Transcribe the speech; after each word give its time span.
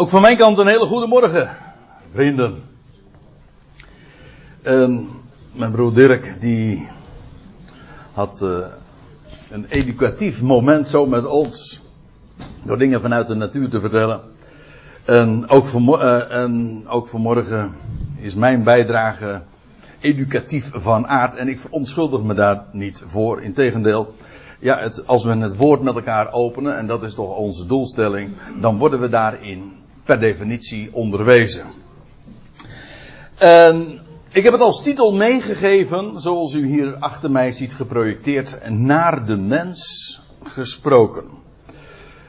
Ook 0.00 0.08
van 0.08 0.20
mijn 0.20 0.36
kant 0.36 0.58
een 0.58 0.66
hele 0.66 0.86
goede 0.86 1.06
morgen, 1.06 1.56
vrienden. 2.12 2.62
En 4.62 5.08
mijn 5.52 5.72
broer 5.72 5.94
Dirk, 5.94 6.36
die 6.40 6.88
had 8.12 8.40
uh, 8.42 8.58
een 9.50 9.66
educatief 9.68 10.42
moment 10.42 10.86
zo 10.86 11.06
met 11.06 11.26
ons. 11.26 11.82
Door 12.62 12.78
dingen 12.78 13.00
vanuit 13.00 13.26
de 13.26 13.34
natuur 13.34 13.68
te 13.68 13.80
vertellen. 13.80 14.20
En 15.04 15.48
ook, 15.48 15.66
vanmo 15.66 15.98
uh, 15.98 16.32
en 16.32 16.84
ook 16.88 17.08
vanmorgen 17.08 17.72
is 18.16 18.34
mijn 18.34 18.62
bijdrage 18.62 19.42
educatief 19.98 20.70
van 20.74 21.06
aard. 21.06 21.34
En 21.34 21.48
ik 21.48 21.60
verontschuldig 21.60 22.22
me 22.22 22.34
daar 22.34 22.64
niet 22.72 23.02
voor. 23.06 23.42
Integendeel, 23.42 24.14
ja, 24.58 24.78
het, 24.78 25.06
als 25.06 25.24
we 25.24 25.36
het 25.36 25.56
woord 25.56 25.82
met 25.82 25.94
elkaar 25.94 26.32
openen, 26.32 26.76
en 26.76 26.86
dat 26.86 27.02
is 27.02 27.14
toch 27.14 27.36
onze 27.36 27.66
doelstelling, 27.66 28.30
dan 28.60 28.78
worden 28.78 29.00
we 29.00 29.08
daarin 29.08 29.78
per 30.04 30.20
definitie 30.20 30.88
onderwezen. 30.92 31.64
En 33.38 34.00
ik 34.32 34.42
heb 34.42 34.52
het 34.52 34.62
als 34.62 34.82
titel 34.82 35.12
meegegeven, 35.12 36.20
zoals 36.20 36.54
u 36.54 36.66
hier 36.66 36.96
achter 36.98 37.30
mij 37.30 37.52
ziet 37.52 37.74
geprojecteerd, 37.74 38.68
naar 38.68 39.26
de 39.26 39.36
mens 39.36 40.20
gesproken. 40.42 41.24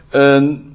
En 0.10 0.74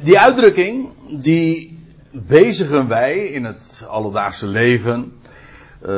die 0.00 0.18
uitdrukking, 0.18 0.92
die 1.20 1.78
bezigen 2.10 2.88
wij 2.88 3.18
in 3.18 3.44
het 3.44 3.84
alledaagse 3.88 4.46
leven. 4.46 5.12
Uh, 5.82 5.88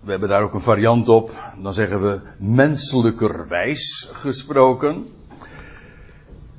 we 0.00 0.10
hebben 0.10 0.28
daar 0.28 0.42
ook 0.42 0.54
een 0.54 0.60
variant 0.60 1.08
op. 1.08 1.30
Dan 1.62 1.74
zeggen 1.74 2.02
we 2.02 2.20
menselijkerwijs 2.38 4.10
gesproken. 4.12 5.06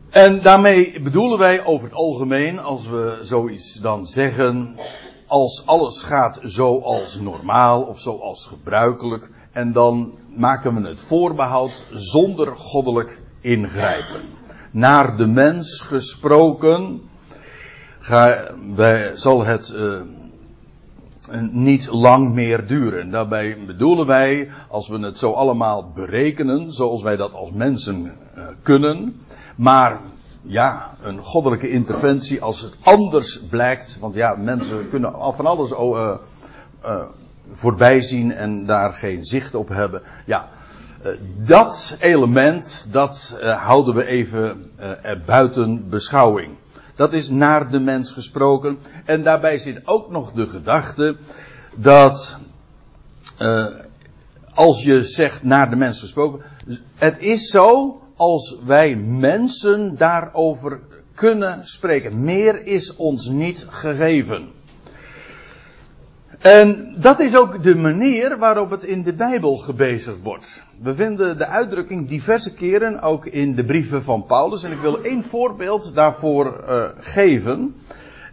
En 0.10 0.42
daarmee 0.42 1.02
bedoelen 1.02 1.40
wij 1.40 1.66
over 1.66 1.88
het 1.88 1.98
algemeen, 1.98 2.60
als 2.60 2.88
we 2.88 3.18
zoiets 3.22 3.74
dan 3.74 4.08
zeggen, 4.08 4.76
als 5.28 5.64
alles 5.66 6.02
gaat 6.02 6.40
zoals 6.42 7.20
normaal 7.20 7.82
of 7.82 8.00
zoals 8.00 8.46
gebruikelijk, 8.46 9.30
en 9.52 9.74
dan 9.74 10.14
maken 10.36 10.82
we 10.82 10.88
het 10.88 11.02
voorbehoud 11.02 11.86
zonder 11.92 12.58
goddelijk 12.58 13.22
ingrijpen. 13.42 14.22
Naar 14.72 15.18
de 15.18 15.28
mens 15.28 15.82
gesproken, 15.82 17.02
ga, 18.00 18.52
wij, 18.76 19.12
zal 19.16 19.46
het 19.46 19.74
uh, 19.76 20.02
niet 21.52 21.88
lang 21.92 22.34
meer 22.34 22.68
duren. 22.68 23.12
Daarbij 23.12 23.58
bedoelen 23.66 24.06
wij, 24.06 24.50
als 24.70 24.88
we 24.88 25.00
het 25.00 25.20
zo 25.20 25.32
allemaal 25.32 25.92
berekenen, 25.96 26.74
zoals 26.74 27.02
wij 27.02 27.16
dat 27.16 27.34
als 27.34 27.52
mensen 27.52 28.12
uh, 28.38 28.48
kunnen, 28.62 29.22
maar 29.60 30.00
ja, 30.42 30.96
een 31.02 31.20
goddelijke 31.20 31.70
interventie 31.70 32.42
als 32.42 32.62
het 32.62 32.76
anders 32.84 33.42
blijkt. 33.50 33.98
Want 34.00 34.14
ja, 34.16 34.36
mensen 34.36 34.90
kunnen 34.90 35.14
van 35.36 35.46
alles 35.46 35.72
uh, 35.72 36.16
uh, 36.86 37.02
voorbij 37.52 38.02
zien 38.02 38.32
en 38.32 38.66
daar 38.66 38.94
geen 38.94 39.26
zicht 39.26 39.56
op 39.56 39.70
hebben. 39.70 40.02
Ja, 40.26 40.50
uh, 41.06 41.12
dat 41.38 41.98
element, 42.00 42.88
dat 42.92 43.38
houden 43.42 43.96
we 43.96 44.06
even 44.06 44.72
buiten 45.26 45.90
beschouwing. 45.90 46.56
Dat 46.96 47.14
is 47.14 47.30
naar 47.30 47.72
de 47.72 47.80
mens 47.80 48.12
gesproken. 48.12 48.80
En 49.06 49.24
daarbij 49.24 49.58
zit 49.58 49.82
ook 49.84 50.10
nog 50.10 50.32
de 50.32 50.48
gedachte 50.48 51.18
dat 51.76 52.38
als 54.54 54.84
je 54.84 55.04
zegt 55.04 55.44
naar 55.44 55.70
de 55.70 55.76
mens 55.76 56.00
gesproken, 56.00 56.42
het 56.96 57.20
is 57.20 57.50
zo 57.50 57.98
als 58.20 58.58
wij 58.66 58.96
mensen 58.96 59.98
daarover 59.98 60.80
kunnen 61.14 61.68
spreken. 61.68 62.24
Meer 62.24 62.66
is 62.66 62.96
ons 62.96 63.28
niet 63.28 63.66
gegeven. 63.70 64.48
En 66.40 66.96
dat 66.98 67.20
is 67.20 67.36
ook 67.36 67.64
de 67.64 67.76
manier 67.76 68.38
waarop 68.38 68.70
het 68.70 68.84
in 68.84 69.04
de 69.04 69.14
Bijbel 69.14 69.58
gebezigd 69.58 70.22
wordt. 70.24 70.64
We 70.82 70.94
vinden 70.94 71.38
de 71.38 71.46
uitdrukking 71.46 72.10
diverse 72.10 72.54
keren 72.54 73.02
ook 73.02 73.26
in 73.26 73.56
de 73.56 73.66
brieven 73.66 74.04
van 74.04 74.26
Paulus. 74.26 74.64
En 74.64 74.72
ik 74.72 74.80
wil 74.80 75.04
één 75.04 75.24
voorbeeld 75.24 75.96
daarvoor 75.96 76.64
uh, 76.70 76.84
geven. 77.00 77.76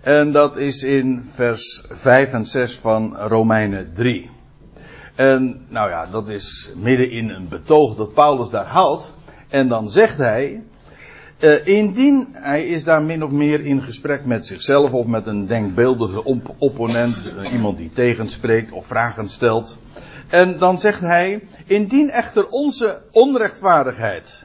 En 0.01 0.33
dat 0.33 0.57
is 0.57 0.83
in 0.83 1.25
vers 1.25 1.85
5 1.91 2.33
en 2.33 2.47
6 2.47 2.79
van 2.79 3.17
Romeinen 3.17 3.93
3. 3.95 4.31
En 5.15 5.67
nou 5.69 5.91
ja, 5.91 6.07
dat 6.07 6.29
is 6.29 6.71
midden 6.75 7.11
in 7.11 7.31
een 7.31 7.49
betoog 7.49 7.97
dat 7.97 8.15
Paulus 8.15 8.49
daar 8.49 8.67
houdt. 8.67 9.15
En 9.57 9.69
dan 9.69 9.91
zegt 9.91 10.19
hij, 10.19 10.63
uh, 11.39 11.67
indien 11.67 12.29
hij 12.33 12.67
is 12.67 12.85
daar 12.85 13.03
min 13.03 13.25
of 13.25 13.31
meer 13.31 13.65
in 13.65 13.83
gesprek 13.83 14.25
met 14.25 14.47
zichzelf 14.47 14.93
of 14.93 15.07
met 15.07 15.27
een 15.27 15.47
denkbeeldige 15.47 16.25
op 16.25 16.55
opponent, 16.59 17.33
uh, 17.37 17.53
iemand 17.53 17.77
die 17.77 17.91
tegenspreekt 17.91 18.73
of 18.73 18.87
vragen 18.87 19.29
stelt. 19.29 19.79
En 20.29 20.59
dan 20.59 20.79
zegt 20.79 21.01
hij, 21.01 21.49
indien 21.67 22.11
echter 22.11 22.49
onze 22.49 23.03
onrechtvaardigheid 23.11 24.45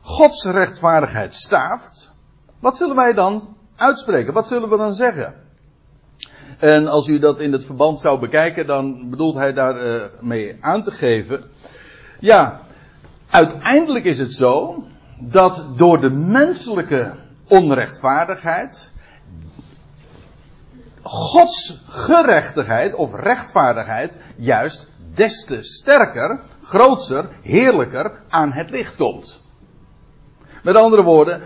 Gods 0.00 0.44
rechtvaardigheid 0.44 1.34
staaft, 1.34 2.12
wat 2.60 2.76
zullen 2.76 2.96
wij 2.96 3.12
dan 3.12 3.56
uitspreken? 3.76 4.32
Wat 4.32 4.46
zullen 4.46 4.68
we 4.68 4.76
dan 4.76 4.94
zeggen? 4.94 5.34
En 6.58 6.86
als 6.86 7.08
u 7.08 7.18
dat 7.18 7.40
in 7.40 7.52
het 7.52 7.64
verband 7.64 8.00
zou 8.00 8.20
bekijken, 8.20 8.66
dan 8.66 9.10
bedoelt 9.10 9.34
hij 9.34 9.52
daar 9.52 9.86
uh, 9.86 10.02
mee 10.20 10.56
aan 10.60 10.82
te 10.82 10.90
geven. 10.90 11.44
Ja, 12.20 12.60
Uiteindelijk 13.32 14.04
is 14.04 14.18
het 14.18 14.32
zo 14.32 14.84
dat 15.18 15.66
door 15.76 16.00
de 16.00 16.10
menselijke 16.10 17.14
onrechtvaardigheid 17.48 18.90
Gods 21.02 21.82
gerechtigheid 21.88 22.94
of 22.94 23.14
rechtvaardigheid 23.14 24.16
juist 24.36 24.90
des 25.14 25.44
te 25.44 25.62
sterker, 25.62 26.40
grootser, 26.62 27.28
heerlijker 27.42 28.22
aan 28.28 28.52
het 28.52 28.70
licht 28.70 28.96
komt. 28.96 29.40
Met 30.62 30.76
andere 30.76 31.02
woorden, 31.02 31.42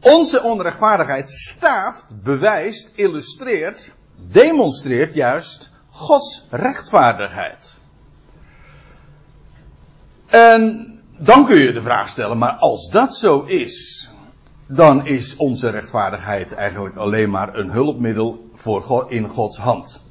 onze 0.00 0.42
onrechtvaardigheid 0.42 1.28
staaft, 1.28 2.22
bewijst, 2.22 2.92
illustreert, 2.94 3.92
demonstreert 4.16 5.14
juist 5.14 5.70
Gods 5.90 6.46
rechtvaardigheid. 6.50 7.80
En 10.26 10.91
dan 11.18 11.46
kun 11.46 11.58
je 11.58 11.72
de 11.72 11.82
vraag 11.82 12.08
stellen, 12.08 12.38
maar 12.38 12.52
als 12.52 12.90
dat 12.90 13.16
zo 13.16 13.40
is, 13.40 14.08
dan 14.66 15.06
is 15.06 15.36
onze 15.36 15.70
rechtvaardigheid 15.70 16.52
eigenlijk 16.52 16.96
alleen 16.96 17.30
maar 17.30 17.54
een 17.54 17.70
hulpmiddel 17.70 18.50
voor 18.54 18.82
God, 18.82 19.10
in 19.10 19.28
Gods 19.28 19.58
hand. 19.58 20.02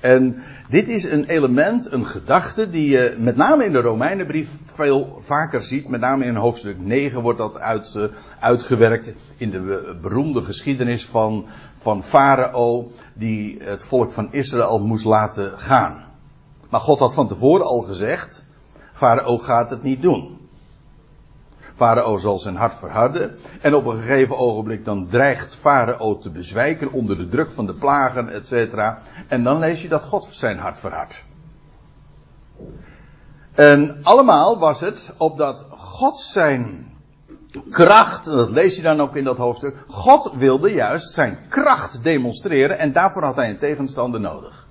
En 0.00 0.42
dit 0.68 0.88
is 0.88 1.04
een 1.04 1.24
element, 1.24 1.92
een 1.92 2.06
gedachte 2.06 2.70
die 2.70 2.88
je 2.88 3.14
met 3.18 3.36
name 3.36 3.64
in 3.64 3.72
de 3.72 3.80
Romeinenbrief 3.80 4.50
veel 4.64 5.18
vaker 5.20 5.62
ziet. 5.62 5.88
Met 5.88 6.00
name 6.00 6.24
in 6.24 6.36
hoofdstuk 6.36 6.78
9 6.78 7.22
wordt 7.22 7.38
dat 7.38 7.58
uit, 7.58 7.94
uh, 7.96 8.04
uitgewerkt 8.40 9.12
in 9.36 9.50
de 9.50 9.96
beroemde 10.02 10.42
geschiedenis 10.42 11.06
van, 11.06 11.46
van 11.74 12.02
Farao 12.02 12.90
die 13.14 13.62
het 13.62 13.84
volk 13.84 14.12
van 14.12 14.32
Israël 14.32 14.78
moest 14.78 15.04
laten 15.04 15.58
gaan. 15.58 16.04
Maar 16.70 16.80
God 16.80 16.98
had 16.98 17.14
van 17.14 17.28
tevoren 17.28 17.66
al 17.66 17.80
gezegd, 17.80 18.43
Farao 19.04 19.38
gaat 19.38 19.70
het 19.70 19.82
niet 19.82 20.02
doen. 20.02 20.48
Farao 21.74 22.16
zal 22.18 22.38
zijn 22.38 22.56
hart 22.56 22.74
verharden. 22.74 23.38
En 23.60 23.74
op 23.74 23.86
een 23.86 23.96
gegeven 23.96 24.36
ogenblik 24.36 24.84
dan 24.84 25.06
dreigt 25.06 25.56
Farao 25.56 26.18
te 26.18 26.30
bezwijken 26.30 26.92
onder 26.92 27.16
de 27.16 27.28
druk 27.28 27.50
van 27.50 27.66
de 27.66 27.74
plagen, 27.74 28.28
et 28.28 28.46
cetera. 28.46 28.98
En 29.28 29.42
dan 29.42 29.58
lees 29.58 29.82
je 29.82 29.88
dat 29.88 30.04
God 30.04 30.28
zijn 30.30 30.58
hart 30.58 30.78
verhardt. 30.78 31.24
En 33.52 33.98
allemaal 34.02 34.58
was 34.58 34.80
het 34.80 35.12
opdat 35.16 35.66
God 35.70 36.18
zijn 36.18 36.92
kracht, 37.70 38.24
dat 38.24 38.50
lees 38.50 38.76
je 38.76 38.82
dan 38.82 39.00
ook 39.00 39.16
in 39.16 39.24
dat 39.24 39.36
hoofdstuk, 39.36 39.84
God 39.86 40.32
wilde 40.36 40.72
juist 40.72 41.12
zijn 41.12 41.38
kracht 41.48 42.04
demonstreren 42.04 42.78
en 42.78 42.92
daarvoor 42.92 43.24
had 43.24 43.36
hij 43.36 43.50
een 43.50 43.58
tegenstander 43.58 44.20
nodig. 44.20 44.63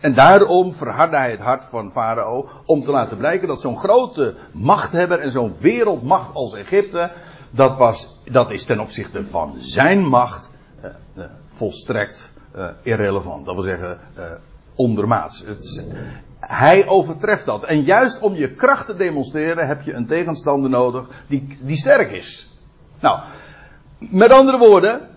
En 0.00 0.14
daarom 0.14 0.74
verhardde 0.74 1.16
hij 1.16 1.30
het 1.30 1.40
hart 1.40 1.64
van 1.64 1.92
Farao 1.92 2.48
om 2.64 2.82
te 2.84 2.90
laten 2.90 3.16
blijken 3.16 3.48
dat 3.48 3.60
zo'n 3.60 3.78
grote 3.78 4.34
machthebber 4.52 5.18
en 5.18 5.30
zo'n 5.30 5.54
wereldmacht 5.58 6.34
als 6.34 6.54
Egypte, 6.54 7.10
dat, 7.50 7.76
was, 7.76 8.20
dat 8.24 8.50
is 8.50 8.64
ten 8.64 8.80
opzichte 8.80 9.24
van 9.26 9.56
zijn 9.58 10.06
macht 10.06 10.50
uh, 10.84 10.90
uh, 11.14 11.24
volstrekt 11.48 12.32
uh, 12.56 12.68
irrelevant. 12.82 13.46
Dat 13.46 13.54
wil 13.54 13.64
zeggen 13.64 13.98
ondermaats. 14.74 15.44
Hij 16.40 16.86
overtreft 16.86 17.46
dat. 17.46 17.64
En 17.64 17.82
juist 17.82 18.18
om 18.20 18.34
je 18.34 18.54
kracht 18.54 18.86
te 18.86 18.96
demonstreren 18.96 19.66
heb 19.66 19.82
je 19.82 19.92
een 19.92 20.06
tegenstander 20.06 20.70
nodig 20.70 21.24
die, 21.26 21.58
die 21.60 21.76
sterk 21.76 22.10
is. 22.10 22.58
Nou, 23.00 23.20
met 23.98 24.30
andere 24.30 24.58
woorden, 24.58 25.07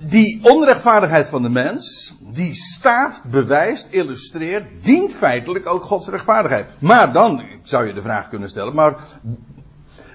die 0.00 0.40
onrechtvaardigheid 0.42 1.28
van 1.28 1.42
de 1.42 1.48
mens, 1.48 2.14
die 2.20 2.54
staaft, 2.54 3.24
bewijst, 3.24 3.88
illustreert, 3.90 4.84
dient 4.84 5.14
feitelijk 5.14 5.66
ook 5.66 5.82
Gods 5.82 6.08
rechtvaardigheid. 6.08 6.76
Maar 6.78 7.12
dan 7.12 7.42
zou 7.62 7.86
je 7.86 7.92
de 7.92 8.02
vraag 8.02 8.28
kunnen 8.28 8.48
stellen, 8.48 8.74
maar 8.74 8.96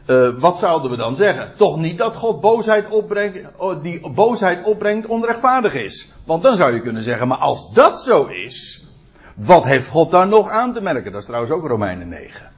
uh, 0.07 0.29
wat 0.39 0.57
zouden 0.57 0.91
we 0.91 0.97
dan 0.97 1.15
zeggen? 1.15 1.53
Toch 1.57 1.77
niet 1.77 1.97
dat 1.97 2.15
God 2.15 2.41
boosheid 2.41 2.89
opbrengt, 2.89 3.39
oh, 3.57 3.83
die 3.83 4.09
boosheid 4.09 4.65
opbrengt 4.65 5.07
onrechtvaardig 5.07 5.73
is. 5.73 6.11
Want 6.25 6.43
dan 6.43 6.55
zou 6.55 6.73
je 6.73 6.79
kunnen 6.79 7.03
zeggen, 7.03 7.27
maar 7.27 7.37
als 7.37 7.73
dat 7.73 7.99
zo 7.99 8.25
is, 8.25 8.87
wat 9.35 9.63
heeft 9.63 9.89
God 9.89 10.11
daar 10.11 10.27
nog 10.27 10.49
aan 10.49 10.73
te 10.73 10.81
merken? 10.81 11.11
Dat 11.11 11.21
is 11.21 11.25
trouwens 11.25 11.53
ook 11.53 11.67
Romeinen 11.67 12.09
9. 12.09 12.51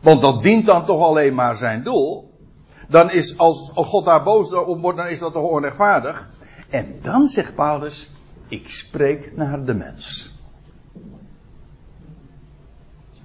Want 0.00 0.20
dat 0.20 0.42
dient 0.42 0.66
dan 0.66 0.84
toch 0.84 1.06
alleen 1.06 1.34
maar 1.34 1.56
zijn 1.56 1.82
doel. 1.82 2.25
Dan 2.86 3.10
is, 3.10 3.38
als 3.38 3.70
God 3.74 4.04
daar 4.04 4.22
boos 4.22 4.52
op 4.52 4.80
wordt, 4.80 4.98
dan 4.98 5.08
is 5.08 5.18
dat 5.18 5.32
toch 5.32 5.50
onrechtvaardig. 5.50 6.28
En 6.68 6.98
dan 7.02 7.28
zegt 7.28 7.54
Paulus, 7.54 8.10
ik 8.48 8.70
spreek 8.70 9.36
naar 9.36 9.64
de 9.64 9.74
mens. 9.74 10.34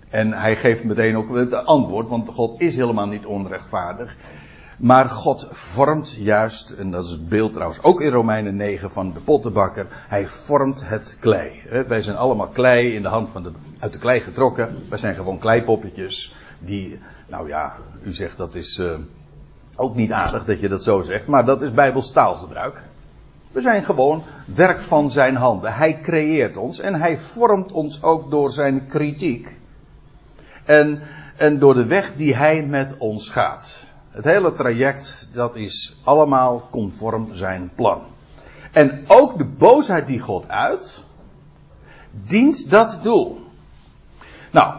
En 0.10 0.31
hij 0.34 0.56
geeft 0.56 0.84
meteen 0.84 1.16
ook 1.16 1.36
het 1.36 1.54
antwoord, 1.54 2.08
want 2.08 2.30
God 2.30 2.62
is 2.62 2.75
helemaal 2.75 3.08
niet 3.08 3.25
onrechtvaardig. 3.25 4.16
Maar 4.78 5.10
God 5.10 5.48
vormt 5.50 6.12
juist, 6.12 6.72
en 6.72 6.92
dat 6.92 7.06
is 7.06 7.12
het 7.12 7.30
beeld 7.30 7.54
trouwens 7.54 7.84
ook 7.84 8.02
in 8.02 8.12
Romeinen 8.12 8.56
9 8.56 8.92
van 8.92 9.13
de 9.13 9.19
pottenbakker, 9.19 9.88
hij 9.90 10.28
vormt 10.28 10.88
het 10.88 11.18
klei. 11.19 11.63
Wij 11.88 12.02
zijn 12.02 12.18
allemaal 12.18 12.48
klei 12.48 12.94
in 12.94 13.02
de 13.02 13.08
hand 13.08 13.30
van 13.30 13.44
de, 13.44 13.52
uit 13.80 13.94
de 13.94 14.00
klei 14.00 14.19
getrokken. 14.19 14.75
Wij 14.90 14.98
zijn 14.98 15.16
gewoon 15.16 15.40
kleipoppetjes 15.40 16.36
die, 16.60 17.00
nou 17.28 17.48
ja, 17.48 17.75
u 18.04 18.13
zegt 18.13 18.38
dat 18.38 18.56
is 18.56 18.78
uh, 18.78 18.98
ook 19.81 19.95
niet 19.95 20.12
aardig 20.12 20.45
dat 20.45 20.60
je 20.60 20.69
dat 20.69 20.83
zo 20.83 21.01
zegt, 21.01 21.28
maar 21.28 21.45
dat 21.45 21.62
is 21.62 21.74
bijbels 21.74 22.12
taalgebruik. 22.12 22.83
We 23.51 23.62
zijn 23.62 23.83
gewoon 23.83 24.24
werk 24.45 24.81
van 24.81 25.12
zijn 25.12 25.36
handen. 25.36 25.74
Hij 25.74 26.00
creëert 26.00 26.57
ons 26.57 26.80
en 26.80 26.95
hij 26.95 27.18
vormt 27.18 27.72
ons 27.72 28.04
ook 28.04 28.31
door 28.31 28.51
zijn 28.51 28.88
kritiek. 28.88 29.60
En, 30.66 31.01
en 31.38 31.60
door 31.60 31.74
de 31.74 31.86
weg 31.86 32.16
die 32.16 32.36
hij 32.36 32.66
met 32.66 32.98
ons 32.98 33.30
gaat. 33.30 33.86
Het 34.10 34.25
hele 34.25 34.54
traject, 34.54 35.30
dat 35.33 35.56
is 35.56 36.00
allemaal 36.04 36.68
conform 36.69 37.34
zijn 37.34 37.72
plan. 37.75 38.01
En 38.72 39.04
ook 39.07 39.38
de 39.38 39.45
boosheid 39.45 40.07
die 40.07 40.19
God 40.19 40.48
uit, 40.48 41.04
dient 42.12 42.69
dat 42.69 43.00
doel. 43.01 43.39
Nou, 44.51 44.75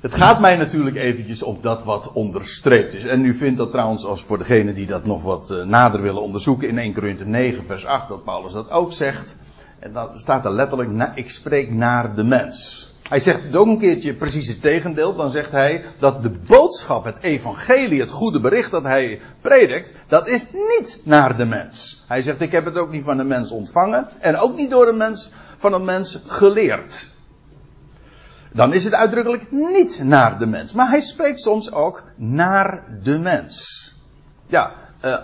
het 0.00 0.14
gaat 0.14 0.40
mij 0.40 0.56
natuurlijk 0.56 0.96
eventjes 0.96 1.42
om 1.42 1.58
dat 1.60 1.84
wat 1.84 2.12
onderstreept 2.12 2.94
is. 2.94 3.04
En 3.04 3.24
u 3.24 3.34
vindt 3.34 3.58
dat 3.58 3.70
trouwens, 3.70 4.04
als 4.04 4.22
voor 4.22 4.38
degenen 4.38 4.74
die 4.74 4.86
dat 4.86 5.04
nog 5.04 5.22
wat 5.22 5.50
uh, 5.50 5.64
nader 5.64 6.02
willen 6.02 6.22
onderzoeken, 6.22 6.68
in 6.68 6.78
1 6.78 6.94
Korinthe 6.94 7.24
9 7.24 7.66
vers 7.66 7.86
8, 7.86 8.08
dat 8.08 8.24
Paulus 8.24 8.52
dat 8.52 8.70
ook 8.70 8.92
zegt. 8.92 9.36
En 9.78 9.92
dan 9.92 10.18
staat 10.18 10.44
er 10.44 10.50
letterlijk, 10.50 11.16
ik 11.16 11.30
spreek 11.30 11.72
naar 11.72 12.14
de 12.14 12.24
mens. 12.24 12.88
Hij 13.08 13.20
zegt 13.20 13.42
het 13.42 13.56
ook 13.56 13.66
een 13.66 13.78
keertje 13.78 14.14
precies 14.14 14.48
het 14.48 14.60
tegendeel. 14.60 15.14
Dan 15.14 15.30
zegt 15.30 15.50
hij 15.50 15.84
dat 15.98 16.22
de 16.22 16.30
boodschap, 16.30 17.04
het 17.04 17.22
evangelie, 17.22 18.00
het 18.00 18.10
goede 18.10 18.40
bericht 18.40 18.70
dat 18.70 18.82
hij 18.82 19.20
predikt, 19.40 19.94
dat 20.06 20.28
is 20.28 20.46
niet 20.52 21.00
naar 21.04 21.36
de 21.36 21.44
mens. 21.44 22.04
Hij 22.08 22.22
zegt, 22.22 22.40
ik 22.40 22.52
heb 22.52 22.64
het 22.64 22.78
ook 22.78 22.90
niet 22.90 23.04
van 23.04 23.16
de 23.16 23.24
mens 23.24 23.50
ontvangen 23.50 24.08
en 24.20 24.36
ook 24.36 24.56
niet 24.56 24.70
door 24.70 24.86
de 24.86 24.96
mens, 24.96 25.30
van 25.56 25.72
een 25.72 25.84
mens 25.84 26.20
geleerd. 26.26 27.10
Dan 28.52 28.74
is 28.74 28.84
het 28.84 28.94
uitdrukkelijk 28.94 29.52
niet 29.52 30.00
naar 30.02 30.38
de 30.38 30.46
mens. 30.46 30.72
Maar 30.72 30.88
hij 30.88 31.00
spreekt 31.00 31.40
soms 31.40 31.72
ook 31.72 32.04
naar 32.16 32.84
de 33.02 33.18
mens. 33.18 33.94
Ja, 34.46 34.72
uh, 35.04 35.16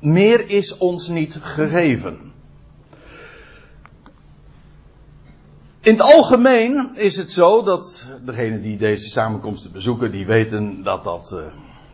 meer 0.00 0.48
is 0.50 0.76
ons 0.76 1.08
niet 1.08 1.38
gegeven. 1.42 2.32
In 5.80 5.92
het 5.92 6.02
algemeen 6.02 6.90
is 6.94 7.16
het 7.16 7.32
zo 7.32 7.62
dat 7.62 8.04
degenen 8.24 8.62
die 8.62 8.76
deze 8.76 9.08
samenkomsten 9.08 9.72
bezoeken, 9.72 10.10
die 10.10 10.26
weten 10.26 10.82
dat 10.82 11.04
dat 11.04 11.30
uh, 11.34 11.52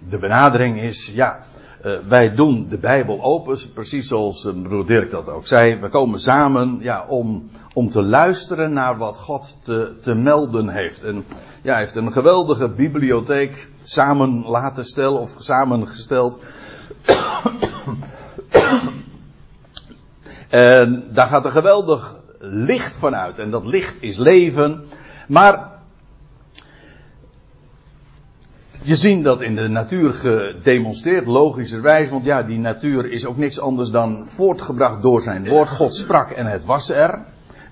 de 0.09 0.19
benadering 0.19 0.81
is. 0.81 1.11
Ja, 1.15 1.45
uh, 1.85 1.93
wij 2.09 2.35
doen 2.35 2.67
de 2.69 2.79
Bijbel 2.79 3.23
open, 3.23 3.59
precies 3.75 4.09
zoals 4.09 4.45
uh, 4.45 4.63
broer 4.63 4.87
Dirk 4.87 5.11
dat 5.11 5.29
ook 5.29 5.47
zei. 5.47 5.77
We 5.81 5.89
komen 5.89 6.21
samen 6.21 6.79
ja, 6.81 7.07
om, 7.09 7.49
om 7.73 7.89
te 7.91 8.03
luisteren 8.03 8.73
naar 8.73 8.97
wat 8.97 9.17
God 9.17 9.57
te, 9.61 9.97
te 10.01 10.15
melden 10.15 10.69
heeft. 10.69 11.05
En 11.05 11.25
ja, 11.63 11.71
hij 11.73 11.81
heeft 11.81 11.95
een 11.95 12.13
geweldige 12.13 12.69
bibliotheek 12.69 13.69
samen 13.83 14.45
laten 14.47 14.85
stellen 14.85 15.21
of 15.21 15.35
samengesteld. 15.39 16.39
en 20.49 21.05
daar 21.13 21.27
gaat 21.27 21.45
een 21.45 21.51
geweldig 21.51 22.15
licht 22.39 22.99
vanuit. 22.99 23.39
En 23.39 23.51
dat 23.51 23.67
licht 23.67 23.97
is 24.01 24.17
leven. 24.17 24.85
Maar 25.29 25.74
je 28.85 28.97
ziet 28.97 29.25
dat 29.25 29.43
in 29.43 29.57
de 29.57 29.69
natuur 29.69 30.13
gedemonstreerd, 30.13 31.27
logischerwijs. 31.27 32.11
Want 32.11 32.25
ja, 32.25 32.43
die 32.43 32.59
natuur 32.59 33.11
is 33.11 33.27
ook 33.27 33.37
niks 33.37 33.61
anders 33.61 33.91
dan 33.91 34.27
voortgebracht 34.27 35.03
door 35.03 35.23
zijn 35.23 35.49
woord. 35.49 35.69
God 35.69 35.95
sprak 35.95 36.31
en 36.31 36.47
het 36.47 36.65
was 36.65 36.91
er. 36.91 37.23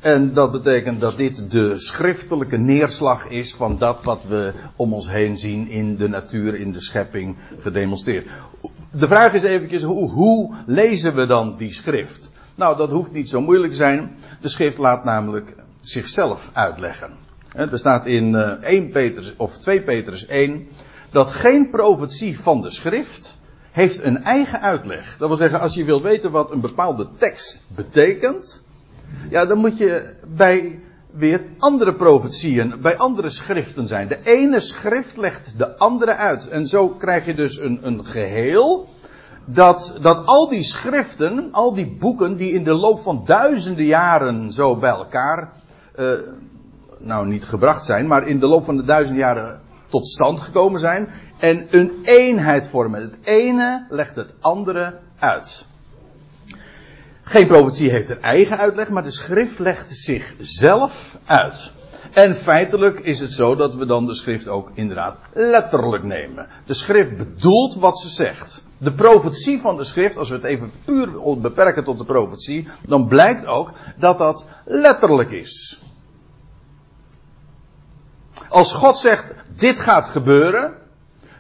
En 0.01 0.35
dat 0.35 0.53
betekent 0.53 1.01
dat 1.01 1.17
dit 1.17 1.51
de 1.51 1.79
schriftelijke 1.79 2.57
neerslag 2.57 3.29
is 3.29 3.55
van 3.55 3.79
dat 3.79 4.05
wat 4.05 4.25
we 4.29 4.53
om 4.77 4.95
ons 4.95 5.11
heen 5.11 5.39
zien 5.39 5.69
in 5.69 5.97
de 5.97 6.09
natuur, 6.09 6.55
in 6.55 6.73
de 6.73 6.81
schepping 6.81 7.37
gedemonstreerd. 7.61 8.29
De 8.91 9.07
vraag 9.07 9.33
is 9.33 9.43
eventjes, 9.43 9.83
hoe, 9.83 10.11
hoe 10.11 10.55
lezen 10.67 11.15
we 11.15 11.27
dan 11.27 11.57
die 11.57 11.73
schrift? 11.73 12.33
Nou, 12.55 12.77
dat 12.77 12.91
hoeft 12.91 13.13
niet 13.13 13.29
zo 13.29 13.41
moeilijk 13.41 13.71
te 13.71 13.79
zijn. 13.79 14.17
De 14.41 14.49
schrift 14.49 14.79
laat 14.79 15.05
namelijk 15.05 15.55
zichzelf 15.81 16.51
uitleggen. 16.53 17.11
Er 17.53 17.79
staat 17.79 18.07
in 18.07 18.35
1 18.35 18.85
eh, 18.85 18.93
Petrus 18.93 19.35
of 19.37 19.59
2 19.59 19.83
Petrus 19.83 20.27
1 20.27 20.69
dat 21.13 21.31
geen 21.31 21.71
profetie 21.71 22.41
van 22.41 22.63
de 22.63 22.71
schrift 22.71 23.37
heeft 23.71 24.03
een 24.03 24.23
eigen 24.23 24.61
uitleg. 24.61 25.17
Dat 25.19 25.29
wil 25.29 25.37
zeggen, 25.37 25.61
als 25.61 25.75
je 25.75 25.85
wilt 25.85 26.03
weten 26.03 26.31
wat 26.31 26.51
een 26.51 26.61
bepaalde 26.61 27.09
tekst 27.19 27.63
betekent, 27.75 28.63
ja, 29.31 29.47
dan 29.47 29.59
moet 29.59 29.77
je 29.77 30.15
bij 30.27 30.81
weer 31.11 31.45
andere 31.59 31.95
profetieën, 31.95 32.75
bij 32.81 32.97
andere 32.97 33.31
schriften 33.31 33.87
zijn. 33.87 34.09
De 34.09 34.19
ene 34.25 34.61
schrift 34.61 35.17
legt 35.17 35.55
de 35.57 35.77
andere 35.77 36.15
uit. 36.15 36.49
En 36.49 36.67
zo 36.67 36.89
krijg 36.89 37.27
je 37.27 37.35
dus 37.35 37.59
een, 37.59 37.79
een 37.83 38.05
geheel 38.05 38.87
dat, 39.45 39.97
dat 40.01 40.27
al 40.27 40.49
die 40.49 40.65
schriften, 40.65 41.53
al 41.53 41.75
die 41.75 41.97
boeken 41.99 42.37
die 42.37 42.53
in 42.53 42.65
de 42.65 42.73
loop 42.73 43.01
van 43.01 43.23
duizenden 43.25 43.85
jaren 43.85 44.53
zo 44.53 44.77
bij 44.77 44.91
elkaar, 44.91 45.53
uh, 45.99 46.11
nou 46.99 47.27
niet 47.27 47.45
gebracht 47.45 47.85
zijn, 47.85 48.07
maar 48.07 48.27
in 48.27 48.39
de 48.39 48.47
loop 48.47 48.65
van 48.65 48.77
de 48.77 48.85
duizenden 48.85 49.25
jaren 49.25 49.61
tot 49.93 50.07
stand 50.07 50.41
gekomen 50.41 50.81
zijn 50.81 51.09
en 51.39 51.67
een 51.71 52.01
eenheid 52.03 52.69
vormen. 52.69 53.01
Het 53.01 53.17
ene 53.23 53.87
legt 53.91 54.17
het 54.17 54.35
andere 54.41 54.99
uit. 55.19 55.67
Geen 57.23 57.47
profetie 57.47 57.91
heeft 57.91 58.11
een 58.11 58.23
eigen 58.23 58.59
uitleg, 58.59 58.89
maar 58.89 59.03
de 59.03 59.11
schrift 59.11 59.59
legt 59.59 59.91
zichzelf 59.91 61.19
uit. 61.25 61.73
En 62.13 62.37
feitelijk 62.37 63.01
is 63.01 63.21
het 63.21 63.33
zo 63.33 63.57
dat 63.57 63.75
we 63.75 63.87
dan 63.87 64.07
de 64.07 64.15
schrift 64.15 64.49
ook 64.49 64.71
inderdaad 64.75 65.19
letterlijk 65.33 66.05
nemen. 66.05 66.47
De 66.67 66.75
schrift 66.75 67.17
bedoelt 67.17 67.75
wat 67.75 67.99
ze 67.99 68.09
zegt 68.09 68.63
de 68.83 68.93
profetie 68.93 69.61
van 69.61 69.77
de 69.77 69.85
schrift, 69.85 70.17
als 70.17 70.29
we 70.29 70.35
het 70.35 70.45
even 70.45 70.73
puur 70.85 71.39
beperken 71.41 71.85
tot 71.85 71.99
de 71.99 72.05
profetie, 72.05 72.69
dan 72.87 73.07
blijkt 73.07 73.47
ook 73.47 73.73
dat 73.99 74.19
dat 74.19 74.47
letterlijk 74.65 75.31
is. 75.31 75.83
Als 78.49 78.73
God 78.73 78.99
zegt, 78.99 79.35
dit 79.57 79.81
gaat 79.81 80.09
gebeuren, 80.09 80.73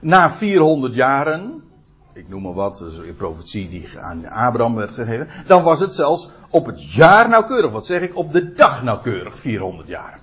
na 0.00 0.30
400 0.30 0.94
jaren, 0.94 1.62
ik 2.14 2.28
noem 2.28 2.42
maar 2.42 2.54
wat, 2.54 2.78
dus 2.78 2.96
een 2.96 3.14
profetie 3.14 3.68
die 3.68 3.88
aan 4.00 4.26
Abraham 4.26 4.74
werd 4.74 4.92
gegeven, 4.92 5.28
dan 5.46 5.62
was 5.62 5.80
het 5.80 5.94
zelfs 5.94 6.28
op 6.50 6.66
het 6.66 6.92
jaar 6.92 7.28
nauwkeurig. 7.28 7.72
Wat 7.72 7.86
zeg 7.86 8.00
ik? 8.00 8.16
Op 8.16 8.32
de 8.32 8.52
dag 8.52 8.82
nauwkeurig, 8.82 9.38
400 9.38 9.88
jaar. 9.88 10.18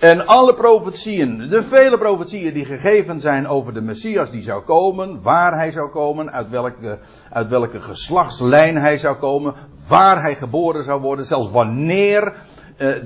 En 0.00 0.26
alle 0.26 0.54
profetieën, 0.54 1.48
de 1.48 1.62
vele 1.62 1.98
profetieën 1.98 2.54
die 2.54 2.64
gegeven 2.64 3.20
zijn 3.20 3.48
over 3.48 3.74
de 3.74 3.80
Messias 3.80 4.30
die 4.30 4.42
zou 4.42 4.62
komen, 4.62 5.22
waar 5.22 5.54
hij 5.54 5.70
zou 5.70 5.90
komen, 5.90 6.32
uit 6.32 6.50
welke, 6.50 6.98
uit 7.30 7.48
welke 7.48 7.80
geslachtslijn 7.80 8.76
hij 8.76 8.98
zou 8.98 9.16
komen, 9.16 9.54
waar 9.88 10.22
hij 10.22 10.34
geboren 10.34 10.84
zou 10.84 11.00
worden, 11.00 11.26
zelfs 11.26 11.50
wanneer 11.50 12.32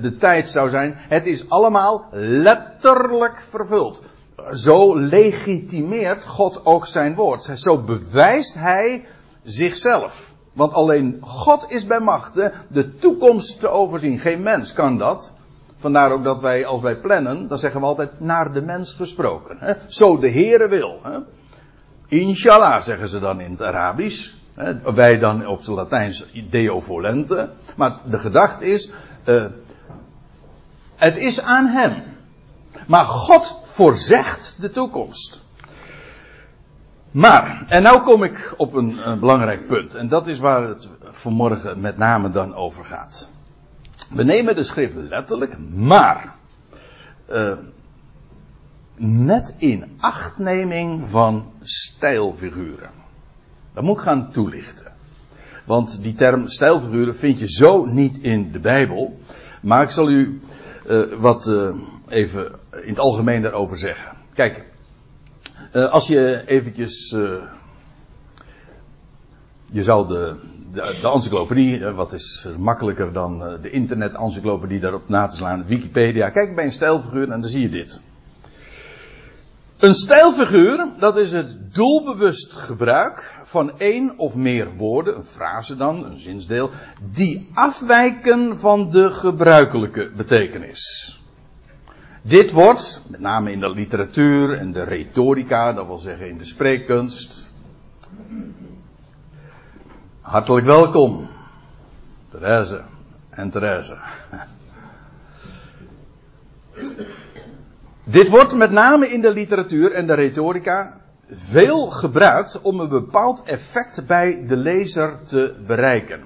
de 0.01 0.15
tijd 0.19 0.49
zou 0.49 0.69
zijn. 0.69 0.95
Het 0.97 1.27
is 1.27 1.49
allemaal 1.49 2.05
letterlijk 2.11 3.43
vervuld. 3.49 4.01
Zo 4.53 4.99
legitimeert 4.99 6.25
God 6.25 6.65
ook 6.65 6.87
zijn 6.87 7.15
woord. 7.15 7.51
Zo 7.55 7.77
bewijst 7.77 8.53
hij 8.53 9.05
zichzelf. 9.43 10.33
Want 10.53 10.73
alleen 10.73 11.17
God 11.21 11.71
is 11.71 11.85
bij 11.85 11.99
machten 11.99 12.51
de 12.67 12.95
toekomst 12.95 13.59
te 13.59 13.67
overzien. 13.67 14.19
Geen 14.19 14.41
mens 14.41 14.73
kan 14.73 14.97
dat. 14.97 15.33
Vandaar 15.75 16.11
ook 16.11 16.23
dat 16.23 16.39
wij, 16.39 16.65
als 16.65 16.81
wij 16.81 16.95
plannen, 16.95 17.47
dan 17.47 17.57
zeggen 17.57 17.79
we 17.79 17.85
altijd 17.85 18.19
naar 18.19 18.53
de 18.53 18.61
mens 18.61 18.93
gesproken. 18.93 19.57
Hè? 19.59 19.73
Zo 19.87 20.19
de 20.19 20.29
Heere 20.29 20.67
wil. 20.67 20.99
Hè? 21.03 21.17
Inshallah 22.07 22.81
zeggen 22.81 23.07
ze 23.07 23.19
dan 23.19 23.39
in 23.39 23.51
het 23.51 23.61
Arabisch. 23.61 24.31
Hè? 24.53 24.93
Wij 24.93 25.17
dan 25.17 25.47
op 25.47 25.57
het 25.57 25.67
Latijns 25.67 26.27
Deo 26.49 26.79
volente. 26.79 27.49
Maar 27.75 27.97
de 28.05 28.19
gedachte 28.19 28.65
is, 28.65 28.91
uh, 29.25 29.45
het 30.95 31.17
is 31.17 31.41
aan 31.41 31.65
hem. 31.65 32.03
Maar 32.87 33.05
God 33.05 33.59
voorzegt 33.63 34.55
de 34.59 34.69
toekomst. 34.69 35.43
Maar, 37.11 37.65
en 37.67 37.83
nou 37.83 38.01
kom 38.01 38.23
ik 38.23 38.53
op 38.57 38.73
een, 38.73 38.99
belangrijk 39.19 39.67
punt. 39.67 39.95
En 39.95 40.07
dat 40.07 40.27
is 40.27 40.39
waar 40.39 40.67
het 40.67 40.87
vanmorgen 41.03 41.79
met 41.79 41.97
name 41.97 42.29
dan 42.29 42.55
over 42.55 42.85
gaat. 42.85 43.29
We 44.09 44.23
nemen 44.23 44.55
de 44.55 44.63
schrift 44.63 44.95
letterlijk, 44.95 45.57
maar. 45.69 46.35
Uh, 47.29 47.53
met 48.97 49.55
in 49.57 49.97
achtneming 49.99 51.09
van 51.09 51.51
stijlfiguren. 51.61 52.89
Dat 53.73 53.83
moet 53.83 53.97
ik 53.97 54.03
gaan 54.03 54.31
toelichten. 54.31 54.91
Want 55.65 56.03
die 56.03 56.13
term 56.13 56.47
stijlfiguren 56.47 57.15
vind 57.15 57.39
je 57.39 57.49
zo 57.49 57.85
niet 57.85 58.17
in 58.17 58.51
de 58.51 58.59
Bijbel. 58.59 59.19
Maar 59.61 59.83
ik 59.83 59.89
zal 59.89 60.09
u 60.09 60.39
uh, 60.89 61.01
wat 61.19 61.45
uh, 61.47 61.75
even 62.07 62.45
in 62.71 62.89
het 62.89 62.99
algemeen 62.99 63.41
daarover 63.41 63.77
zeggen. 63.77 64.11
Kijk, 64.33 64.65
uh, 65.73 65.89
als 65.89 66.07
je 66.07 66.43
eventjes. 66.45 67.09
je 69.71 69.83
zou 69.83 70.07
de, 70.07 70.35
de, 70.71 70.97
de 71.01 71.09
encyclopedie, 71.09 71.85
wat 71.85 72.13
is 72.13 72.47
makkelijker 72.57 73.13
dan 73.13 73.59
de 73.61 73.69
internet-encyclopedie 73.69 74.79
daarop 74.79 75.09
na 75.09 75.27
te 75.27 75.35
slaan, 75.35 75.65
Wikipedia. 75.65 76.29
Kijk 76.29 76.55
bij 76.55 76.65
een 76.65 76.71
stijlfiguur 76.71 77.31
en 77.31 77.41
dan 77.41 77.49
zie 77.49 77.61
je 77.61 77.69
dit. 77.69 77.99
Een 79.77 79.93
stijlfiguur, 79.93 80.93
dat 80.99 81.17
is 81.17 81.31
het 81.31 81.75
doelbewust 81.75 82.53
gebruik 82.53 83.34
van 83.45 83.79
één 83.79 84.17
of 84.17 84.35
meer 84.35 84.75
woorden, 84.75 85.15
een 85.15 85.23
frase 85.23 85.75
dan, 85.75 86.05
een 86.05 86.17
zinsdeel, 86.17 86.69
die 87.11 87.49
afwijken 87.53 88.57
van 88.57 88.89
de 88.89 89.11
gebruikelijke 89.11 90.11
betekenis. 90.15 91.13
Dit 92.21 92.51
wordt, 92.51 93.01
met 93.07 93.19
name 93.19 93.51
in 93.51 93.59
de 93.59 93.69
literatuur 93.69 94.57
en 94.57 94.71
de 94.71 94.83
retorica, 94.83 95.73
dat 95.73 95.85
wil 95.85 95.97
zeggen 95.97 96.29
in 96.29 96.37
de 96.37 96.43
spreekkunst. 96.43 97.49
Hartelijk 100.21 100.65
welkom, 100.65 101.29
Therese 102.29 102.81
en 103.29 103.49
Therese. 103.49 103.97
Dit 108.03 108.29
wordt 108.29 108.53
met 108.53 108.71
name 108.71 109.07
in 109.07 109.21
de 109.21 109.31
literatuur 109.31 109.91
en 109.91 110.07
de 110.07 110.13
retorica 110.13 111.04
veel 111.31 111.85
gebruikt 111.85 112.61
om 112.61 112.79
een 112.79 112.89
bepaald 112.89 113.43
effect 113.43 114.07
bij 114.07 114.43
de 114.47 114.55
lezer 114.55 115.19
te 115.23 115.55
bereiken. 115.65 116.23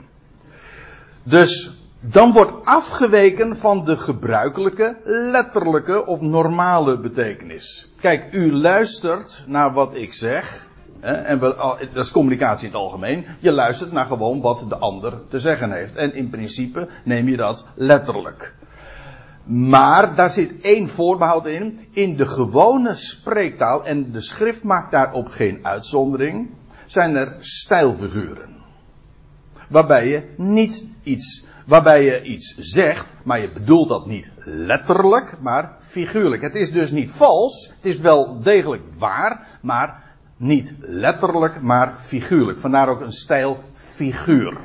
Dus 1.24 1.80
dan 2.00 2.32
wordt 2.32 2.66
afgeweken 2.66 3.58
van 3.58 3.86
de 3.86 3.98
gebruikelijke, 3.98 4.98
letterlijke 5.04 6.06
of 6.06 6.22
normale 6.22 7.00
betekenis. 7.00 7.94
Kijk, 8.02 8.34
u 8.34 8.54
luistert 8.54 9.44
naar 9.48 9.74
wat 9.74 9.96
ik 9.96 10.14
zeg. 10.14 10.68
Hè, 11.00 11.14
en 11.14 11.40
dat 11.40 12.06
is 12.06 12.12
communicatie 12.12 12.68
in 12.68 12.74
het 12.74 12.82
algemeen. 12.82 13.26
Je 13.40 13.52
luistert 13.52 13.92
naar 13.92 14.06
gewoon 14.06 14.42
wat 14.42 14.66
de 14.70 14.78
ander 14.78 15.14
te 15.28 15.40
zeggen 15.40 15.72
heeft. 15.72 15.96
En 15.96 16.14
in 16.14 16.30
principe 16.30 16.88
neem 17.04 17.28
je 17.28 17.38
dat 17.38 17.66
letterlijk. 17.76 18.54
Maar 19.50 20.16
daar 20.16 20.30
zit 20.30 20.62
één 20.62 20.90
voorbehoud 20.90 21.48
in. 21.48 21.80
In 21.92 22.16
de 22.16 22.26
gewone 22.26 22.96
spreektaal, 22.96 23.86
en 23.86 24.12
de 24.12 24.22
schrift 24.22 24.64
maakt 24.64 24.92
daarop 24.92 25.28
geen 25.28 25.60
uitzondering, 25.62 26.50
zijn 26.86 27.16
er 27.16 27.36
stijlfiguren. 27.40 28.56
Waarbij 29.70 30.08
je 30.08 30.24
niet 30.38 30.88
iets, 31.04 31.46
waarbij 31.66 32.04
je 32.04 32.22
iets 32.22 32.56
zegt, 32.58 33.16
maar 33.24 33.40
je 33.40 33.52
bedoelt 33.52 33.90
dat 33.90 34.06
niet 34.06 34.32
letterlijk, 34.44 35.38
maar 35.42 35.78
figuurlijk. 35.80 36.42
Het 36.42 36.56
is 36.56 36.72
dus 36.72 36.92
niet 36.92 37.12
vals, 37.12 37.72
het 37.76 37.86
is 37.86 38.00
wel 38.00 38.40
degelijk 38.42 38.84
waar, 38.98 39.48
maar 39.62 40.04
niet 40.38 40.76
letterlijk, 40.80 41.62
maar 41.62 41.94
figuurlijk. 41.98 42.60
Vandaar 42.60 42.90
ook 42.90 43.02
een 43.02 43.14
stijlfiguur. 43.14 44.58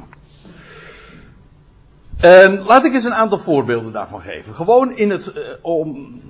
En 2.24 2.62
laat 2.62 2.84
ik 2.84 2.92
eens 2.92 3.04
een 3.04 3.14
aantal 3.14 3.38
voorbeelden 3.38 3.92
daarvan 3.92 4.20
geven. 4.20 4.54
Gewoon 4.54 4.96
in 4.96 5.10
het, 5.10 5.32
uh, 5.36 5.42
om, 5.60 6.20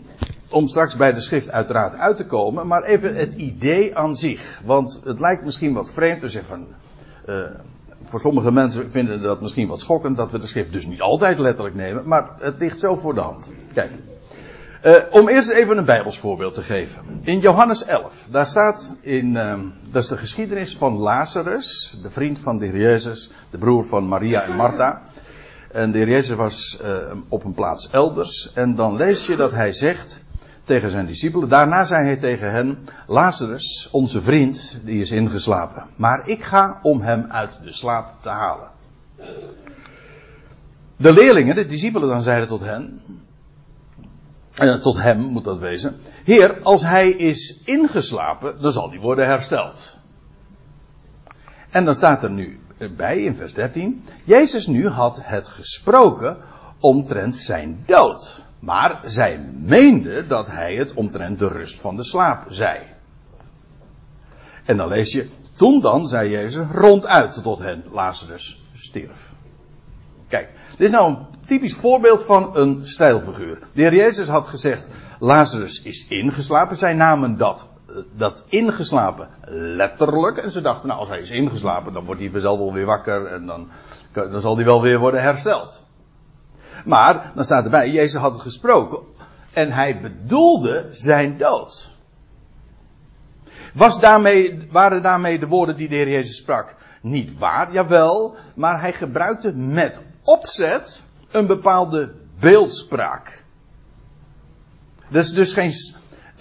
om 0.48 0.66
straks 0.66 0.96
bij 0.96 1.12
de 1.12 1.20
schrift 1.20 1.50
uiteraard 1.50 1.94
uit 1.94 2.16
te 2.16 2.26
komen, 2.26 2.66
maar 2.66 2.82
even 2.82 3.16
het 3.16 3.34
idee 3.34 3.96
aan 3.96 4.16
zich. 4.16 4.60
Want 4.64 5.00
het 5.04 5.20
lijkt 5.20 5.44
misschien 5.44 5.72
wat 5.72 5.90
vreemd 5.90 6.20
te 6.20 6.28
zeggen 6.28 6.56
van, 6.56 6.66
uh, 7.34 7.44
voor 8.04 8.20
sommige 8.20 8.52
mensen 8.52 8.90
vinden 8.90 9.22
dat 9.22 9.40
misschien 9.40 9.68
wat 9.68 9.80
schokkend 9.80 10.16
dat 10.16 10.30
we 10.30 10.38
de 10.38 10.46
schrift 10.46 10.72
dus 10.72 10.86
niet 10.86 11.00
altijd 11.00 11.38
letterlijk 11.38 11.74
nemen, 11.74 12.08
maar 12.08 12.30
het 12.38 12.58
ligt 12.58 12.80
zo 12.80 12.96
voor 12.96 13.14
de 13.14 13.20
hand. 13.20 13.52
Kijk. 13.74 13.90
Uh, 14.84 14.94
om 15.10 15.28
eerst 15.28 15.50
even 15.50 15.78
een 15.78 15.84
Bijbels 15.84 16.18
voorbeeld 16.18 16.54
te 16.54 16.62
geven. 16.62 17.02
In 17.22 17.40
Johannes 17.40 17.84
11, 17.84 18.28
daar 18.30 18.46
staat 18.46 18.92
in, 19.00 19.34
uh, 19.34 19.54
dat 19.90 20.02
is 20.02 20.08
de 20.08 20.16
geschiedenis 20.16 20.76
van 20.76 20.96
Lazarus, 20.96 21.98
de 22.02 22.10
vriend 22.10 22.38
van 22.38 22.58
de 22.58 22.66
Heer 22.66 22.80
Jezus, 22.80 23.30
de 23.50 23.58
broer 23.58 23.84
van 23.84 24.08
Maria 24.08 24.42
en 24.42 24.56
Martha. 24.56 25.02
En 25.75 25.90
de 25.90 25.99
heer 25.99 26.09
Jezus 26.09 26.37
was 26.37 26.78
uh, 26.83 27.12
op 27.28 27.45
een 27.45 27.54
plaats 27.54 27.90
elders. 27.90 28.52
En 28.52 28.75
dan 28.75 28.97
lees 28.97 29.26
je 29.26 29.37
dat 29.37 29.50
hij 29.50 29.73
zegt 29.73 30.23
tegen 30.64 30.90
zijn 30.90 31.07
discipelen. 31.07 31.49
Daarna 31.49 31.85
zei 31.85 32.04
hij 32.04 32.16
tegen 32.16 32.52
hen: 32.52 32.78
Lazarus, 33.07 33.88
onze 33.90 34.23
vriend, 34.23 34.78
die 34.85 35.00
is 35.00 35.11
ingeslapen. 35.11 35.87
Maar 35.97 36.28
ik 36.28 36.43
ga 36.43 36.78
om 36.83 37.00
hem 37.00 37.26
uit 37.28 37.59
de 37.62 37.73
slaap 37.73 38.23
te 38.23 38.28
halen. 38.28 38.71
De 40.97 41.12
leerlingen, 41.12 41.54
de 41.54 41.66
discipelen, 41.66 42.09
dan 42.09 42.23
zeiden 42.23 42.49
tot 42.49 42.61
hen. 42.61 43.02
Uh, 44.54 44.75
tot 44.75 44.97
hem 45.02 45.19
moet 45.19 45.45
dat 45.45 45.59
wezen. 45.59 45.97
Heer, 46.25 46.62
als 46.62 46.83
hij 46.83 47.11
is 47.11 47.61
ingeslapen, 47.64 48.61
dan 48.61 48.73
zal 48.73 48.90
hij 48.90 48.99
worden 48.99 49.26
hersteld. 49.26 49.97
En 51.71 51.85
dan 51.85 51.95
staat 51.95 52.23
er 52.23 52.31
nu 52.31 52.63
bij 52.88 53.22
in 53.22 53.34
vers 53.34 53.52
13. 53.52 54.04
Jezus 54.24 54.66
nu 54.66 54.88
had 54.88 55.18
het 55.22 55.48
gesproken 55.48 56.36
omtrent 56.80 57.36
zijn 57.36 57.82
dood. 57.86 58.44
Maar 58.58 59.00
zij 59.04 59.38
meende 59.58 60.26
dat 60.26 60.50
hij 60.50 60.74
het 60.74 60.94
omtrent 60.94 61.38
de 61.38 61.48
rust 61.48 61.80
van 61.80 61.96
de 61.96 62.04
slaap 62.04 62.44
zei. 62.48 62.80
En 64.64 64.76
dan 64.76 64.88
lees 64.88 65.12
je, 65.12 65.28
toen 65.56 65.80
dan 65.80 66.08
zei 66.08 66.30
Jezus 66.30 66.66
ronduit 66.72 67.42
tot 67.42 67.58
hen, 67.58 67.84
Lazarus 67.90 68.62
stierf. 68.74 69.32
Kijk, 70.28 70.48
dit 70.76 70.86
is 70.86 70.90
nou 70.90 71.08
een 71.10 71.26
typisch 71.46 71.74
voorbeeld 71.74 72.22
van 72.22 72.56
een 72.56 72.80
stijlfiguur. 72.84 73.58
De 73.72 73.82
heer 73.82 73.94
Jezus 73.94 74.28
had 74.28 74.46
gezegd, 74.46 74.88
Lazarus 75.18 75.82
is 75.82 76.06
ingeslapen. 76.08 76.76
Zij 76.76 76.92
namen 76.92 77.36
dat 77.36 77.66
dat 78.12 78.44
ingeslapen 78.48 79.28
letterlijk. 79.48 80.36
En 80.36 80.50
ze 80.50 80.60
dachten, 80.60 80.88
nou 80.88 81.00
als 81.00 81.08
hij 81.08 81.20
is 81.20 81.30
ingeslapen, 81.30 81.92
dan 81.92 82.04
wordt 82.04 82.20
hij 82.20 82.30
vanzelf 82.30 82.58
wel 82.58 82.72
weer 82.72 82.86
wakker 82.86 83.26
en 83.26 83.46
dan, 83.46 83.68
dan 84.12 84.40
zal 84.40 84.56
hij 84.56 84.64
wel 84.64 84.82
weer 84.82 84.98
worden 84.98 85.22
hersteld. 85.22 85.82
Maar, 86.84 87.32
dan 87.34 87.44
staat 87.44 87.64
erbij, 87.64 87.90
Jezus 87.90 88.20
had 88.20 88.40
gesproken 88.40 89.02
en 89.52 89.72
hij 89.72 90.00
bedoelde 90.00 90.88
zijn 90.92 91.36
dood. 91.36 91.92
Was 93.74 94.00
daarmee, 94.00 94.68
waren 94.70 95.02
daarmee 95.02 95.38
de 95.38 95.46
woorden 95.46 95.76
die 95.76 95.88
de 95.88 95.94
Heer 95.94 96.08
Jezus 96.08 96.36
sprak 96.36 96.74
niet 97.00 97.38
waar? 97.38 97.72
Jawel, 97.72 98.36
maar 98.54 98.80
hij 98.80 98.92
gebruikte 98.92 99.52
met 99.52 100.00
opzet 100.22 101.04
een 101.30 101.46
bepaalde 101.46 102.14
beeldspraak. 102.38 103.42
Dat 105.08 105.24
is 105.24 105.32
dus 105.32 105.52
geen, 105.52 105.72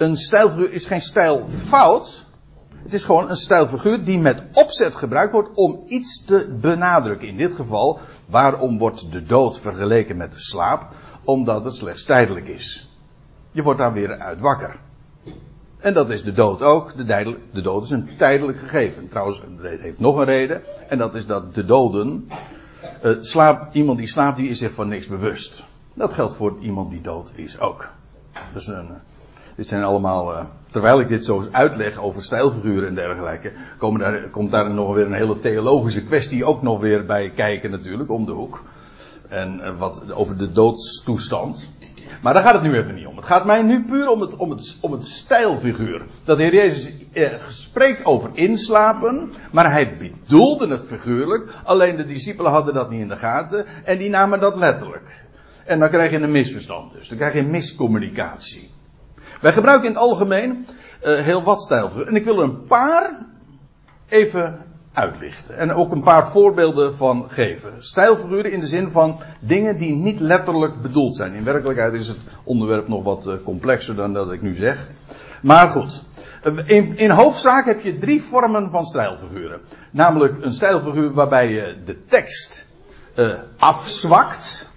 een 0.04 0.18
stijlfiguur 0.18 0.72
is 0.72 0.86
geen 0.86 1.02
stijlfout. 1.02 2.26
Het 2.84 2.94
is 2.94 3.04
gewoon 3.04 3.30
een 3.30 3.36
stijlfiguur 3.36 4.04
die 4.04 4.20
met 4.20 4.44
opzet 4.54 4.96
gebruikt 4.96 5.34
wordt 5.34 5.50
om 5.54 5.84
iets 5.88 6.26
te 6.26 6.58
benadrukken. 6.62 7.28
In 7.28 7.38
dit 7.38 7.54
geval, 7.54 8.00
waarom 8.26 8.78
wordt 8.78 9.12
de 9.12 9.24
dood 9.24 9.60
vergeleken 9.60 10.18
met 10.18 10.32
de 10.32 10.40
slaap? 10.40 10.88
Omdat 11.24 11.64
het 11.64 11.74
slechts 11.74 12.04
tijdelijk 12.04 12.48
is. 12.48 12.90
Je 13.52 13.64
wordt 13.64 13.80
daar 13.80 13.94
weer 13.94 14.20
uit 14.20 14.40
wakker. 14.40 14.76
En 15.78 15.94
dat 15.94 16.10
is 16.10 16.24
de 16.24 16.34
dood 16.34 16.62
ook. 16.62 16.98
De, 16.98 17.38
de 17.52 17.62
dood 17.62 17.84
is 17.84 17.90
een 17.90 18.18
tijdelijk 18.18 18.58
gegeven. 18.58 19.08
Trouwens, 19.08 19.42
het 19.62 19.82
heeft 19.82 20.00
nog 20.00 20.18
een 20.18 20.26
reden. 20.26 20.62
En 20.90 20.98
dat 20.98 21.16
is 21.16 21.26
dat 21.26 21.56
de 21.56 21.66
doden. 21.66 22.30
Uh, 23.04 23.12
slaap, 23.22 23.74
iemand 23.74 23.98
die 23.98 24.08
slaapt, 24.08 24.38
die 24.38 24.50
is 24.50 24.58
zich 24.58 24.74
van 24.74 24.88
niks 24.88 25.08
bewust. 25.08 25.64
Dat 25.94 26.14
geldt 26.14 26.36
voor 26.36 26.56
iemand 26.60 26.92
die 26.92 27.02
dood 27.02 27.32
is 27.36 27.60
ook. 27.60 27.90
Dus 28.54 28.68
een, 28.68 28.90
dit 29.56 29.68
zijn 29.68 29.84
allemaal, 29.84 30.32
uh, 30.32 30.46
terwijl 30.72 31.00
ik 31.00 31.08
dit 31.08 31.26
zo 31.26 31.44
uitleg 31.52 32.02
over 32.02 32.24
stijlfiguren 32.24 32.88
en 32.88 32.96
dergelijke, 32.96 33.52
komen 33.78 34.00
daar, 34.00 34.30
komt 34.30 34.52
daar 34.52 34.70
nog 34.70 34.96
weer 34.96 35.06
een 35.06 35.14
hele 35.14 35.40
theologische 35.40 36.04
kwestie 36.04 36.46
ook 36.46 36.62
nog 36.62 36.80
weer 36.80 37.06
bij 37.06 37.32
kijken 37.36 37.72
natuurlijk, 37.72 38.12
om 38.12 38.26
de 38.26 38.32
hoek. 38.32 38.64
En 39.28 39.60
uh, 39.60 39.80
wat 39.80 40.14
over 40.14 40.38
de 40.38 40.52
doodstoestand. 40.52 41.70
Maar 42.22 42.34
daar 42.34 42.44
gaat 42.44 42.54
het 42.54 42.64
nu 42.64 42.78
even 42.78 42.96
niet 42.96 43.06
om. 43.06 43.16
Het 43.16 43.26
gaat 43.26 43.46
mij 43.46 43.62
nu 43.62 43.84
puur 43.84 44.10
om 44.10 44.22
het, 44.22 44.36
om 44.36 44.50
het, 44.50 44.78
om 44.82 44.92
het 44.92 45.06
stijlfiguur. 45.06 46.06
Dat 46.24 46.38
de 46.38 46.44
Heer 46.44 46.54
Jezus 46.54 46.92
eh, 47.12 47.32
spreekt 47.50 48.06
over 48.06 48.30
inslapen, 48.34 49.32
maar 49.52 49.72
hij 49.72 49.98
bedoelde 49.98 50.68
het 50.68 50.86
figuurlijk. 50.86 51.54
Alleen 51.64 51.96
de 51.96 52.06
discipelen 52.06 52.52
hadden 52.52 52.74
dat 52.74 52.90
niet 52.90 53.02
in 53.02 53.08
de 53.08 53.16
gaten 53.16 53.66
en 53.84 53.98
die 53.98 54.10
namen 54.10 54.40
dat 54.40 54.56
letterlijk. 54.56 55.26
En 55.66 55.80
dan 55.80 55.90
krijg 55.90 56.12
je 56.12 56.18
een 56.18 56.32
misverstand 56.32 56.94
dus. 56.94 57.08
Dan 57.08 57.18
krijg 57.18 57.34
je 57.34 57.44
miscommunicatie. 57.44 58.70
Wij 59.44 59.54
gebruiken 59.54 59.88
in 59.88 59.94
het 59.94 60.04
algemeen 60.04 60.66
uh, 61.06 61.20
heel 61.20 61.44
wat 61.44 61.62
stijlfiguren. 61.62 62.08
En 62.08 62.16
ik 62.16 62.24
wil 62.24 62.38
er 62.38 62.44
een 62.44 62.66
paar 62.66 63.26
even 64.10 64.66
uitlichten. 64.94 65.58
En 65.58 65.74
ook 65.74 65.92
een 65.92 66.04
paar 66.04 66.30
voorbeelden 66.30 66.96
van 66.96 67.26
geven. 67.28 67.74
Stijlfiguren 67.80 68.52
in 68.52 68.60
de 68.60 68.68
zin 68.68 68.92
van 68.92 69.20
dingen 69.40 69.78
die 69.78 69.96
niet 69.96 70.20
letterlijk 70.20 70.82
bedoeld 70.82 71.16
zijn. 71.16 71.34
In 71.34 71.44
werkelijkheid 71.44 71.94
is 71.94 72.08
het 72.08 72.18
onderwerp 72.44 72.88
nog 72.88 73.04
wat 73.04 73.28
uh, 73.28 73.34
complexer 73.44 73.96
dan 73.96 74.14
dat 74.14 74.32
ik 74.32 74.42
nu 74.42 74.56
zeg. 74.56 74.90
Maar 75.42 75.70
goed. 75.70 76.04
In, 76.66 76.98
in 76.98 77.10
hoofdzaak 77.10 77.66
heb 77.66 77.82
je 77.82 77.98
drie 77.98 78.22
vormen 78.22 78.70
van 78.70 78.86
stijlfiguren. 78.86 79.62
Namelijk 79.92 80.44
een 80.44 80.54
stijlfiguur 80.54 81.14
waarbij 81.14 81.52
je 81.52 81.78
de 81.86 82.06
tekst 82.06 82.68
afzwakt. 83.58 84.70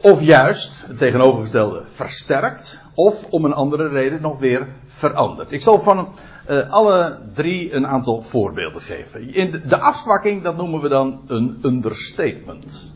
Of 0.00 0.22
juist, 0.22 0.86
het 0.86 0.98
tegenovergestelde, 0.98 1.82
versterkt. 1.90 2.83
Of 2.94 3.26
om 3.30 3.44
een 3.44 3.52
andere 3.52 3.88
reden 3.88 4.22
nog 4.22 4.38
weer 4.38 4.68
verandert. 4.86 5.52
Ik 5.52 5.62
zal 5.62 5.80
van 5.80 6.08
uh, 6.50 6.70
alle 6.70 7.20
drie 7.34 7.72
een 7.72 7.86
aantal 7.86 8.22
voorbeelden 8.22 8.82
geven. 8.82 9.34
In 9.34 9.62
de, 9.66 9.78
afzwakking, 9.78 10.42
dat 10.42 10.56
noemen 10.56 10.80
we 10.80 10.88
dan 10.88 11.20
een 11.26 11.58
understatement. 11.62 12.92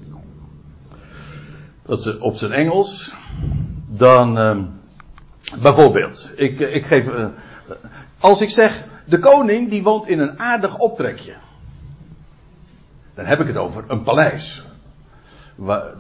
Dat 1.82 1.98
is 1.98 2.18
op 2.18 2.36
zijn 2.36 2.52
Engels. 2.52 3.14
Dan, 3.86 4.38
uh, 4.38 4.58
bijvoorbeeld, 5.62 6.30
ik, 6.36 6.60
ik 6.60 6.86
geef, 6.86 7.08
als 8.18 8.40
ik 8.40 8.50
zeg, 8.50 8.84
de 9.04 9.18
koning 9.18 9.70
die 9.70 9.82
woont 9.82 10.08
in 10.08 10.18
een 10.18 10.38
aardig 10.38 10.76
optrekje. 10.76 11.34
Dan 13.14 13.24
heb 13.24 13.40
ik 13.40 13.46
het 13.46 13.56
over 13.56 13.84
een 13.88 14.02
paleis. 14.02 14.64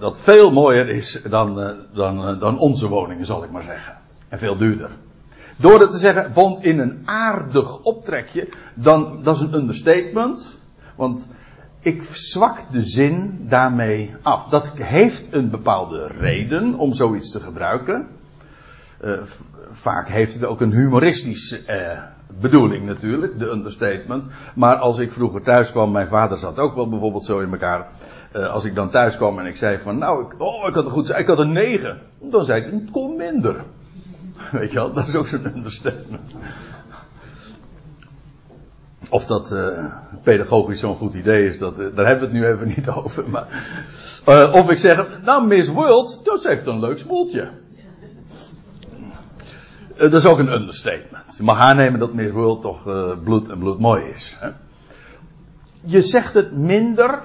Dat 0.00 0.20
veel 0.20 0.52
mooier 0.52 0.88
is 0.88 1.20
dan, 1.28 1.76
dan, 1.94 2.38
dan 2.38 2.58
onze 2.58 2.88
woningen, 2.88 3.26
zal 3.26 3.44
ik 3.44 3.50
maar 3.50 3.62
zeggen. 3.62 3.96
En 4.28 4.38
veel 4.38 4.56
duurder. 4.56 4.90
Door 5.56 5.80
het 5.80 5.90
te 5.90 5.98
zeggen, 5.98 6.32
woont 6.32 6.64
in 6.64 6.78
een 6.78 7.02
aardig 7.04 7.82
optrekje, 7.82 8.48
dan, 8.74 9.22
dat 9.22 9.36
is 9.36 9.40
een 9.40 9.54
understatement. 9.54 10.58
Want 10.96 11.26
ik 11.80 12.02
zwak 12.02 12.58
de 12.70 12.82
zin 12.82 13.38
daarmee 13.48 14.14
af. 14.22 14.48
Dat 14.48 14.72
heeft 14.74 15.26
een 15.30 15.50
bepaalde 15.50 16.06
reden 16.06 16.74
om 16.74 16.94
zoiets 16.94 17.30
te 17.30 17.40
gebruiken. 17.40 18.06
Uh, 19.04 19.12
vaak 19.70 20.08
heeft 20.08 20.34
het 20.34 20.44
ook 20.44 20.60
een 20.60 20.72
humoristische 20.72 21.60
bedoeling 22.40 22.86
natuurlijk, 22.86 23.38
de 23.38 23.50
understatement. 23.50 24.28
Maar 24.54 24.76
als 24.76 24.98
ik 24.98 25.12
vroeger 25.12 25.42
thuis 25.42 25.70
kwam, 25.70 25.92
mijn 25.92 26.08
vader 26.08 26.38
zat 26.38 26.58
ook 26.58 26.74
wel 26.74 26.88
bijvoorbeeld 26.88 27.24
zo 27.24 27.38
in 27.38 27.50
elkaar. 27.50 27.86
Uh, 28.36 28.52
als 28.52 28.64
ik 28.64 28.74
dan 28.74 28.90
thuis 28.90 29.16
kwam 29.16 29.38
en 29.38 29.46
ik 29.46 29.56
zei 29.56 29.78
van, 29.78 29.98
nou, 29.98 30.24
ik, 30.24 30.40
oh, 30.40 30.68
ik 30.68 30.74
had 30.74 30.84
een 30.84 30.90
goed, 30.90 31.18
ik 31.18 31.26
had 31.26 31.38
een 31.38 31.52
negen. 31.52 32.00
Dan 32.18 32.44
zei 32.44 32.64
ik, 32.64 32.72
het 32.72 32.90
kon 32.90 33.16
minder. 33.16 33.64
Weet 34.52 34.70
je 34.70 34.76
wel, 34.76 34.92
dat 34.92 35.06
is 35.06 35.16
ook 35.16 35.26
zo'n 35.26 35.46
understatement. 35.46 36.34
Of 39.10 39.26
dat 39.26 39.52
uh, 39.52 39.84
pedagogisch 40.22 40.80
zo'n 40.80 40.96
goed 40.96 41.14
idee 41.14 41.46
is, 41.46 41.58
dat, 41.58 41.80
uh, 41.80 41.96
daar 41.96 42.06
hebben 42.06 42.30
we 42.30 42.36
het 42.36 42.44
nu 42.44 42.52
even 42.52 42.68
niet 42.76 42.88
over. 42.88 43.24
Maar, 43.28 43.46
of 44.52 44.70
ik 44.70 44.78
zeg, 44.78 45.22
nou 45.24 45.46
Miss 45.46 45.68
World, 45.68 46.20
dat 46.24 46.44
heeft 46.44 46.66
een 46.66 46.80
leuk 46.80 46.98
smoeltje. 46.98 47.50
dat 49.96 50.12
is 50.12 50.26
ook 50.26 50.38
een 50.38 50.52
understatement. 50.52 51.36
Je 51.36 51.42
mag 51.42 51.58
aannemen 51.58 52.00
dat 52.00 52.12
Miss 52.14 52.32
World 52.32 52.62
toch 52.62 52.82
bloed 53.24 53.48
en 53.48 53.58
bloed 53.58 53.78
mooi 53.78 54.04
is. 54.04 54.36
Hè? 54.40 54.50
Je 55.84 56.02
zegt 56.02 56.34
het 56.34 56.52
minder 56.52 57.22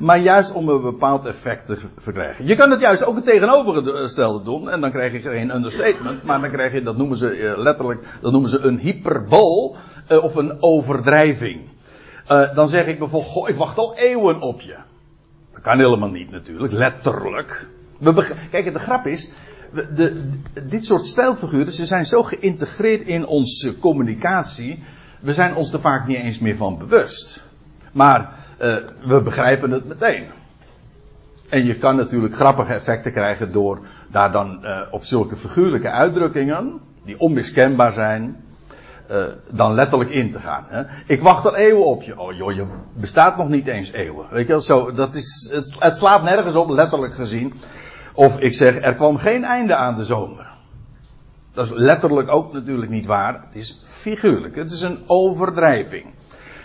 maar 0.00 0.18
juist 0.18 0.52
om 0.52 0.68
een 0.68 0.80
bepaald 0.80 1.26
effect 1.26 1.66
te 1.66 1.76
verkrijgen. 1.96 2.46
Je 2.46 2.54
kan 2.54 2.70
het 2.70 2.80
juist 2.80 3.04
ook 3.04 3.16
het 3.16 3.24
tegenovergestelde 3.24 4.44
doen, 4.44 4.70
en 4.70 4.80
dan 4.80 4.90
krijg 4.90 5.12
je 5.12 5.20
geen 5.20 5.54
understatement, 5.54 6.22
maar 6.22 6.40
dan 6.40 6.50
krijg 6.50 6.72
je, 6.72 6.82
dat 6.82 6.96
noemen 6.96 7.16
ze 7.16 7.30
eh, 7.30 7.58
letterlijk, 7.58 8.06
dat 8.20 8.32
noemen 8.32 8.50
ze 8.50 8.58
een 8.58 8.78
hyperbool, 8.78 9.76
uh, 10.08 10.24
of 10.24 10.34
een 10.34 10.62
overdrijving. 10.62 11.60
Uh, 12.30 12.54
dan 12.54 12.68
zeg 12.68 12.86
ik 12.86 12.98
bijvoorbeeld, 12.98 13.32
goh, 13.32 13.48
ik 13.48 13.56
wacht 13.56 13.78
al 13.78 13.96
eeuwen 13.96 14.40
op 14.40 14.60
je. 14.60 14.76
Dat 15.52 15.62
kan 15.62 15.78
helemaal 15.78 16.10
niet 16.10 16.30
natuurlijk, 16.30 16.72
letterlijk. 16.72 17.68
We 17.98 18.34
Kijk, 18.50 18.72
de 18.72 18.78
grap 18.78 19.06
is, 19.06 19.30
de, 19.94 20.30
dit 20.68 20.84
soort 20.84 21.06
stijlfiguren, 21.06 21.72
ze 21.72 21.86
zijn 21.86 22.06
zo 22.06 22.22
geïntegreerd 22.22 23.02
in 23.02 23.26
onze 23.26 23.78
communicatie, 23.78 24.82
we 25.20 25.32
zijn 25.32 25.54
ons 25.54 25.72
er 25.72 25.80
vaak 25.80 26.06
niet 26.06 26.16
eens 26.16 26.38
meer 26.38 26.56
van 26.56 26.78
bewust. 26.78 27.42
Maar 27.92 28.34
uh, 28.60 28.74
we 29.04 29.22
begrijpen 29.22 29.70
het 29.70 29.84
meteen. 29.84 30.26
En 31.48 31.64
je 31.64 31.76
kan 31.76 31.96
natuurlijk 31.96 32.34
grappige 32.34 32.74
effecten 32.74 33.12
krijgen 33.12 33.52
door 33.52 33.80
daar 34.08 34.32
dan 34.32 34.60
uh, 34.62 34.80
op 34.90 35.04
zulke 35.04 35.36
figuurlijke 35.36 35.90
uitdrukkingen, 35.90 36.80
die 37.04 37.20
onmiskenbaar 37.20 37.92
zijn, 37.92 38.44
uh, 39.10 39.24
dan 39.50 39.74
letterlijk 39.74 40.10
in 40.10 40.32
te 40.32 40.38
gaan. 40.38 40.64
Hè. 40.68 40.82
Ik 41.06 41.20
wacht 41.20 41.46
al 41.46 41.56
eeuwen 41.56 41.86
op 41.86 42.02
je. 42.02 42.20
Oh 42.20 42.36
joh, 42.36 42.52
je 42.52 42.66
bestaat 42.92 43.36
nog 43.36 43.48
niet 43.48 43.66
eens 43.66 43.92
eeuwen. 43.92 44.26
Weet 44.30 44.46
je 44.46 44.52
wel, 44.52 44.60
zo, 44.60 44.92
dat 44.92 45.14
is, 45.14 45.48
het, 45.52 45.76
het 45.78 45.96
slaat 45.96 46.22
nergens 46.22 46.54
op, 46.54 46.68
letterlijk 46.68 47.14
gezien. 47.14 47.54
Of 48.14 48.40
ik 48.40 48.54
zeg, 48.54 48.80
er 48.80 48.94
kwam 48.94 49.16
geen 49.16 49.44
einde 49.44 49.74
aan 49.74 49.96
de 49.96 50.04
zomer. 50.04 50.48
Dat 51.52 51.64
is 51.64 51.72
letterlijk 51.74 52.28
ook 52.32 52.52
natuurlijk 52.52 52.90
niet 52.90 53.06
waar. 53.06 53.42
Het 53.46 53.56
is 53.56 53.78
figuurlijk. 53.82 54.56
Het 54.56 54.72
is 54.72 54.80
een 54.80 54.98
overdrijving. 55.06 56.06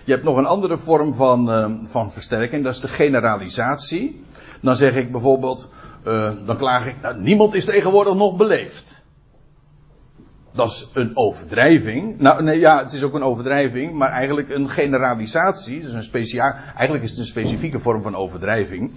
Je 0.05 0.11
hebt 0.11 0.23
nog 0.23 0.37
een 0.37 0.45
andere 0.45 0.77
vorm 0.77 1.13
van, 1.13 1.49
uh, 1.49 1.71
van 1.83 2.11
versterking, 2.11 2.63
dat 2.63 2.73
is 2.73 2.79
de 2.79 2.87
generalisatie. 2.87 4.21
Dan 4.61 4.75
zeg 4.75 4.95
ik 4.95 5.11
bijvoorbeeld, 5.11 5.69
uh, 6.07 6.31
dan 6.45 6.57
klaag 6.57 6.87
ik, 6.87 6.95
nou, 7.01 7.21
niemand 7.21 7.53
is 7.53 7.65
tegenwoordig 7.65 8.15
nog 8.15 8.35
beleefd. 8.35 9.03
Dat 10.53 10.69
is 10.69 10.89
een 10.93 11.11
overdrijving. 11.17 12.19
Nou, 12.19 12.43
nee, 12.43 12.59
ja, 12.59 12.83
het 12.83 12.93
is 12.93 13.03
ook 13.03 13.13
een 13.13 13.23
overdrijving, 13.23 13.93
maar 13.93 14.09
eigenlijk 14.09 14.49
een 14.49 14.69
generalisatie. 14.69 15.81
Dus 15.81 15.93
een 15.93 16.03
specia 16.03 16.57
eigenlijk 16.75 17.03
is 17.03 17.09
het 17.09 17.19
een 17.19 17.25
specifieke 17.25 17.79
vorm 17.79 18.01
van 18.01 18.15
overdrijving. 18.15 18.91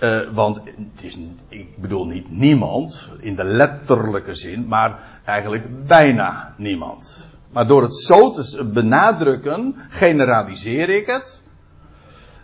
Uh, 0.00 0.20
want 0.32 0.56
het 0.64 1.02
is, 1.02 1.18
ik 1.48 1.78
bedoel 1.78 2.06
niet 2.06 2.30
niemand 2.30 3.10
in 3.20 3.36
de 3.36 3.44
letterlijke 3.44 4.34
zin, 4.34 4.66
maar 4.66 4.98
eigenlijk 5.24 5.86
bijna 5.86 6.54
niemand. 6.56 7.27
Maar 7.52 7.66
door 7.66 7.82
het 7.82 7.94
zo 7.94 8.30
te 8.30 8.64
benadrukken, 8.64 9.74
generaliseer 9.88 10.88
ik 10.88 11.06
het. 11.06 11.42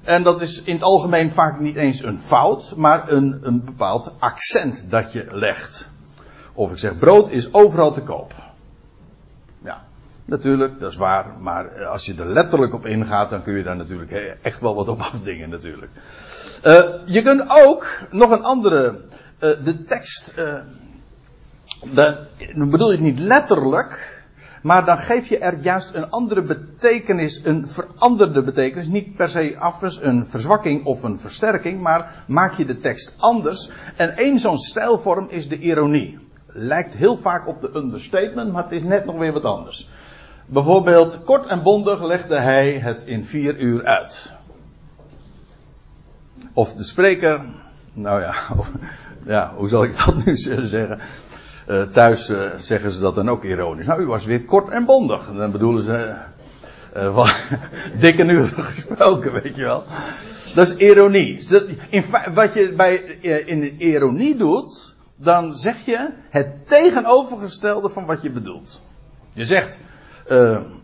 En 0.03 0.23
dat 0.23 0.41
is 0.41 0.63
in 0.63 0.75
het 0.75 0.83
algemeen 0.83 1.31
vaak 1.31 1.61
niet 1.61 1.77
eens 1.77 2.03
een 2.03 2.19
fout, 2.19 2.73
maar 2.77 3.13
een, 3.13 3.39
een 3.43 3.65
bepaald 3.65 4.13
accent 4.19 4.87
dat 4.89 5.13
je 5.13 5.27
legt. 5.31 5.91
Of 6.53 6.73
ik 6.73 6.79
zeg, 6.79 6.99
brood 6.99 7.31
is 7.31 7.53
overal 7.53 7.93
te 7.93 8.03
koop. 8.03 8.33
Ja, 9.63 9.85
natuurlijk, 10.25 10.81
dat 10.81 10.91
is 10.91 10.97
waar. 10.97 11.27
Maar 11.39 11.85
als 11.85 12.07
je 12.07 12.15
er 12.15 12.27
letterlijk 12.27 12.75
op 12.75 12.87
ingaat, 12.87 13.31
dan 13.31 13.43
kun 13.43 13.57
je 13.57 13.63
daar 13.63 13.77
natuurlijk 13.77 14.39
echt 14.43 14.61
wel 14.61 14.75
wat 14.75 14.89
op 14.89 15.01
afdingen 15.01 15.49
natuurlijk. 15.49 15.93
Uh, 16.65 16.83
je 17.05 17.23
kunt 17.23 17.45
ook 17.49 17.87
nog 18.11 18.31
een 18.31 18.43
andere, 18.43 19.01
de 19.39 19.85
tekst, 19.85 20.35
de, 21.95 22.27
bedoel 22.55 22.87
je 22.87 22.97
het 22.97 23.01
niet 23.01 23.19
letterlijk, 23.19 24.14
maar 24.65 24.85
dan 24.85 24.99
geef 24.99 25.29
je 25.29 25.39
er 25.39 25.59
juist 25.61 25.95
een 25.95 26.11
andere 26.11 26.43
betekenis, 26.43 27.45
een 27.45 27.69
veranderde 27.69 28.43
betekenis. 28.43 28.87
Niet 28.87 29.15
per 29.15 29.29
se 29.29 29.59
af 29.59 29.83
een 30.01 30.27
verzwakking 30.27 30.85
of 30.85 31.03
een 31.03 31.19
versterking, 31.19 31.81
maar 31.81 32.25
maak 32.27 32.55
je 32.55 32.65
de 32.65 32.79
tekst 32.79 33.15
anders. 33.19 33.71
En 33.97 34.17
één 34.17 34.39
zo'n 34.39 34.59
stijlvorm 34.59 35.29
is 35.29 35.49
de 35.49 35.59
ironie. 35.59 36.19
Lijkt 36.47 36.95
heel 36.95 37.17
vaak 37.17 37.49
op 37.49 37.61
de 37.61 37.71
understatement, 37.75 38.53
maar 38.53 38.63
het 38.63 38.73
is 38.73 38.83
net 38.83 39.05
nog 39.05 39.17
weer 39.17 39.33
wat 39.33 39.45
anders. 39.45 39.89
Bijvoorbeeld, 40.47 41.25
kort 41.25 41.47
en 41.47 41.63
bondig 41.63 42.03
legde 42.03 42.37
hij 42.37 42.79
het 42.79 43.05
in 43.05 43.25
vier 43.25 43.59
uur 43.59 43.85
uit. 43.85 44.33
Of 46.53 46.75
de 46.75 46.85
spreker, 46.85 47.41
nou 47.93 48.21
ja, 48.21 48.35
ja, 49.35 49.53
hoe 49.57 49.69
zal 49.69 49.85
ik 49.85 50.05
dat 50.05 50.25
nu 50.25 50.37
zeggen? 50.67 51.01
Uh, 51.69 51.83
thuis 51.83 52.31
uh, 52.31 52.51
zeggen 52.59 52.91
ze 52.91 53.01
dat 53.01 53.15
dan 53.15 53.29
ook 53.29 53.45
ironisch. 53.45 53.87
Nou, 53.87 54.03
u 54.03 54.07
was 54.07 54.25
weer 54.25 54.45
kort 54.45 54.69
en 54.69 54.85
bondig. 54.85 55.31
Dan 55.37 55.51
bedoelen 55.51 55.85
ze 55.85 56.17
uh, 56.97 57.15
wat, 57.15 57.35
dikke 58.01 58.25
uren 58.25 58.65
gesproken, 58.65 59.33
weet 59.33 59.57
je 59.57 59.63
wel. 59.63 59.85
Dat 60.55 60.69
is 60.69 60.77
ironie. 60.77 61.49
In 61.89 62.05
wat 62.35 62.55
je 62.55 62.73
bij, 62.73 62.97
in 63.47 63.83
ironie 63.83 64.37
doet, 64.37 64.95
dan 65.17 65.55
zeg 65.55 65.85
je 65.85 66.11
het 66.31 66.69
tegenovergestelde 66.69 67.89
van 67.89 68.07
wat 68.07 68.23
je 68.23 68.31
bedoelt. 68.31 68.83
Je 69.33 69.45
zegt, 69.45 69.79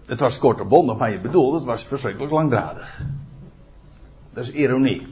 het 0.06 0.20
was 0.20 0.38
kort 0.38 0.60
en 0.60 0.68
bondig, 0.68 0.96
maar 0.96 1.10
je 1.10 1.20
bedoelt, 1.20 1.54
het 1.54 1.64
was 1.64 1.86
verschrikkelijk 1.86 2.32
langdradig. 2.32 3.00
Dat 4.32 4.44
is 4.44 4.50
ironie. 4.50 5.06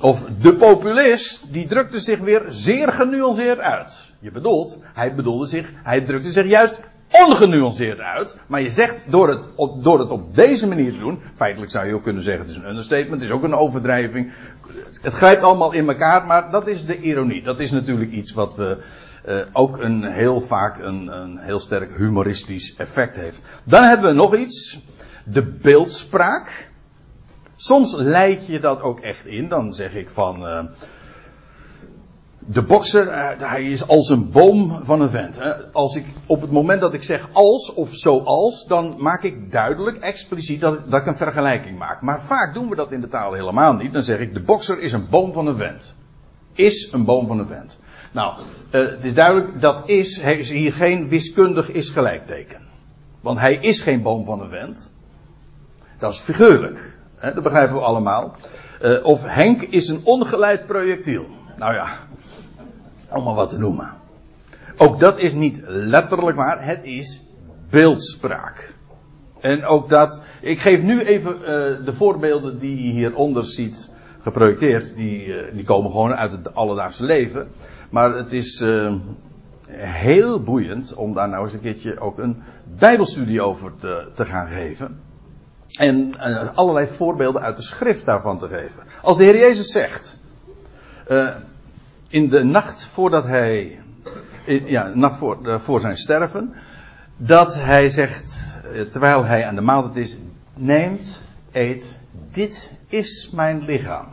Of 0.00 0.24
de 0.40 0.56
populist, 0.56 1.52
die 1.52 1.66
drukte 1.66 2.00
zich 2.00 2.18
weer 2.18 2.46
zeer 2.48 2.92
genuanceerd 2.92 3.58
uit. 3.58 4.11
Je 4.22 4.30
bedoelt, 4.30 4.78
hij 4.92 5.14
bedoelde 5.14 5.46
zich, 5.46 5.72
hij 5.82 6.00
drukte 6.00 6.32
zich 6.32 6.46
juist 6.46 6.76
ongenuanceerd 7.10 7.98
uit. 7.98 8.36
Maar 8.46 8.60
je 8.60 8.70
zegt, 8.70 8.98
door 9.06 9.28
het, 9.28 9.48
op, 9.54 9.84
door 9.84 9.98
het 9.98 10.10
op 10.10 10.34
deze 10.34 10.66
manier 10.66 10.92
te 10.92 10.98
doen, 10.98 11.20
feitelijk 11.34 11.70
zou 11.70 11.86
je 11.86 11.94
ook 11.94 12.02
kunnen 12.02 12.22
zeggen, 12.22 12.42
het 12.42 12.50
is 12.50 12.56
een 12.56 12.68
understatement, 12.68 13.12
het 13.12 13.22
is 13.22 13.30
ook 13.30 13.42
een 13.42 13.54
overdrijving. 13.54 14.32
Het 15.00 15.12
grijpt 15.12 15.42
allemaal 15.42 15.72
in 15.72 15.88
elkaar, 15.88 16.26
maar 16.26 16.50
dat 16.50 16.66
is 16.68 16.84
de 16.86 16.96
ironie. 16.96 17.42
Dat 17.42 17.60
is 17.60 17.70
natuurlijk 17.70 18.10
iets 18.10 18.32
wat 18.32 18.56
we 18.56 18.78
uh, 19.28 19.36
ook 19.52 19.78
een 19.78 20.04
heel 20.04 20.40
vaak 20.40 20.78
een, 20.78 21.06
een 21.06 21.38
heel 21.38 21.60
sterk 21.60 21.96
humoristisch 21.96 22.74
effect 22.76 23.16
heeft. 23.16 23.42
Dan 23.64 23.82
hebben 23.82 24.08
we 24.08 24.14
nog 24.14 24.36
iets. 24.36 24.78
De 25.24 25.42
beeldspraak. 25.42 26.70
Soms 27.56 27.94
leid 27.94 28.46
je 28.46 28.60
dat 28.60 28.80
ook 28.80 29.00
echt 29.00 29.26
in. 29.26 29.48
Dan 29.48 29.74
zeg 29.74 29.94
ik 29.94 30.10
van. 30.10 30.42
Uh, 30.42 30.64
de 32.46 32.62
bokser, 32.62 33.36
hij 33.38 33.64
is 33.64 33.88
als 33.88 34.08
een 34.08 34.30
boom 34.30 34.84
van 34.84 35.00
een 35.00 35.10
vent. 35.10 35.38
Als 35.72 35.96
ik, 35.96 36.04
op 36.26 36.40
het 36.40 36.50
moment 36.50 36.80
dat 36.80 36.92
ik 36.92 37.02
zeg 37.02 37.28
als 37.32 37.74
of 37.74 37.94
zoals, 37.94 38.66
dan 38.66 38.94
maak 38.98 39.22
ik 39.22 39.52
duidelijk, 39.52 39.96
expliciet, 39.96 40.60
dat, 40.60 40.90
dat 40.90 41.00
ik 41.00 41.06
een 41.06 41.16
vergelijking 41.16 41.78
maak. 41.78 42.00
Maar 42.00 42.22
vaak 42.22 42.54
doen 42.54 42.68
we 42.68 42.76
dat 42.76 42.92
in 42.92 43.00
de 43.00 43.08
taal 43.08 43.32
helemaal 43.32 43.74
niet. 43.74 43.92
Dan 43.92 44.02
zeg 44.02 44.18
ik, 44.18 44.34
de 44.34 44.40
bokser 44.40 44.80
is 44.80 44.92
een 44.92 45.08
boom 45.08 45.32
van 45.32 45.46
een 45.46 45.56
vent. 45.56 45.96
Is 46.52 46.92
een 46.92 47.04
boom 47.04 47.26
van 47.26 47.38
een 47.38 47.46
vent. 47.46 47.78
Nou, 48.12 48.40
uh, 48.70 48.88
het 48.90 49.04
is 49.04 49.14
duidelijk, 49.14 49.60
dat 49.60 49.82
is, 49.88 50.18
is 50.18 50.50
hier 50.50 50.72
geen 50.72 51.08
wiskundig 51.08 51.70
is 51.70 51.90
gelijkteken. 51.90 52.60
Want 53.20 53.38
hij 53.38 53.54
is 53.54 53.80
geen 53.80 54.02
boom 54.02 54.24
van 54.24 54.40
een 54.40 54.50
vent. 54.50 54.90
Dat 55.98 56.12
is 56.12 56.18
figuurlijk. 56.18 56.96
Dat 57.20 57.42
begrijpen 57.42 57.74
we 57.74 57.80
allemaal. 57.80 58.34
Uh, 58.82 59.04
of 59.04 59.22
Henk 59.24 59.62
is 59.62 59.88
een 59.88 60.00
ongeleid 60.04 60.66
projectiel. 60.66 61.26
Nou 61.62 61.74
ja, 61.74 61.88
allemaal 63.08 63.34
wat 63.34 63.50
te 63.50 63.58
noemen. 63.58 63.90
Ook 64.76 65.00
dat 65.00 65.18
is 65.18 65.32
niet 65.32 65.62
letterlijk 65.66 66.36
waar, 66.36 66.64
het 66.64 66.84
is 66.84 67.22
beeldspraak. 67.70 68.74
En 69.40 69.64
ook 69.64 69.88
dat, 69.88 70.22
ik 70.40 70.60
geef 70.60 70.82
nu 70.82 71.00
even 71.00 71.38
uh, 71.40 71.46
de 71.84 71.92
voorbeelden 71.96 72.58
die 72.58 72.86
je 72.86 72.92
hieronder 72.92 73.44
ziet 73.44 73.90
geprojecteerd, 74.20 74.94
die, 74.94 75.26
uh, 75.26 75.54
die 75.54 75.64
komen 75.64 75.90
gewoon 75.90 76.14
uit 76.14 76.32
het 76.32 76.54
alledaagse 76.54 77.04
leven. 77.04 77.48
Maar 77.90 78.14
het 78.14 78.32
is 78.32 78.60
uh, 78.60 78.94
heel 79.76 80.42
boeiend 80.42 80.94
om 80.94 81.14
daar 81.14 81.28
nou 81.28 81.44
eens 81.44 81.52
een 81.52 81.60
keertje 81.60 82.00
ook 82.00 82.18
een 82.18 82.42
bijbelstudie 82.78 83.42
over 83.42 83.72
te, 83.76 84.10
te 84.14 84.24
gaan 84.24 84.48
geven. 84.48 85.00
En 85.78 86.14
allerlei 86.54 86.86
voorbeelden 86.86 87.42
uit 87.42 87.56
de 87.56 87.62
schrift 87.62 88.04
daarvan 88.04 88.38
te 88.38 88.48
geven. 88.48 88.82
Als 89.02 89.16
de 89.16 89.24
Heer 89.24 89.38
Jezus 89.38 89.72
zegt, 89.72 90.20
in 92.12 92.28
de 92.28 92.44
nacht 92.44 92.84
voordat 92.84 93.24
hij, 93.24 93.80
ja, 94.64 94.90
nacht 94.94 95.18
voor, 95.18 95.60
voor 95.60 95.80
zijn 95.80 95.96
sterven, 95.96 96.54
dat 97.16 97.54
hij 97.54 97.90
zegt, 97.90 98.56
terwijl 98.90 99.24
hij 99.24 99.46
aan 99.46 99.54
de 99.54 99.60
maaltijd 99.60 99.96
is, 99.96 100.16
neemt, 100.54 101.20
eet, 101.52 101.94
dit 102.30 102.72
is 102.88 103.30
mijn 103.32 103.64
lichaam. 103.64 104.06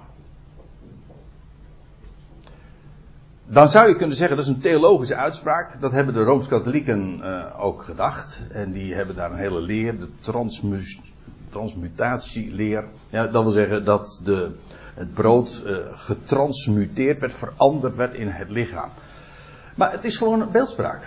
Dan 3.46 3.70
zou 3.70 3.88
je 3.88 3.96
kunnen 3.96 4.18
zeggen, 4.18 4.38
dat 4.38 4.46
is 4.46 4.52
een 4.52 4.60
theologische 4.60 5.16
uitspraak. 5.16 5.82
Dat 5.82 5.92
hebben 5.92 6.14
de 6.14 6.24
Rooms-Katholieken 6.24 7.20
uh, 7.20 7.64
ook 7.64 7.84
gedacht. 7.84 8.44
En 8.52 8.72
die 8.72 8.94
hebben 8.94 9.16
daar 9.16 9.32
een 9.32 9.38
hele 9.38 9.62
leer, 9.62 10.00
de 10.00 10.10
transmutatieleer. 11.50 12.84
Ja, 13.10 13.28
dat 13.28 13.44
wil 13.44 13.52
zeggen 13.52 13.86
dat 13.86 14.22
de, 14.24 14.52
het 15.00 15.14
brood 15.14 15.64
uh, 15.66 15.78
getransmuteerd 15.92 17.20
werd, 17.20 17.34
veranderd 17.34 17.96
werd 17.96 18.14
in 18.14 18.28
het 18.28 18.50
lichaam. 18.50 18.90
Maar 19.76 19.92
het 19.92 20.06
is 20.06 20.18
gewoon 20.18 20.52
beeldspraak. 20.52 21.04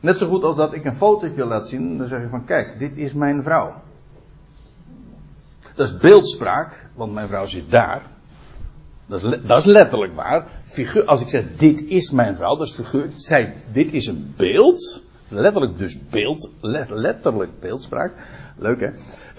Net 0.00 0.18
zo 0.18 0.28
goed 0.28 0.42
als 0.42 0.56
dat 0.56 0.72
ik 0.72 0.84
een 0.84 0.94
fotootje 0.94 1.44
laat 1.44 1.68
zien, 1.68 1.98
dan 1.98 2.06
zeg 2.06 2.20
je 2.20 2.28
van 2.28 2.44
kijk, 2.44 2.78
dit 2.78 2.96
is 2.96 3.12
mijn 3.12 3.42
vrouw. 3.42 3.82
Dat 5.74 5.88
is 5.88 5.96
beeldspraak, 5.96 6.86
want 6.94 7.12
mijn 7.12 7.28
vrouw 7.28 7.46
zit 7.46 7.70
daar. 7.70 8.02
Dat 9.06 9.22
is, 9.22 9.40
dat 9.46 9.58
is 9.58 9.64
letterlijk 9.64 10.14
waar. 10.14 10.46
Figuur, 10.64 11.04
als 11.04 11.20
ik 11.20 11.28
zeg 11.28 11.44
dit 11.56 11.84
is 11.84 12.10
mijn 12.10 12.36
vrouw, 12.36 12.56
dat 12.56 12.66
is 12.66 12.74
figuur. 12.74 13.10
Zij, 13.14 13.54
dit 13.72 13.92
is 13.92 14.06
een 14.06 14.34
beeld. 14.36 15.02
Letterlijk 15.28 15.78
dus 15.78 15.98
beeld, 16.10 16.50
letterlijk 16.60 17.60
beeldspraak. 17.60 18.12
Leuk 18.56 18.80
hè. 18.80 18.90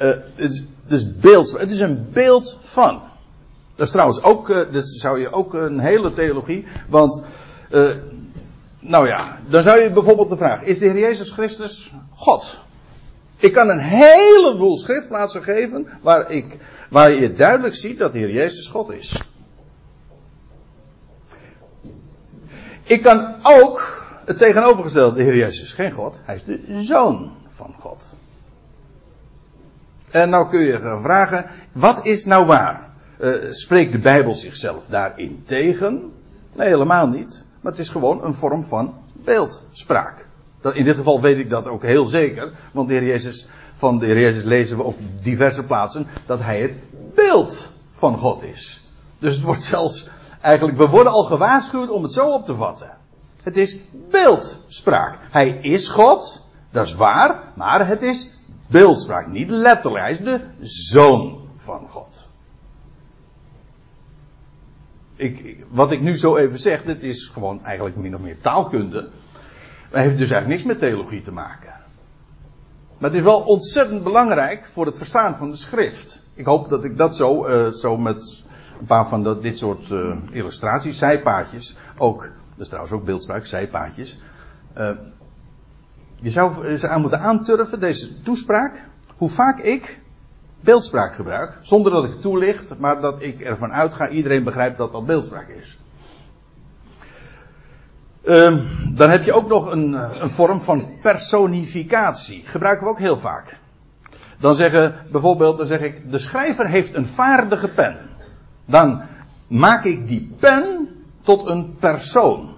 Uh, 0.07 0.17
het, 0.35 0.65
dus 0.87 1.15
beeld, 1.15 1.51
het 1.51 1.71
is 1.71 1.79
een 1.79 2.09
beeld 2.11 2.57
van. 2.61 3.01
Dat 3.79 3.87
is 3.87 3.93
trouwens 3.93 4.23
ook, 4.23 4.49
uh, 4.49 4.57
dat 4.71 4.87
zou 4.87 5.19
je 5.19 5.31
ook 5.31 5.53
een 5.53 5.79
hele 5.79 6.11
theologie, 6.11 6.65
want, 6.89 7.23
uh, 7.71 7.89
nou 8.79 9.07
ja, 9.07 9.39
dan 9.47 9.63
zou 9.63 9.79
je 9.79 9.91
bijvoorbeeld 9.91 10.29
de 10.29 10.37
vraag, 10.37 10.61
is 10.61 10.79
de 10.79 10.85
Heer 10.85 10.99
Jezus 10.99 11.31
Christus 11.31 11.93
God? 12.13 12.59
Ik 13.37 13.53
kan 13.53 13.69
een 13.69 13.79
heleboel 13.79 14.77
schriftplaatsen 14.77 15.43
geven 15.43 15.87
waar, 16.01 16.31
ik, 16.31 16.57
waar 16.89 17.11
je 17.11 17.33
duidelijk 17.33 17.75
ziet 17.75 17.97
dat 17.97 18.11
de 18.11 18.17
Heer 18.19 18.31
Jezus 18.31 18.67
God 18.67 18.91
is. 18.91 19.29
Ik 22.83 23.01
kan 23.01 23.35
ook 23.43 24.03
het 24.25 24.37
tegenovergestelde, 24.37 25.15
de 25.15 25.23
Heer 25.23 25.35
Jezus 25.35 25.61
is 25.61 25.73
geen 25.73 25.91
God, 25.91 26.21
hij 26.23 26.35
is 26.35 26.43
de 26.43 26.81
Zoon 26.81 27.35
van 27.49 27.75
God. 27.77 28.15
En 30.11 30.29
nou 30.29 30.49
kun 30.49 30.59
je 30.59 30.79
gaan 30.79 31.01
vragen, 31.01 31.49
wat 31.71 32.05
is 32.05 32.25
nou 32.25 32.45
waar? 32.45 32.88
Uh, 33.19 33.51
spreekt 33.51 33.91
de 33.91 33.99
Bijbel 33.99 34.35
zichzelf 34.35 34.85
daarin 34.85 35.43
tegen? 35.45 36.11
Nee, 36.53 36.67
helemaal 36.67 37.07
niet. 37.07 37.45
Maar 37.61 37.71
het 37.71 37.81
is 37.81 37.89
gewoon 37.89 38.23
een 38.23 38.33
vorm 38.33 38.63
van 38.63 38.93
beeldspraak. 39.13 40.27
In 40.73 40.83
dit 40.83 40.95
geval 40.95 41.21
weet 41.21 41.37
ik 41.37 41.49
dat 41.49 41.67
ook 41.67 41.83
heel 41.83 42.05
zeker, 42.05 42.51
want 42.71 42.87
de 42.87 42.93
Heer 42.93 43.03
Jezus, 43.03 43.47
van 43.75 43.99
de 43.99 44.05
Heer 44.05 44.19
Jezus 44.19 44.43
lezen 44.43 44.77
we 44.77 44.83
op 44.83 44.97
diverse 45.21 45.63
plaatsen 45.63 46.07
dat 46.25 46.39
Hij 46.39 46.61
het 46.61 46.77
beeld 47.15 47.67
van 47.91 48.17
God 48.17 48.43
is. 48.43 48.83
Dus 49.19 49.35
het 49.35 49.43
wordt 49.43 49.63
zelfs 49.63 50.09
eigenlijk, 50.41 50.77
we 50.77 50.87
worden 50.87 51.11
al 51.11 51.23
gewaarschuwd 51.23 51.89
om 51.89 52.03
het 52.03 52.11
zo 52.11 52.29
op 52.29 52.45
te 52.45 52.55
vatten. 52.55 52.97
Het 53.43 53.57
is 53.57 53.77
beeldspraak. 54.09 55.19
Hij 55.31 55.49
is 55.49 55.87
God, 55.89 56.45
dat 56.71 56.85
is 56.85 56.95
waar, 56.95 57.43
maar 57.55 57.87
het 57.87 58.01
is 58.01 58.31
beeldspraak, 58.67 59.27
niet 59.27 59.49
letterlijk. 59.49 60.03
Hij 60.03 60.11
is 60.11 60.19
de 60.19 60.41
zoon 60.61 61.47
van 61.57 61.87
God. 61.89 62.27
Ik, 65.19 65.65
wat 65.69 65.91
ik 65.91 66.01
nu 66.01 66.17
zo 66.17 66.35
even 66.35 66.59
zeg, 66.59 66.83
dit 66.83 67.03
is 67.03 67.25
gewoon 67.25 67.63
eigenlijk 67.63 67.95
min 67.95 68.15
of 68.15 68.21
meer 68.21 68.41
taalkunde. 68.41 69.09
Maar 69.91 70.01
heeft 70.01 70.17
dus 70.17 70.29
eigenlijk 70.29 70.47
niks 70.47 70.63
met 70.63 70.79
theologie 70.79 71.21
te 71.21 71.31
maken. 71.31 71.73
Maar 72.97 73.09
het 73.09 73.19
is 73.19 73.25
wel 73.25 73.39
ontzettend 73.39 74.03
belangrijk 74.03 74.65
voor 74.65 74.85
het 74.85 74.97
verstaan 74.97 75.37
van 75.37 75.51
de 75.51 75.57
schrift. 75.57 76.23
Ik 76.33 76.45
hoop 76.45 76.69
dat 76.69 76.83
ik 76.83 76.97
dat 76.97 77.15
zo, 77.15 77.47
uh, 77.47 77.67
zo 77.67 77.97
met 77.97 78.43
een 78.79 78.85
paar 78.85 79.07
van 79.07 79.23
dat, 79.23 79.41
dit 79.41 79.57
soort 79.57 79.89
uh, 79.89 80.15
illustraties, 80.31 80.97
zijpaadjes, 80.97 81.75
ook, 81.97 82.21
dat 82.21 82.59
is 82.59 82.67
trouwens 82.67 82.93
ook 82.93 83.05
beeldspraak, 83.05 83.45
zijpaadjes. 83.45 84.19
Uh, 84.77 84.89
je 86.15 86.29
zou 86.29 86.77
ze 86.77 86.87
aan 86.87 87.01
moeten 87.01 87.19
aanturven, 87.19 87.79
deze 87.79 88.19
toespraak, 88.19 88.83
hoe 89.17 89.29
vaak 89.29 89.59
ik 89.59 89.99
beeldspraak 90.61 91.15
gebruik, 91.15 91.59
zonder 91.61 91.91
dat 91.91 92.05
ik 92.05 92.21
toelicht, 92.21 92.77
maar 92.77 93.01
dat 93.01 93.21
ik 93.21 93.41
ervan 93.41 93.71
uitga, 93.71 94.09
iedereen 94.09 94.43
begrijpt 94.43 94.77
dat 94.77 94.91
dat 94.91 95.05
beeldspraak 95.05 95.47
is. 95.47 95.77
Um, 98.23 98.67
dan 98.95 99.09
heb 99.09 99.23
je 99.23 99.33
ook 99.33 99.47
nog 99.47 99.71
een, 99.71 99.93
een 100.21 100.29
vorm 100.29 100.61
van 100.61 100.87
personificatie. 101.01 102.43
Gebruiken 102.45 102.85
we 102.85 102.91
ook 102.91 102.99
heel 102.99 103.17
vaak. 103.17 103.57
Dan 104.39 104.55
zeggen 104.55 104.95
bijvoorbeeld, 105.11 105.57
dan 105.57 105.67
zeg 105.67 105.79
ik, 105.79 106.11
de 106.11 106.17
schrijver 106.17 106.67
heeft 106.67 106.93
een 106.93 107.07
vaardige 107.07 107.67
pen. 107.67 107.97
Dan 108.65 109.01
maak 109.47 109.83
ik 109.83 110.07
die 110.07 110.35
pen 110.39 110.89
tot 111.21 111.49
een 111.49 111.75
persoon. 111.75 112.55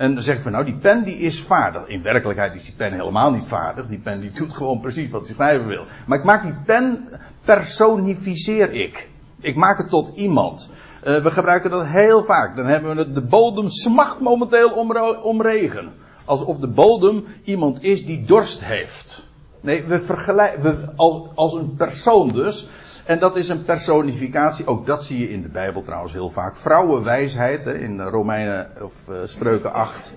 En 0.00 0.14
dan 0.14 0.22
zeg 0.22 0.36
ik 0.36 0.42
van 0.42 0.52
nou, 0.52 0.64
die 0.64 0.76
pen 0.76 1.04
die 1.04 1.16
is 1.16 1.42
vaardig. 1.42 1.86
In 1.86 2.02
werkelijkheid 2.02 2.54
is 2.54 2.64
die 2.64 2.74
pen 2.76 2.92
helemaal 2.92 3.30
niet 3.30 3.44
vaardig. 3.44 3.86
Die 3.86 3.98
pen 3.98 4.20
die 4.20 4.30
doet 4.30 4.52
gewoon 4.52 4.80
precies 4.80 5.10
wat 5.10 5.26
hij 5.26 5.34
schrijven 5.34 5.66
wil. 5.66 5.84
Maar 6.06 6.18
ik 6.18 6.24
maak 6.24 6.42
die 6.42 6.54
pen, 6.66 7.08
personificeer 7.44 8.70
ik. 8.72 9.10
Ik 9.40 9.56
maak 9.56 9.78
het 9.78 9.88
tot 9.88 10.16
iemand. 10.16 10.70
Uh, 11.06 11.22
we 11.22 11.30
gebruiken 11.30 11.70
dat 11.70 11.86
heel 11.86 12.24
vaak. 12.24 12.56
Dan 12.56 12.66
hebben 12.66 12.94
we 12.96 13.02
het, 13.02 13.14
de 13.14 13.22
bodem 13.22 13.70
smacht 13.70 14.20
momenteel 14.20 14.70
om, 14.70 14.96
om 15.22 15.42
regen. 15.42 15.92
Alsof 16.24 16.58
de 16.58 16.68
bodem 16.68 17.24
iemand 17.44 17.82
is 17.82 18.06
die 18.06 18.24
dorst 18.24 18.64
heeft. 18.64 19.22
Nee, 19.60 19.84
we 19.84 20.00
vergelijken, 20.00 20.62
we, 20.62 20.92
als, 20.96 21.28
als 21.34 21.54
een 21.54 21.74
persoon 21.76 22.32
dus. 22.32 22.68
En 23.10 23.18
dat 23.18 23.36
is 23.36 23.48
een 23.48 23.64
personificatie. 23.64 24.66
Ook 24.66 24.86
dat 24.86 25.04
zie 25.04 25.18
je 25.18 25.30
in 25.30 25.42
de 25.42 25.48
Bijbel 25.48 25.82
trouwens 25.82 26.12
heel 26.12 26.30
vaak. 26.30 26.56
Vrouwenwijsheid, 26.56 27.66
in 27.66 28.00
Romeinen 28.00 28.70
of 28.82 28.92
uh, 29.08 29.16
Spreuken 29.24 29.72
8. 29.72 30.16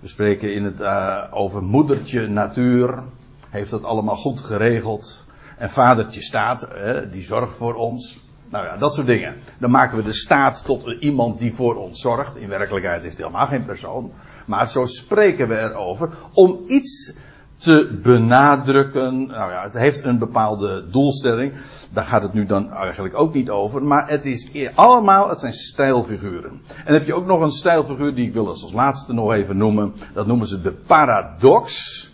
We 0.00 0.08
spreken 0.08 0.54
in 0.54 0.64
het, 0.64 0.80
uh, 0.80 1.24
over 1.30 1.62
moedertje 1.62 2.26
natuur. 2.26 3.02
Heeft 3.48 3.70
dat 3.70 3.84
allemaal 3.84 4.16
goed 4.16 4.40
geregeld. 4.40 5.24
En 5.58 5.70
vadertje 5.70 6.22
staat, 6.22 6.68
hè, 6.72 7.10
die 7.10 7.22
zorgt 7.22 7.54
voor 7.54 7.74
ons. 7.74 8.24
Nou 8.48 8.64
ja, 8.64 8.76
dat 8.76 8.94
soort 8.94 9.06
dingen. 9.06 9.36
Dan 9.58 9.70
maken 9.70 9.96
we 9.96 10.02
de 10.02 10.12
staat 10.12 10.64
tot 10.64 10.86
iemand 10.86 11.38
die 11.38 11.54
voor 11.54 11.76
ons 11.76 12.00
zorgt. 12.00 12.36
In 12.36 12.48
werkelijkheid 12.48 13.04
is 13.04 13.10
het 13.10 13.18
helemaal 13.18 13.46
geen 13.46 13.64
persoon. 13.64 14.12
Maar 14.46 14.68
zo 14.68 14.86
spreken 14.86 15.48
we 15.48 15.58
erover 15.58 16.10
om 16.32 16.64
iets 16.66 17.14
te 17.56 17.98
benadrukken. 18.02 19.26
Nou 19.26 19.52
ja, 19.52 19.62
het 19.62 19.72
heeft 19.72 20.04
een 20.04 20.18
bepaalde 20.18 20.88
doelstelling. 20.88 21.52
Daar 21.92 22.04
gaat 22.04 22.22
het 22.22 22.32
nu 22.32 22.46
dan 22.46 22.72
eigenlijk 22.72 23.18
ook 23.18 23.34
niet 23.34 23.50
over. 23.50 23.82
Maar 23.82 24.08
het 24.08 24.26
is 24.26 24.50
allemaal, 24.74 25.28
het 25.28 25.40
zijn 25.40 25.54
stijlfiguren. 25.54 26.50
En 26.50 26.84
dan 26.84 26.94
heb 26.94 27.06
je 27.06 27.14
ook 27.14 27.26
nog 27.26 27.40
een 27.40 27.52
stijlfiguur 27.52 28.14
die 28.14 28.26
ik 28.26 28.32
wil 28.32 28.48
als 28.48 28.72
laatste 28.72 29.12
nog 29.12 29.32
even 29.32 29.56
noemen. 29.56 29.94
Dat 30.12 30.26
noemen 30.26 30.46
ze 30.46 30.60
de 30.60 30.72
paradox. 30.72 32.10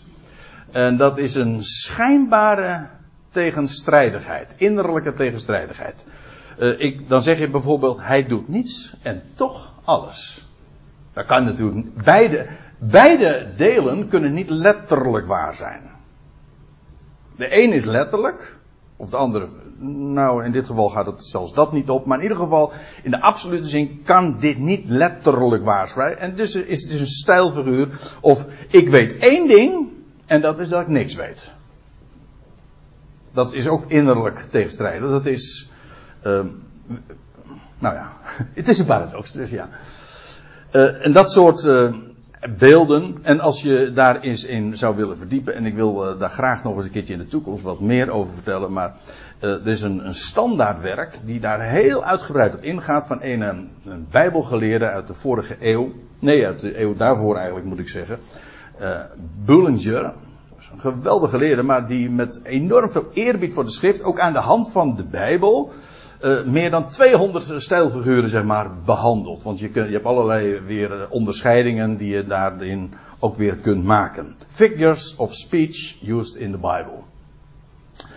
En 0.72 0.96
dat 0.96 1.18
is 1.18 1.34
een 1.34 1.64
schijnbare 1.64 2.86
tegenstrijdigheid. 3.30 4.54
Innerlijke 4.56 5.14
tegenstrijdigheid. 5.14 6.04
Uh, 6.58 6.80
ik, 6.80 7.08
dan 7.08 7.22
zeg 7.22 7.38
je 7.38 7.50
bijvoorbeeld, 7.50 7.98
hij 8.00 8.26
doet 8.26 8.48
niets 8.48 8.96
en 9.02 9.22
toch 9.34 9.72
alles. 9.84 10.48
Dat 11.12 11.26
kan 11.26 11.44
natuurlijk. 11.44 12.04
Beide, 12.04 12.46
beide 12.78 13.52
delen 13.56 14.08
kunnen 14.08 14.32
niet 14.32 14.50
letterlijk 14.50 15.26
waar 15.26 15.54
zijn. 15.54 15.90
De 17.36 17.62
een 17.62 17.72
is 17.72 17.84
letterlijk, 17.84 18.56
of 18.96 19.08
de 19.08 19.16
andere, 19.16 19.48
nou 19.78 20.44
in 20.44 20.52
dit 20.52 20.66
geval 20.66 20.88
gaat 20.88 21.06
het 21.06 21.24
zelfs 21.24 21.54
dat 21.54 21.72
niet 21.72 21.90
op, 21.90 22.06
maar 22.06 22.16
in 22.16 22.22
ieder 22.22 22.38
geval 22.38 22.72
in 23.02 23.10
de 23.10 23.20
absolute 23.20 23.68
zin 23.68 24.02
kan 24.04 24.36
dit 24.40 24.58
niet 24.58 24.88
letterlijk 24.88 25.64
waar 25.64 25.88
zijn. 25.88 26.16
En 26.16 26.36
dus 26.36 26.54
is 26.54 26.82
het 26.82 26.90
dus 26.90 27.00
een 27.00 27.06
stijlfiguur, 27.06 27.88
of 28.20 28.46
ik 28.68 28.88
weet 28.88 29.16
één 29.16 29.48
ding 29.48 29.88
en 30.26 30.40
dat 30.40 30.58
is 30.58 30.68
dat 30.68 30.80
ik 30.80 30.88
niks 30.88 31.14
weet. 31.14 31.48
Dat 33.32 33.52
is 33.52 33.68
ook 33.68 33.90
innerlijk 33.90 34.38
tegenstrijdig. 34.38 35.10
Dat 35.10 35.26
is, 35.26 35.70
uh, 36.26 36.44
nou 37.78 37.94
ja, 37.94 38.12
het 38.54 38.68
is 38.68 38.78
een 38.78 38.86
paradox, 38.86 39.32
dus 39.32 39.50
ja. 39.50 39.68
Uh, 40.72 41.04
en 41.04 41.12
dat 41.12 41.32
soort 41.32 41.64
uh, 41.64 41.94
beelden, 42.48 43.16
en 43.22 43.40
als 43.40 43.62
je 43.62 43.90
daar 43.94 44.20
eens 44.20 44.44
in 44.44 44.78
zou 44.78 44.96
willen 44.96 45.18
verdiepen, 45.18 45.54
en 45.54 45.66
ik 45.66 45.74
wil 45.74 46.12
uh, 46.12 46.20
daar 46.20 46.30
graag 46.30 46.64
nog 46.64 46.76
eens 46.76 46.84
een 46.84 46.90
keertje 46.90 47.12
in 47.12 47.18
de 47.18 47.26
toekomst 47.28 47.62
wat 47.62 47.80
meer 47.80 48.10
over 48.10 48.34
vertellen, 48.34 48.72
maar 48.72 48.94
er 49.40 49.66
is 49.66 49.82
een, 49.82 50.06
een 50.06 50.14
standaardwerk 50.14 51.18
die 51.24 51.40
daar 51.40 51.60
heel 51.60 52.04
uitgebreid 52.04 52.54
op 52.54 52.62
ingaat 52.62 53.06
van 53.06 53.18
een, 53.22 53.40
een 53.84 54.06
bijbelgeleerde 54.10 54.86
uit 54.86 55.06
de 55.06 55.14
vorige 55.14 55.56
eeuw, 55.60 55.92
nee, 56.18 56.46
uit 56.46 56.60
de 56.60 56.80
eeuw 56.80 56.94
daarvoor 56.94 57.36
eigenlijk 57.36 57.66
moet 57.66 57.78
ik 57.78 57.88
zeggen, 57.88 58.18
Bullinger, 59.44 60.14
een 60.72 60.80
geweldige 60.80 61.38
leraar, 61.38 61.64
maar 61.64 61.86
die 61.86 62.10
met 62.10 62.40
enorm 62.42 62.90
veel 62.90 63.06
eerbied 63.12 63.52
voor 63.52 63.64
de 63.64 63.70
schrift, 63.70 64.02
ook 64.02 64.20
aan 64.20 64.32
de 64.32 64.38
hand 64.38 64.70
van 64.70 64.96
de 64.96 65.04
Bijbel, 65.04 65.72
uh, 66.24 66.42
meer 66.42 66.70
dan 66.70 66.88
200 66.88 67.62
stijlfiguren 67.62 68.28
zeg 68.28 68.44
maar 68.44 68.70
behandeld. 68.84 69.42
Want 69.42 69.58
je, 69.58 69.70
je 69.74 69.80
hebt 69.80 70.04
allerlei 70.04 70.60
weer 70.60 71.08
onderscheidingen 71.08 71.96
die 71.96 72.08
je 72.08 72.26
daarin 72.26 72.94
ook 73.18 73.36
weer 73.36 73.56
kunt 73.56 73.84
maken. 73.84 74.36
Figures 74.48 75.16
of 75.16 75.34
speech 75.34 75.96
used 76.06 76.34
in 76.34 76.50
the 76.50 76.58
Bible. 76.58 76.98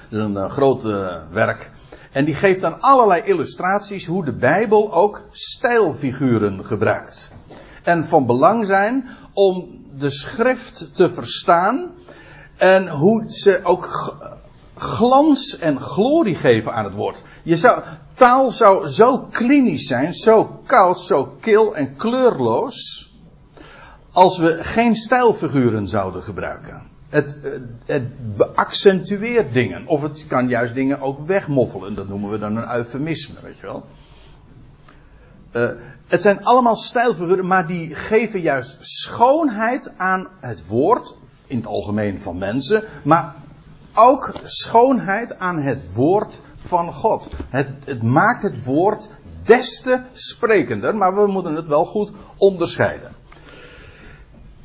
Dat 0.10 0.30
is 0.30 0.36
een 0.36 0.50
groot 0.50 0.84
werk. 1.32 1.72
En 2.12 2.26
die 2.26 2.36
geeft 2.36 2.62
dan 2.62 2.82
allerlei 2.82 3.22
illustraties 3.22 4.06
hoe 4.06 4.26
de 4.26 4.34
Bijbel 4.34 4.94
ook 4.94 5.26
stijlfiguren 5.32 6.66
gebruikt. 6.66 7.32
En 7.84 8.06
van 8.06 8.26
belang 8.26 8.66
zijn 8.66 9.10
om 9.34 9.68
de 9.98 10.10
schrift 10.10 10.96
te 10.96 11.10
verstaan 11.10 11.92
en 12.58 12.90
hoe 12.90 13.24
ze 13.28 13.60
ook 13.64 14.16
glans 14.76 15.58
en 15.58 15.80
glorie 15.80 16.36
geven 16.36 16.74
aan 16.74 16.84
het 16.84 16.94
woord. 16.94 17.22
Je 17.50 17.58
zou, 17.58 17.84
taal 18.14 18.52
zou 18.52 18.88
zo 18.88 19.28
klinisch 19.32 19.88
zijn, 19.88 20.14
zo 20.14 20.62
koud, 20.66 21.00
zo 21.00 21.36
kil 21.40 21.76
en 21.76 21.96
kleurloos, 21.96 23.10
als 24.12 24.38
we 24.38 24.64
geen 24.64 24.96
stijlfiguren 24.96 25.88
zouden 25.88 26.24
gebruiken. 26.24 26.82
Het, 27.10 27.38
het 27.86 28.38
beaccentueert 28.38 29.54
dingen, 29.54 29.88
of 29.88 30.02
het 30.02 30.28
kan 30.28 30.48
juist 30.48 30.74
dingen 30.74 31.02
ook 31.02 31.28
wegmoffelen. 31.28 31.96
Dat 31.96 32.08
noemen 32.08 32.30
we 32.30 32.40
dan 32.40 32.58
een 32.58 32.76
eufemisme, 32.76 33.36
weet 33.42 33.58
je 33.58 33.66
wel. 33.66 33.86
Uh, 35.52 35.70
het 36.08 36.22
zijn 36.22 36.46
allemaal 36.46 36.76
stijlfiguren, 36.76 37.48
maar 37.48 37.68
die 37.68 37.96
geven 37.96 38.42
juist 38.42 38.78
schoonheid 38.82 39.94
aan 39.98 40.28
het 40.40 40.68
woord, 40.68 41.16
in 41.48 41.58
het 41.58 41.68
algemeen 41.68 42.22
van 42.22 42.38
mensen, 42.38 42.84
maar 43.04 43.36
ook 43.94 44.34
schoonheid 44.44 45.40
aan 45.40 45.58
het 45.58 45.94
woord 45.94 46.42
van 46.60 46.94
God. 46.94 47.30
Het, 47.50 47.70
het 47.86 48.04
maakt 48.04 48.44
het 48.44 48.64
woord 48.64 49.08
des 49.44 49.82
te 49.82 50.02
sprekender, 50.12 50.96
maar 50.96 51.16
we 51.16 51.28
moeten 51.28 51.56
het 51.56 51.68
wel 51.68 51.86
goed 51.86 52.12
onderscheiden. 52.38 53.12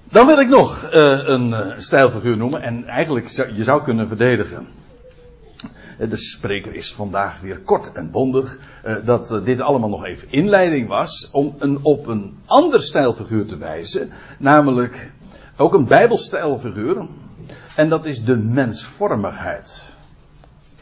Dan 0.05 0.27
wil 0.27 0.39
ik 0.39 0.49
nog 0.49 0.85
uh, 0.85 1.19
een 1.25 1.49
uh, 1.49 1.79
stijlfiguur 1.79 2.37
noemen, 2.37 2.63
en 2.63 2.85
eigenlijk 2.85 3.31
zou, 3.31 3.55
je 3.55 3.65
zou 3.65 3.83
kunnen 3.83 4.09
verdedigen. 4.09 4.67
De 6.09 6.17
spreker 6.17 6.75
is 6.75 6.95
vandaag 6.95 7.41
weer 7.41 7.59
kort 7.59 7.93
en 7.93 8.11
bondig. 8.11 8.59
Dat 9.05 9.41
dit 9.45 9.61
allemaal 9.61 9.89
nog 9.89 10.05
even 10.05 10.31
inleiding 10.31 10.89
was 10.89 11.29
om 11.33 11.55
een, 11.59 11.79
op 11.83 12.07
een 12.07 12.39
ander 12.47 12.83
stijlfiguur 12.83 13.47
te 13.47 13.57
wijzen. 13.57 14.11
Namelijk 14.39 15.13
ook 15.57 15.75
een 15.75 15.87
bijbelstijlfiguur. 15.87 17.09
En 17.77 17.89
dat 17.89 18.05
is 18.05 18.25
de 18.25 18.37
mensvormigheid. 18.37 19.94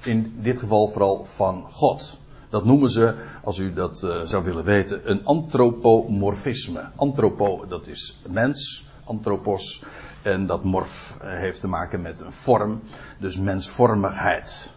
In 0.04 0.32
dit 0.36 0.58
geval 0.58 0.88
vooral 0.88 1.24
van 1.24 1.64
God. 1.70 2.20
Dat 2.48 2.64
noemen 2.64 2.90
ze, 2.90 3.14
als 3.44 3.58
u 3.58 3.72
dat 3.72 4.02
uh, 4.02 4.20
zou 4.20 4.44
willen 4.44 4.64
weten, 4.64 5.10
een 5.10 5.24
antropomorfisme. 5.24 6.90
Antropo, 6.96 7.66
dat 7.66 7.86
is 7.86 8.20
mens, 8.28 8.86
antropos. 9.04 9.84
En 10.22 10.46
dat 10.46 10.64
morf 10.64 11.16
heeft 11.20 11.60
te 11.60 11.68
maken 11.68 12.02
met 12.02 12.20
een 12.20 12.32
vorm, 12.32 12.80
dus 13.18 13.38
mensvormigheid. 13.38 14.70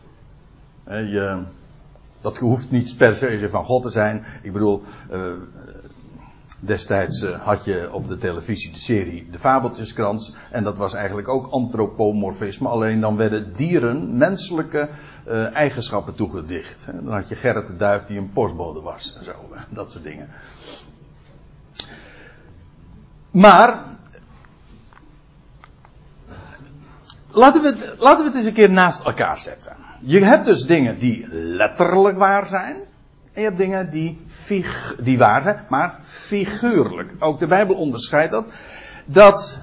Je, 0.86 1.44
dat 2.22 2.38
hoeft 2.38 2.72
niet 2.72 2.98
per 2.98 3.16
se 3.16 3.48
van 3.50 3.66
God 3.66 3.84
te 3.84 3.90
zijn. 3.90 4.26
Ik 4.42 4.54
bedoel, 4.54 4.84
uh, 5.12 5.20
destijds 6.60 7.26
had 7.26 7.66
je 7.66 7.90
op 7.92 8.08
de 8.08 8.18
televisie 8.18 8.72
de 8.72 8.80
serie 8.80 9.28
De 9.32 9.40
Fabeltjeskrans. 9.40 10.34
En 10.52 10.64
dat 10.64 10.78
was 10.78 10.94
eigenlijk 10.94 11.28
ook 11.28 11.48
antropomorfisme. 11.52 12.68
Alleen 12.68 13.00
dan 13.00 13.18
werden 13.18 13.54
dieren 13.56 14.18
menselijke 14.18 14.90
uh, 15.28 15.56
eigenschappen 15.56 16.16
toegedicht. 16.16 16.86
Dan 16.86 17.14
had 17.14 17.30
je 17.30 17.36
Gerrit 17.36 17.68
de 17.68 17.76
Duif 17.76 18.06
die 18.06 18.18
een 18.18 18.32
postbode 18.32 18.82
was. 18.82 19.16
En 19.18 19.24
zo, 19.24 19.34
dat 19.70 19.92
soort 19.92 20.04
dingen. 20.04 20.30
Maar 23.32 23.84
laten 27.32 27.62
we, 27.62 27.68
het, 27.68 27.96
laten 28.00 28.24
we 28.24 28.30
het 28.30 28.38
eens 28.38 28.46
een 28.46 28.54
keer 28.54 28.70
naast 28.70 29.06
elkaar 29.06 29.38
zetten. 29.38 29.76
Je 30.00 30.20
hebt 30.20 30.46
dus 30.46 30.66
dingen 30.66 31.00
die 31.00 31.28
letterlijk 31.32 32.18
waar 32.18 32.48
zijn. 32.48 32.76
En 33.34 33.42
je 33.42 33.48
hebt 33.48 33.58
dingen 33.58 33.90
die, 33.90 34.22
fig, 34.28 34.96
die 35.00 35.18
waar 35.18 35.42
zijn, 35.42 35.66
maar 35.70 36.00
figuurlijk. 36.04 37.14
Ook 37.20 37.40
de 37.40 37.48
Bijbel 37.48 37.76
onderscheidt 37.76 38.32
dat. 38.32 38.46
Dat 39.06 39.62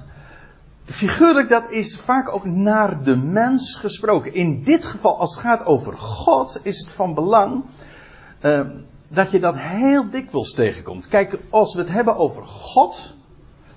figuurlijk, 0.85 1.49
dat 1.49 1.71
is 1.71 1.99
vaak 1.99 2.33
ook 2.33 2.45
naar 2.45 3.03
de 3.03 3.17
mens 3.17 3.75
gesproken. 3.75 4.33
In 4.33 4.63
dit 4.63 4.85
geval, 4.85 5.19
als 5.19 5.35
het 5.35 5.43
gaat 5.43 5.65
over 5.65 5.97
God, 5.97 6.59
is 6.61 6.79
het 6.79 6.91
van 6.91 7.13
belang 7.13 7.63
uh, 8.41 8.59
dat 9.07 9.31
je 9.31 9.39
dat 9.39 9.55
heel 9.57 10.09
dikwijls 10.09 10.53
tegenkomt. 10.53 11.07
Kijk, 11.07 11.39
als 11.49 11.75
we 11.75 11.81
het 11.81 11.89
hebben 11.89 12.15
over 12.15 12.45
God, 12.45 13.15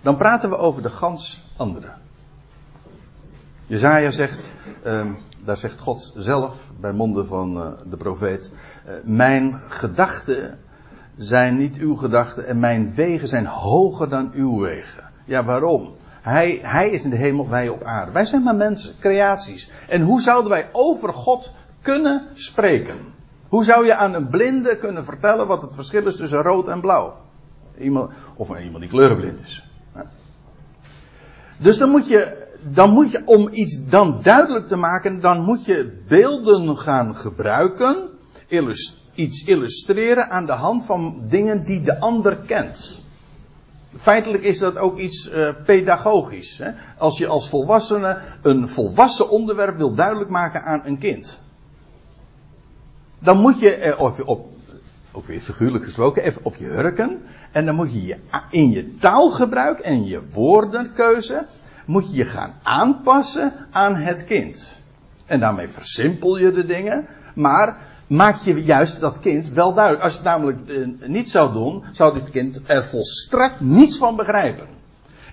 dan 0.02 0.16
praten 0.16 0.50
we 0.50 0.56
over 0.56 0.82
de 0.82 0.90
gans 0.90 1.44
andere. 1.56 1.88
Jezaja 3.66 4.10
zegt, 4.10 4.52
uh, 4.84 5.10
daar 5.44 5.56
zegt 5.56 5.78
God 5.78 6.12
zelf 6.16 6.70
bij 6.80 6.92
monden 6.92 7.26
van 7.26 7.56
uh, 7.56 7.72
de 7.90 7.96
profeet: 7.96 8.50
uh, 8.86 8.94
Mijn 9.04 9.60
gedachten 9.68 10.58
zijn 11.16 11.56
niet 11.56 11.76
uw 11.76 11.94
gedachten 11.94 12.46
en 12.46 12.58
mijn 12.58 12.94
wegen 12.94 13.28
zijn 13.28 13.46
hoger 13.46 14.08
dan 14.08 14.30
uw 14.32 14.60
wegen. 14.60 15.04
Ja, 15.24 15.44
waarom? 15.44 15.94
Hij, 16.26 16.58
hij 16.62 16.90
is 16.90 17.04
in 17.04 17.10
de 17.10 17.16
hemel, 17.16 17.48
wij 17.48 17.68
op 17.68 17.82
aarde. 17.82 18.12
Wij 18.12 18.26
zijn 18.26 18.42
maar 18.42 18.54
mensen, 18.54 18.94
creaties. 19.00 19.70
En 19.88 20.00
hoe 20.00 20.20
zouden 20.20 20.50
wij 20.50 20.68
over 20.72 21.12
God 21.12 21.52
kunnen 21.82 22.26
spreken? 22.34 22.96
Hoe 23.48 23.64
zou 23.64 23.86
je 23.86 23.94
aan 23.94 24.14
een 24.14 24.28
blinde 24.28 24.76
kunnen 24.78 25.04
vertellen 25.04 25.46
wat 25.46 25.62
het 25.62 25.74
verschil 25.74 26.06
is 26.06 26.16
tussen 26.16 26.42
rood 26.42 26.68
en 26.68 26.80
blauw? 26.80 27.16
Iemand, 27.78 28.12
of 28.36 28.58
iemand 28.58 28.80
die 28.80 28.88
kleurenblind 28.88 29.40
is. 29.40 29.64
Dus 31.58 31.78
dan 31.78 31.90
moet 31.90 32.08
je 32.08 32.44
dan 32.62 32.90
moet 32.90 33.10
je, 33.10 33.22
om 33.24 33.48
iets 33.52 33.88
dan 33.88 34.18
duidelijk 34.22 34.68
te 34.68 34.76
maken, 34.76 35.20
dan 35.20 35.40
moet 35.40 35.64
je 35.64 36.02
beelden 36.08 36.78
gaan 36.78 37.16
gebruiken, 37.16 38.08
iets 39.14 39.44
illustreren 39.44 40.30
aan 40.30 40.46
de 40.46 40.52
hand 40.52 40.84
van 40.84 41.22
dingen 41.28 41.64
die 41.64 41.82
de 41.82 42.00
ander 42.00 42.36
kent. 42.36 43.04
Feitelijk 43.96 44.42
is 44.42 44.58
dat 44.58 44.78
ook 44.78 44.98
iets 44.98 45.30
uh, 45.30 45.48
pedagogisch. 45.64 46.58
Hè? 46.58 46.70
Als 46.98 47.18
je 47.18 47.26
als 47.26 47.48
volwassene 47.48 48.18
een 48.42 48.68
volwassen 48.68 49.30
onderwerp 49.30 49.76
wil 49.76 49.94
duidelijk 49.94 50.30
maken 50.30 50.62
aan 50.62 50.82
een 50.84 50.98
kind. 50.98 51.40
Dan 53.18 53.40
moet 53.40 53.58
je 53.58 53.74
er 53.74 53.98
op, 53.98 54.22
op 54.24 54.54
ook 55.12 55.24
weer 55.24 55.40
figuurlijk 55.40 55.84
gesproken, 55.84 56.22
even 56.22 56.44
op 56.44 56.56
je 56.56 56.64
hurken. 56.64 57.22
En 57.52 57.66
dan 57.66 57.74
moet 57.74 57.92
je, 57.92 58.06
je 58.06 58.18
in 58.50 58.70
je 58.70 58.96
taalgebruik 58.96 59.78
en 59.78 60.06
je 60.06 60.28
woordenkeuze 60.28 61.46
moet 61.86 62.10
je 62.10 62.16
je 62.16 62.24
gaan 62.24 62.54
aanpassen 62.62 63.52
aan 63.70 63.94
het 63.94 64.24
kind. 64.24 64.80
En 65.26 65.40
daarmee 65.40 65.68
versimpel 65.68 66.38
je 66.38 66.52
de 66.52 66.64
dingen, 66.64 67.06
maar 67.34 67.78
maak 68.06 68.36
je 68.36 68.64
juist 68.64 69.00
dat 69.00 69.20
kind 69.20 69.48
wel 69.48 69.74
duidelijk. 69.74 70.04
Als 70.04 70.12
je 70.12 70.18
het 70.18 70.28
namelijk 70.28 70.70
eh, 70.70 71.08
niet 71.08 71.30
zou 71.30 71.52
doen, 71.52 71.84
zou 71.92 72.14
dit 72.14 72.30
kind 72.30 72.60
er 72.66 72.84
volstrekt 72.84 73.60
niets 73.60 73.98
van 73.98 74.16
begrijpen. 74.16 74.66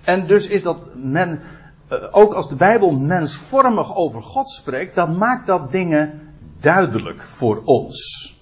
En 0.04 0.26
dus 0.26 0.48
is 0.48 0.62
dat 0.62 0.78
men, 0.94 1.40
eh, 1.88 1.98
ook 2.10 2.34
als 2.34 2.48
de 2.48 2.56
Bijbel 2.56 2.90
mensvormig 2.90 3.96
over 3.96 4.22
God 4.22 4.50
spreekt, 4.50 4.94
dan 4.94 5.16
maakt 5.16 5.46
dat 5.46 5.70
dingen 5.70 6.20
duidelijk 6.60 7.22
voor 7.22 7.62
ons. 7.64 8.32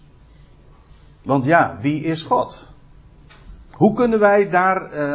Want 1.23 1.45
ja, 1.45 1.79
wie 1.81 2.03
is 2.03 2.23
God? 2.23 2.71
Hoe 3.71 3.95
kunnen 3.95 4.18
wij 4.18 4.49
daar 4.49 4.95
uh, 4.95 5.14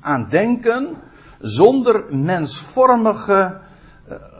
aan 0.00 0.26
denken 0.28 0.96
zonder 1.40 2.16
mensvormige 2.16 3.60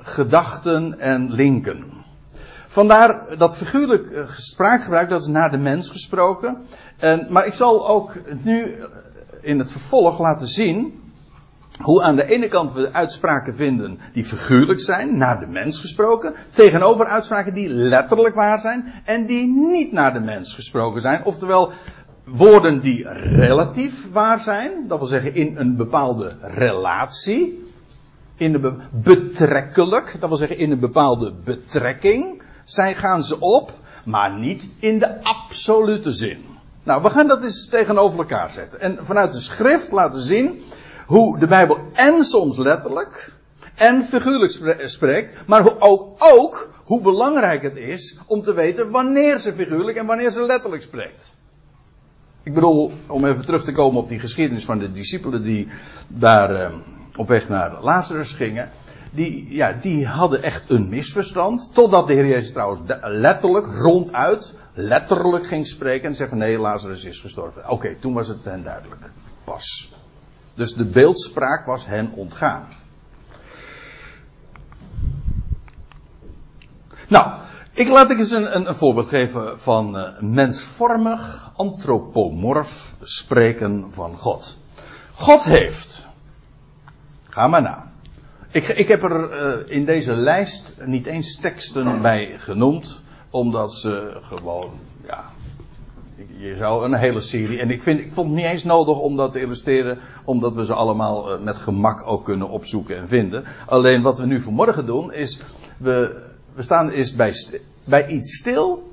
gedachten 0.03 0.99
en 0.99 1.31
linken? 1.31 1.94
Vandaar 2.75 3.37
dat 3.39 3.57
figuurlijk 3.57 4.11
uh, 4.11 4.29
spraakgebruik, 4.29 5.09
dat 5.09 5.21
is 5.21 5.27
naar 5.27 5.51
de 5.51 5.57
mens 5.57 5.89
gesproken. 5.89 6.57
En, 6.99 7.27
maar 7.31 7.47
ik 7.47 7.55
zal 7.55 7.89
ook 7.89 8.13
nu 8.43 8.75
in 9.41 9.59
het 9.59 9.73
vervolg 9.73 10.19
laten 10.19 10.47
zien 10.47 11.03
hoe 11.83 12.03
aan 12.03 12.17
de 12.17 12.25
ene 12.25 12.49
kant 12.49 12.73
we 12.73 12.93
uitspraken 12.93 13.55
vinden 13.55 13.99
die 14.13 14.25
figuurlijk 14.25 14.81
zijn, 14.81 15.17
naar 15.17 15.41
de 15.41 15.47
mens 15.47 15.81
gesproken, 15.81 16.35
tegenover 16.51 17.07
uitspraken 17.07 17.55
die 17.55 17.69
letterlijk 17.69 18.35
waar 18.35 18.61
zijn 18.61 18.93
en 19.05 19.27
die 19.27 19.47
niet 19.47 19.93
naar 19.93 20.13
de 20.13 20.21
mens 20.21 20.55
gesproken 20.55 21.01
zijn. 21.01 21.25
Oftewel, 21.25 21.73
woorden 22.25 22.81
die 22.81 23.09
relatief 23.13 24.13
waar 24.13 24.41
zijn, 24.41 24.85
dat 24.89 24.99
wil 24.99 25.09
zeggen 25.09 25.35
in 25.35 25.57
een 25.57 25.77
bepaalde 25.77 26.37
relatie, 26.41 27.69
in 28.37 28.53
de 28.53 28.75
betrekkelijk, 28.91 30.17
dat 30.21 30.29
wil 30.29 30.39
zeggen 30.39 30.59
in 30.59 30.71
een 30.71 30.81
bepaalde 30.81 31.33
betrekking, 31.45 32.43
zij 32.75 32.95
gaan 32.95 33.25
ze 33.25 33.41
op, 33.41 33.73
maar 34.05 34.39
niet 34.39 34.69
in 34.79 34.99
de 34.99 35.23
absolute 35.23 36.13
zin. 36.13 36.45
Nou, 36.83 37.03
we 37.03 37.11
gaan 37.11 37.27
dat 37.27 37.43
eens 37.43 37.69
tegenover 37.69 38.19
elkaar 38.19 38.51
zetten. 38.51 38.81
En 38.81 38.99
vanuit 39.01 39.33
de 39.33 39.41
schrift 39.41 39.93
laten 39.93 40.23
zien 40.23 40.63
hoe 41.07 41.39
de 41.39 41.47
Bijbel 41.47 41.79
en 41.93 42.25
soms 42.25 42.57
letterlijk 42.57 43.33
en 43.75 44.03
figuurlijk 44.03 44.79
spreekt, 44.85 45.47
maar 45.47 45.63
hoe 45.63 45.77
ook, 45.79 46.15
ook 46.19 46.71
hoe 46.85 47.03
belangrijk 47.03 47.63
het 47.63 47.77
is 47.77 48.19
om 48.27 48.43
te 48.43 48.55
weten 48.55 48.91
wanneer 48.91 49.39
ze 49.39 49.55
figuurlijk 49.55 49.97
en 49.97 50.07
wanneer 50.07 50.31
ze 50.31 50.43
letterlijk 50.43 50.83
spreekt. 50.83 51.33
Ik 52.43 52.55
bedoel, 52.55 52.93
om 53.07 53.25
even 53.25 53.45
terug 53.45 53.65
te 53.65 53.73
komen 53.73 54.01
op 54.01 54.09
die 54.09 54.19
geschiedenis 54.19 54.65
van 54.65 54.79
de 54.79 54.93
discipelen 54.93 55.43
die 55.43 55.69
daar 56.09 56.53
uh, 56.53 56.75
op 57.17 57.29
weg 57.29 57.49
naar 57.49 57.83
Lazarus 57.83 58.33
gingen. 58.33 58.71
Die, 59.15 59.55
ja, 59.55 59.73
die 59.73 60.07
hadden 60.07 60.43
echt 60.43 60.71
een 60.71 60.89
misverstand. 60.89 61.75
Totdat 61.75 62.07
de 62.07 62.13
Heer 62.13 62.27
Jezus 62.27 62.53
trouwens 62.53 62.81
letterlijk, 63.03 63.67
ronduit, 63.67 64.55
letterlijk 64.73 65.47
ging 65.47 65.67
spreken 65.67 66.09
en 66.09 66.15
zei 66.15 66.29
van 66.29 66.39
nee, 66.39 66.59
Lazarus 66.59 67.05
is 67.05 67.21
gestorven. 67.21 67.69
Oké, 67.69 67.97
toen 67.97 68.15
was 68.15 68.29
het 68.29 68.45
hen 68.45 68.63
duidelijk. 68.63 69.11
Pas. 69.45 69.93
Dus 70.53 70.75
de 70.75 70.85
beeldspraak 70.85 71.67
was 71.67 71.87
hen 71.87 72.13
ontgaan. 72.15 72.69
Nou, 77.09 77.39
ik 77.73 77.89
laat 77.89 78.11
ik 78.11 78.19
eens 78.19 78.31
een, 78.31 78.69
een, 78.69 78.75
voorbeeld 78.75 79.09
geven 79.09 79.61
van 79.61 79.97
uh, 79.97 80.21
mensvormig, 80.21 81.51
antropomorf 81.57 82.95
spreken 83.03 83.93
van 83.93 84.17
God. 84.17 84.59
God 85.13 85.43
heeft. 85.43 86.07
Ga 87.29 87.49
maar 87.49 87.63
na. 87.63 87.93
Ik, 88.55 88.69
ik 88.69 88.89
heb 88.89 89.03
er 89.03 89.31
uh, 89.31 89.77
in 89.77 89.85
deze 89.85 90.13
lijst 90.13 90.75
niet 90.85 91.07
eens 91.07 91.37
teksten 91.37 92.03
bij 92.03 92.35
genoemd, 92.39 93.03
omdat 93.31 93.73
ze 93.73 94.19
gewoon, 94.23 94.71
ja, 95.07 95.25
je 96.39 96.57
zou 96.57 96.85
een 96.85 96.95
hele 96.95 97.21
serie. 97.21 97.61
En 97.61 97.71
ik, 97.71 97.83
vind, 97.83 98.01
ik 98.01 98.13
vond 98.13 98.27
het 98.27 98.37
niet 98.37 98.47
eens 98.47 98.65
nodig 98.65 98.99
om 98.99 99.17
dat 99.17 99.33
te 99.33 99.41
illustreren. 99.41 99.99
Omdat 100.25 100.55
we 100.55 100.65
ze 100.65 100.75
allemaal 100.75 101.33
eh, 101.33 101.41
met 101.41 101.59
gemak 101.59 102.07
ook 102.07 102.25
kunnen 102.25 102.49
opzoeken 102.49 102.97
en 102.97 103.09
vinden. 103.09 103.45
Alleen 103.67 104.03
wat 104.03 104.19
we 104.19 104.27
nu 104.27 104.41
vanmorgen 104.41 104.87
doen 104.87 105.13
is. 105.13 105.41
We, 105.79 106.23
we 106.53 106.63
staan 106.63 106.93
is 106.93 107.15
bij, 107.15 107.35
bij 107.85 108.07
iets 108.07 108.37
stil. 108.37 108.93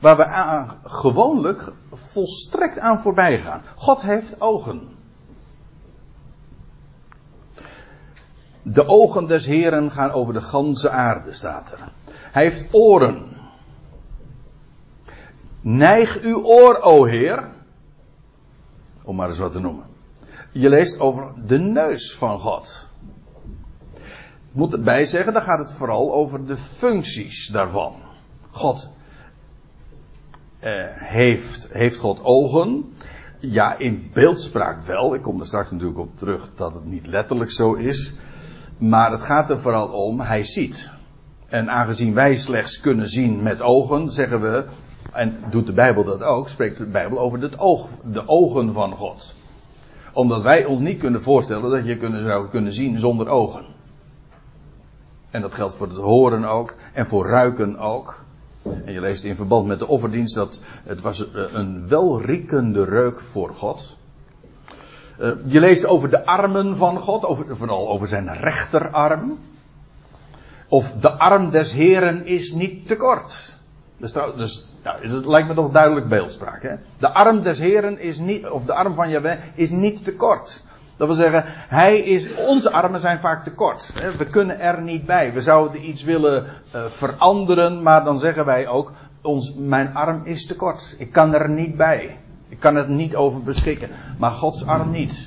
Waar 0.00 0.16
we 0.16 0.88
gewoonlijk 0.88 1.72
volstrekt 1.92 2.78
aan 2.78 3.00
voorbij 3.00 3.38
gaan. 3.38 3.62
God 3.74 4.00
heeft 4.00 4.40
ogen. 4.40 4.97
De 8.72 8.88
ogen 8.88 9.26
des 9.26 9.46
Heren 9.46 9.90
gaan 9.90 10.10
over 10.10 10.34
de 10.34 10.40
ganse 10.40 10.90
aarde, 10.90 11.34
staat 11.34 11.72
er. 11.72 11.78
Hij 12.12 12.42
heeft 12.42 12.68
oren. 12.70 13.22
Neig 15.60 16.20
uw 16.20 16.42
oor, 16.44 16.80
o 16.80 17.04
Heer. 17.04 17.48
Om 19.02 19.16
maar 19.16 19.28
eens 19.28 19.38
wat 19.38 19.52
te 19.52 19.60
noemen. 19.60 19.84
Je 20.52 20.68
leest 20.68 21.00
over 21.00 21.32
de 21.46 21.58
neus 21.58 22.14
van 22.14 22.38
God. 22.38 22.88
Ik 24.50 24.54
moet 24.54 24.72
erbij 24.72 25.06
zeggen, 25.06 25.32
dan 25.32 25.42
gaat 25.42 25.58
het 25.58 25.72
vooral 25.72 26.12
over 26.12 26.46
de 26.46 26.56
functies 26.56 27.46
daarvan. 27.46 27.94
God 28.50 28.88
eh, 30.58 30.72
heeft, 30.92 31.68
heeft 31.72 31.98
God 31.98 32.24
ogen. 32.24 32.92
Ja, 33.38 33.78
in 33.78 34.10
beeldspraak 34.12 34.80
wel. 34.80 35.14
Ik 35.14 35.22
kom 35.22 35.40
er 35.40 35.46
straks 35.46 35.70
natuurlijk 35.70 35.98
op 35.98 36.16
terug 36.16 36.50
dat 36.54 36.74
het 36.74 36.84
niet 36.84 37.06
letterlijk 37.06 37.50
zo 37.50 37.74
is. 37.74 38.12
Maar 38.78 39.10
het 39.10 39.22
gaat 39.22 39.50
er 39.50 39.60
vooral 39.60 39.88
om, 39.88 40.20
hij 40.20 40.44
ziet. 40.44 40.90
En 41.48 41.70
aangezien 41.70 42.14
wij 42.14 42.36
slechts 42.36 42.80
kunnen 42.80 43.08
zien 43.08 43.42
met 43.42 43.62
ogen, 43.62 44.10
zeggen 44.12 44.40
we, 44.40 44.64
en 45.12 45.36
doet 45.50 45.66
de 45.66 45.72
Bijbel 45.72 46.04
dat 46.04 46.22
ook, 46.22 46.48
spreekt 46.48 46.78
de 46.78 46.86
Bijbel 46.86 47.18
over 47.18 47.40
het 47.40 47.58
oog, 47.58 47.88
de 48.12 48.28
ogen 48.28 48.72
van 48.72 48.94
God. 48.94 49.34
Omdat 50.12 50.42
wij 50.42 50.64
ons 50.64 50.80
niet 50.80 50.98
kunnen 50.98 51.22
voorstellen 51.22 51.70
dat 51.70 51.86
je 51.86 51.96
kunnen, 51.96 52.24
zou 52.24 52.48
kunnen 52.48 52.72
zien 52.72 53.00
zonder 53.00 53.28
ogen. 53.28 53.64
En 55.30 55.40
dat 55.40 55.54
geldt 55.54 55.74
voor 55.74 55.86
het 55.86 55.96
horen 55.96 56.44
ook 56.44 56.74
en 56.92 57.06
voor 57.06 57.26
ruiken 57.26 57.78
ook. 57.78 58.24
En 58.62 58.92
je 58.92 59.00
leest 59.00 59.24
in 59.24 59.36
verband 59.36 59.66
met 59.66 59.78
de 59.78 59.88
offerdienst 59.88 60.34
dat 60.34 60.60
het 60.84 61.00
was 61.00 61.32
eh, 61.32 61.42
een 61.52 61.88
welriekende 61.88 62.84
reuk 62.84 63.20
voor 63.20 63.54
God. 63.54 63.97
Uh, 65.20 65.30
je 65.44 65.60
leest 65.60 65.86
over 65.86 66.10
de 66.10 66.26
armen 66.26 66.76
van 66.76 66.98
God, 66.98 67.24
over, 67.24 67.56
vooral 67.56 67.88
over 67.88 68.08
zijn 68.08 68.34
rechterarm. 68.34 69.38
Of 70.68 70.92
de 70.92 71.10
arm 71.10 71.50
des 71.50 71.72
Heren 71.72 72.26
is 72.26 72.52
niet 72.52 72.86
te 72.86 72.96
kort. 72.96 73.56
Dus, 73.96 74.12
dus 74.12 74.68
dat 74.82 75.26
lijkt 75.26 75.48
me 75.48 75.54
toch 75.54 75.70
duidelijk 75.70 76.08
beeldspraak. 76.08 76.62
Hè? 76.62 76.74
De 76.98 77.08
arm 77.08 77.42
des 77.42 77.58
Heren 77.58 78.00
is 78.00 78.18
niet, 78.18 78.48
of 78.48 78.64
de 78.64 78.72
arm 78.72 78.94
van 78.94 79.10
Yahweh 79.10 79.38
is 79.54 79.70
niet 79.70 80.04
te 80.04 80.14
kort. 80.14 80.64
Dat 80.96 81.06
wil 81.06 81.16
zeggen, 81.16 81.44
hij 81.46 81.98
is, 81.98 82.34
onze 82.34 82.70
armen 82.70 83.00
zijn 83.00 83.20
vaak 83.20 83.44
te 83.44 83.52
kort. 83.52 83.90
Hè? 83.94 84.16
We 84.16 84.26
kunnen 84.26 84.60
er 84.60 84.82
niet 84.82 85.06
bij. 85.06 85.32
We 85.32 85.42
zouden 85.42 85.88
iets 85.88 86.02
willen 86.02 86.44
uh, 86.44 86.84
veranderen, 86.88 87.82
maar 87.82 88.04
dan 88.04 88.18
zeggen 88.18 88.44
wij 88.44 88.68
ook, 88.68 88.92
ons, 89.22 89.54
mijn 89.56 89.94
arm 89.94 90.20
is 90.24 90.46
te 90.46 90.56
kort. 90.56 90.94
Ik 90.98 91.12
kan 91.12 91.34
er 91.34 91.48
niet 91.48 91.76
bij. 91.76 92.18
Ik 92.48 92.60
kan 92.60 92.74
het 92.74 92.88
niet 92.88 93.16
over 93.16 93.42
beschikken. 93.42 93.90
Maar 94.18 94.30
Gods 94.30 94.66
arm 94.66 94.90
niet. 94.90 95.26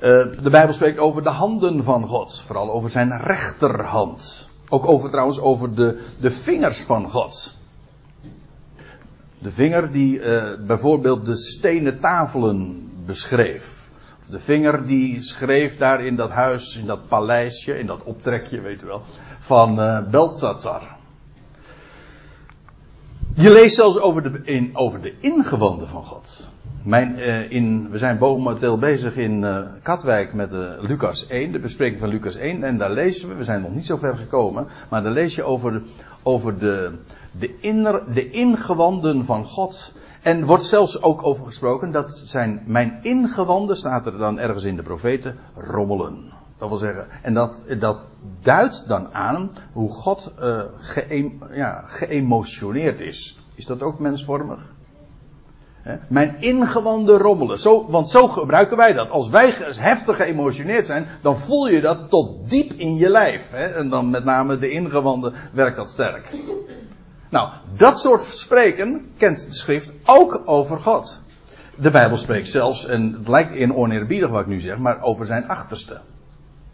Uh, 0.00 0.26
de 0.42 0.50
Bijbel 0.50 0.74
spreekt 0.74 0.98
over 0.98 1.22
de 1.22 1.28
handen 1.28 1.84
van 1.84 2.06
God. 2.06 2.42
Vooral 2.46 2.70
over 2.70 2.90
zijn 2.90 3.20
rechterhand. 3.20 4.48
Ook 4.68 4.86
over 4.86 5.10
trouwens 5.10 5.40
over 5.40 5.74
de, 5.74 6.04
de 6.20 6.30
vingers 6.30 6.80
van 6.80 7.08
God. 7.08 7.56
De 9.38 9.50
vinger 9.50 9.92
die 9.92 10.20
uh, 10.20 10.42
bijvoorbeeld 10.66 11.26
de 11.26 11.36
stenen 11.36 12.00
tafelen 12.00 12.90
beschreef. 13.06 13.90
Of 14.20 14.26
de 14.26 14.38
vinger 14.38 14.86
die 14.86 15.22
schreef 15.22 15.76
daar 15.76 16.04
in 16.04 16.16
dat 16.16 16.30
huis, 16.30 16.76
in 16.76 16.86
dat 16.86 17.08
paleisje, 17.08 17.78
in 17.78 17.86
dat 17.86 18.02
optrekje, 18.02 18.60
weet 18.60 18.82
u 18.82 18.86
wel, 18.86 19.02
van 19.38 19.80
uh. 19.80 20.97
Je 23.40 23.50
leest 23.50 23.74
zelfs 23.74 23.98
over 23.98 24.22
de, 24.22 24.40
in, 24.44 24.70
over 24.72 25.00
de 25.00 25.14
ingewanden 25.20 25.88
van 25.88 26.04
God. 26.04 26.46
Mijn, 26.82 27.18
uh, 27.18 27.50
in, 27.50 27.90
we 27.90 27.98
zijn 27.98 28.18
momenteel 28.18 28.78
bezig 28.78 29.16
in 29.16 29.42
uh, 29.42 29.60
Katwijk 29.82 30.32
met 30.32 30.52
uh, 30.52 30.60
Lucas 30.80 31.26
1, 31.26 31.52
de 31.52 31.58
bespreking 31.58 32.00
van 32.00 32.08
Lucas 32.08 32.36
1. 32.36 32.62
En 32.62 32.78
daar 32.78 32.90
lezen 32.90 33.28
we, 33.28 33.34
we 33.34 33.44
zijn 33.44 33.60
nog 33.60 33.74
niet 33.74 33.86
zo 33.86 33.96
ver 33.96 34.16
gekomen, 34.16 34.66
maar 34.90 35.02
daar 35.02 35.12
lees 35.12 35.34
je 35.34 35.42
over, 35.42 35.82
over 36.22 36.58
de, 36.58 36.92
de, 37.38 37.58
inner, 37.60 38.02
de 38.12 38.30
ingewanden 38.30 39.24
van 39.24 39.44
God. 39.44 39.94
En 40.22 40.44
wordt 40.44 40.66
zelfs 40.66 41.02
ook 41.02 41.26
over 41.26 41.46
gesproken 41.46 41.90
dat 41.90 42.22
zijn 42.24 42.62
mijn 42.66 42.98
ingewanden, 43.02 43.76
staat 43.76 44.06
er 44.06 44.18
dan 44.18 44.38
ergens 44.38 44.64
in 44.64 44.76
de 44.76 44.82
profeten, 44.82 45.36
rommelen. 45.54 46.37
Dat 46.58 46.68
wil 46.68 46.78
zeggen, 46.78 47.06
en 47.22 47.34
dat, 47.34 47.64
dat 47.78 47.98
duidt 48.40 48.88
dan 48.88 49.14
aan 49.14 49.50
hoe 49.72 49.90
God 49.90 50.32
uh, 50.40 50.62
ja, 51.52 51.84
geëmotioneerd 51.86 53.00
is. 53.00 53.38
Is 53.54 53.66
dat 53.66 53.82
ook 53.82 53.98
mensvormig? 53.98 54.60
Mijn 56.08 56.36
ingewanden 56.40 57.18
rommelen. 57.18 57.58
Zo, 57.58 57.90
want 57.90 58.10
zo 58.10 58.28
gebruiken 58.28 58.76
wij 58.76 58.92
dat. 58.92 59.10
Als 59.10 59.28
wij 59.28 59.52
heftig 59.76 60.16
geëmotioneerd 60.16 60.86
zijn, 60.86 61.06
dan 61.22 61.38
voel 61.38 61.68
je 61.68 61.80
dat 61.80 62.10
tot 62.10 62.50
diep 62.50 62.72
in 62.72 62.96
je 62.96 63.08
lijf. 63.08 63.52
En 63.52 63.88
dan 63.88 64.10
met 64.10 64.24
name 64.24 64.58
de 64.58 64.70
ingewanden 64.70 65.34
werkt 65.52 65.76
dat 65.76 65.90
sterk. 65.90 66.30
Nou, 67.28 67.50
dat 67.76 68.00
soort 68.00 68.22
spreken 68.22 69.10
kent 69.16 69.46
de 69.46 69.54
schrift 69.54 69.94
ook 70.04 70.42
over 70.44 70.78
God. 70.78 71.20
De 71.74 71.90
Bijbel 71.90 72.16
spreekt 72.16 72.48
zelfs, 72.48 72.86
en 72.86 73.12
het 73.12 73.28
lijkt 73.28 73.52
in 73.52 73.74
oneerbiedig 73.74 74.30
wat 74.30 74.40
ik 74.40 74.46
nu 74.46 74.60
zeg, 74.60 74.78
maar 74.78 75.02
over 75.02 75.26
zijn 75.26 75.48
achterste. 75.48 76.00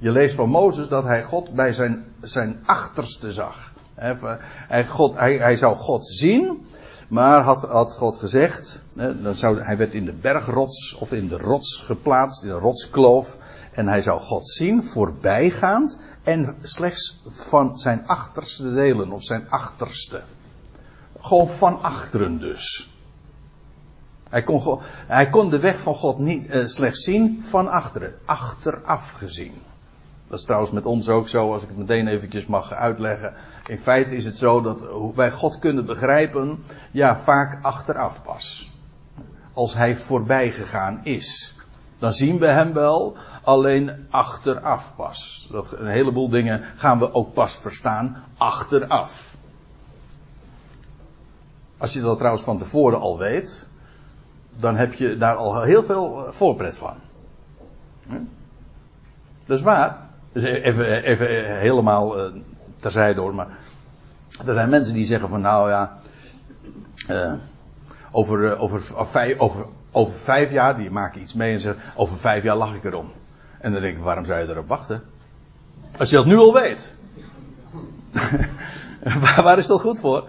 Je 0.04 0.10
leest 0.10 0.34
van 0.34 0.48
Mozes 0.48 0.88
dat 0.88 1.04
hij 1.04 1.22
God 1.22 1.54
bij 1.54 1.72
zijn, 1.72 2.04
zijn 2.20 2.62
achterste 2.64 3.32
zag. 3.32 3.72
Hij, 3.94 4.86
God, 4.86 5.14
hij, 5.14 5.36
hij 5.36 5.56
zou 5.56 5.76
God 5.76 6.06
zien, 6.06 6.66
maar 7.08 7.42
had, 7.42 7.60
had 7.62 7.94
God 7.94 8.16
gezegd, 8.16 8.82
dan 8.94 9.34
zou, 9.34 9.62
hij 9.62 9.76
werd 9.76 9.94
in 9.94 10.04
de 10.04 10.12
bergrots 10.12 10.96
of 10.98 11.12
in 11.12 11.28
de 11.28 11.38
rots 11.38 11.82
geplaatst, 11.86 12.42
in 12.42 12.48
de 12.48 12.54
rotskloof. 12.54 13.38
En 13.72 13.88
hij 13.88 14.02
zou 14.02 14.20
God 14.20 14.48
zien, 14.48 14.82
voorbijgaand, 14.82 15.98
en 16.22 16.56
slechts 16.62 17.22
van 17.26 17.78
zijn 17.78 18.06
achterste 18.06 18.74
delen, 18.74 19.12
of 19.12 19.22
zijn 19.22 19.50
achterste. 19.50 20.22
Gewoon 21.20 21.48
van 21.48 21.82
achteren 21.82 22.38
dus. 22.38 22.90
Hij 24.28 24.42
kon, 24.42 24.80
hij 25.06 25.28
kon 25.28 25.50
de 25.50 25.58
weg 25.58 25.80
van 25.80 25.94
God 25.94 26.18
niet 26.18 26.46
uh, 26.46 26.66
slechts 26.66 27.04
zien 27.04 27.42
van 27.42 27.68
achteren, 27.68 28.14
achteraf 28.24 29.10
gezien. 29.10 29.54
Dat 30.34 30.42
is 30.42 30.48
trouwens 30.48 30.74
met 30.74 30.86
ons 30.86 31.08
ook 31.08 31.28
zo, 31.28 31.52
als 31.52 31.62
ik 31.62 31.68
het 31.68 31.76
meteen 31.76 32.06
eventjes 32.06 32.46
mag 32.46 32.72
uitleggen. 32.72 33.34
In 33.66 33.78
feite 33.78 34.16
is 34.16 34.24
het 34.24 34.36
zo 34.36 34.60
dat 34.60 34.84
wij 35.14 35.30
God 35.30 35.58
kunnen 35.58 35.86
begrijpen, 35.86 36.64
ja, 36.90 37.16
vaak 37.16 37.64
achteraf 37.64 38.22
pas. 38.22 38.70
Als 39.52 39.74
hij 39.74 39.96
voorbij 39.96 40.50
gegaan 40.50 41.00
is. 41.02 41.56
Dan 41.98 42.12
zien 42.12 42.38
we 42.38 42.46
hem 42.46 42.72
wel, 42.72 43.16
alleen 43.42 44.06
achteraf 44.10 44.96
pas. 44.96 45.48
Dat, 45.50 45.72
een 45.72 45.86
heleboel 45.86 46.28
dingen 46.28 46.64
gaan 46.76 46.98
we 46.98 47.14
ook 47.14 47.32
pas 47.32 47.54
verstaan 47.54 48.24
achteraf. 48.36 49.36
Als 51.78 51.92
je 51.92 52.00
dat 52.00 52.18
trouwens 52.18 52.44
van 52.44 52.58
tevoren 52.58 53.00
al 53.00 53.18
weet, 53.18 53.68
dan 54.56 54.76
heb 54.76 54.94
je 54.94 55.16
daar 55.16 55.36
al 55.36 55.62
heel 55.62 55.82
veel 55.82 56.26
voorpret 56.30 56.76
van. 56.76 56.94
Dat 59.44 59.58
is 59.58 59.62
waar. 59.62 60.03
Dus 60.34 60.42
even, 60.42 61.58
helemaal 61.58 62.18
uh, 62.18 62.32
terzijde 62.80 63.20
hoor. 63.20 63.34
Maar 63.34 63.48
er 64.46 64.54
zijn 64.54 64.68
mensen 64.68 64.94
die 64.94 65.06
zeggen 65.06 65.28
van 65.28 65.40
nou 65.40 65.70
ja. 65.70 65.92
Uh, 67.10 67.32
over, 68.10 68.38
uh, 68.40 68.62
over, 68.62 68.96
over, 68.96 69.38
over, 69.38 69.66
over 69.90 70.14
vijf 70.14 70.50
jaar, 70.50 70.76
die 70.76 70.90
maken 70.90 71.20
iets 71.20 71.34
mee 71.34 71.52
en 71.52 71.60
zeggen 71.60 71.82
over 71.94 72.16
vijf 72.16 72.42
jaar 72.42 72.56
lach 72.56 72.74
ik 72.74 72.84
erom. 72.84 73.12
En 73.58 73.72
dan 73.72 73.80
denk 73.80 73.96
ik, 73.96 74.02
waarom 74.02 74.24
zou 74.24 74.40
je 74.40 74.48
erop 74.48 74.68
wachten? 74.68 75.02
Als 75.98 76.10
je 76.10 76.16
dat 76.16 76.26
nu 76.26 76.36
al 76.36 76.52
weet. 76.52 76.92
waar, 79.42 79.58
is 79.58 79.66
dat 79.66 79.80
goed 79.80 79.98
voor? 79.98 80.24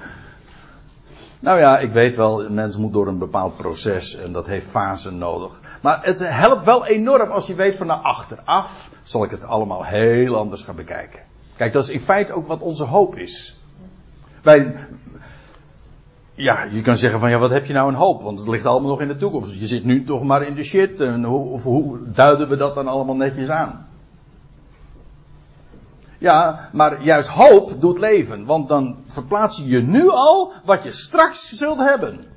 Nou 1.39 1.59
ja, 1.59 1.79
ik 1.79 1.91
weet 1.91 2.15
wel, 2.15 2.45
een 2.45 2.53
mens 2.53 2.77
moet 2.77 2.93
door 2.93 3.07
een 3.07 3.17
bepaald 3.17 3.57
proces 3.57 4.15
en 4.15 4.31
dat 4.31 4.45
heeft 4.47 4.69
fasen 4.69 5.17
nodig. 5.17 5.59
Maar 5.81 5.99
het 6.01 6.19
helpt 6.19 6.65
wel 6.65 6.85
enorm 6.85 7.31
als 7.31 7.47
je 7.47 7.55
weet 7.55 7.75
van 7.75 7.87
naar 7.87 7.97
achteraf 7.97 8.89
zal 9.05 9.23
ik 9.23 9.31
het 9.31 9.43
allemaal 9.43 9.83
heel 9.83 10.37
anders 10.37 10.63
gaan 10.63 10.75
bekijken. 10.75 11.19
Kijk, 11.55 11.73
dat 11.73 11.83
is 11.83 11.89
in 11.89 11.99
feite 11.99 12.33
ook 12.33 12.47
wat 12.47 12.59
onze 12.59 12.83
hoop 12.83 13.15
is. 13.15 13.59
Wij, 14.41 14.75
ja, 16.33 16.63
je 16.63 16.81
kan 16.81 16.97
zeggen 16.97 17.19
van 17.19 17.29
ja, 17.29 17.37
wat 17.37 17.49
heb 17.49 17.65
je 17.65 17.73
nou 17.73 17.87
een 17.87 17.95
hoop? 17.95 18.21
Want 18.21 18.39
het 18.39 18.47
ligt 18.47 18.65
allemaal 18.65 18.89
nog 18.89 19.01
in 19.01 19.07
de 19.07 19.17
toekomst. 19.17 19.53
Je 19.53 19.67
zit 19.67 19.83
nu 19.83 20.03
toch 20.03 20.23
maar 20.23 20.47
in 20.47 20.55
de 20.55 20.63
shit. 20.63 21.01
En 21.01 21.23
hoe, 21.23 21.61
hoe 21.61 21.99
duiden 22.11 22.49
we 22.49 22.55
dat 22.55 22.75
dan 22.75 22.87
allemaal 22.87 23.15
netjes 23.15 23.49
aan? 23.49 23.87
Ja, 26.17 26.69
maar 26.73 27.03
juist 27.03 27.29
hoop 27.29 27.81
doet 27.81 27.99
leven. 27.99 28.45
Want 28.45 28.67
dan 28.67 28.95
verplaats 29.05 29.57
je 29.57 29.67
je 29.67 29.81
nu 29.81 30.09
al 30.09 30.51
wat 30.63 30.83
je 30.83 30.91
straks 30.91 31.49
zult 31.49 31.79
hebben. 31.79 32.34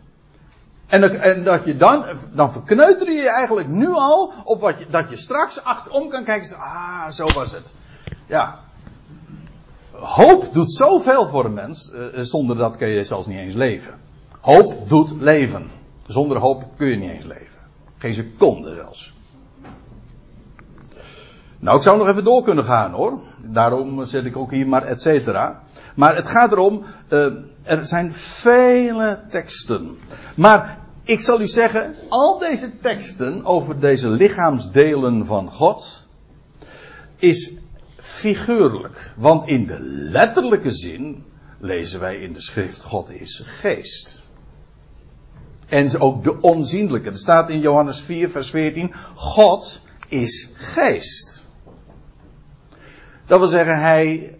En, 0.88 1.00
dat, 1.00 1.10
en 1.10 1.42
dat 1.42 1.64
je 1.64 1.76
dan, 1.76 2.04
dan 2.32 2.52
verkneuter 2.52 3.12
je 3.12 3.20
je 3.20 3.30
eigenlijk 3.30 3.68
nu 3.68 3.88
al 3.88 4.32
op 4.44 4.60
wat 4.60 4.78
je, 4.78 4.86
dat 4.90 5.10
je 5.10 5.16
straks 5.16 5.64
achterom 5.64 6.08
kan 6.08 6.24
kijken 6.24 6.56
ah, 6.56 7.10
zo 7.10 7.26
was 7.34 7.52
het. 7.52 7.74
Ja. 8.26 8.58
Hoop 9.92 10.52
doet 10.52 10.72
zoveel 10.72 11.28
voor 11.28 11.44
een 11.44 11.54
mens, 11.54 11.92
eh, 11.92 12.00
zonder 12.12 12.56
dat 12.56 12.76
kun 12.76 12.88
je 12.88 13.04
zelfs 13.04 13.26
niet 13.26 13.38
eens 13.38 13.54
leven. 13.54 13.94
Hoop 14.40 14.88
doet 14.88 15.10
leven. 15.18 15.70
Zonder 16.06 16.38
hoop 16.38 16.64
kun 16.76 16.88
je 16.88 16.96
niet 16.96 17.10
eens 17.10 17.24
leven. 17.24 17.60
Geen 17.98 18.14
seconde 18.14 18.74
zelfs. 18.74 19.14
Nou, 21.58 21.76
ik 21.76 21.82
zou 21.82 21.98
nog 21.98 22.08
even 22.08 22.24
door 22.24 22.42
kunnen 22.42 22.64
gaan 22.64 22.92
hoor. 22.92 23.18
Daarom 23.38 24.06
zet 24.06 24.24
ik 24.24 24.36
ook 24.36 24.50
hier 24.50 24.68
maar 24.68 24.82
et 24.82 25.02
cetera. 25.02 25.62
Maar 25.94 26.16
het 26.16 26.28
gaat 26.28 26.52
erom, 26.52 26.84
uh, 27.08 27.26
er 27.68 27.86
zijn 27.86 28.14
vele 28.14 29.22
teksten. 29.28 29.98
Maar 30.36 30.78
ik 31.02 31.20
zal 31.20 31.40
u 31.40 31.46
zeggen, 31.46 31.94
al 32.08 32.38
deze 32.38 32.78
teksten 32.80 33.44
over 33.44 33.80
deze 33.80 34.08
lichaamsdelen 34.08 35.26
van 35.26 35.50
God 35.50 36.06
is 37.16 37.52
figuurlijk. 37.96 39.12
Want 39.16 39.48
in 39.48 39.66
de 39.66 39.80
letterlijke 39.80 40.72
zin 40.72 41.24
lezen 41.58 42.00
wij 42.00 42.16
in 42.16 42.32
de 42.32 42.40
schrift 42.40 42.82
God 42.82 43.10
is 43.10 43.42
geest. 43.46 44.22
En 45.66 46.00
ook 46.00 46.24
de 46.24 46.40
onzienlijke. 46.40 47.10
Er 47.10 47.18
staat 47.18 47.50
in 47.50 47.60
Johannes 47.60 48.00
4, 48.00 48.30
vers 48.30 48.50
14: 48.50 48.94
God 49.14 49.80
is 50.08 50.50
geest. 50.54 51.44
Dat 53.26 53.38
wil 53.38 53.48
zeggen, 53.48 53.80
hij, 53.80 54.36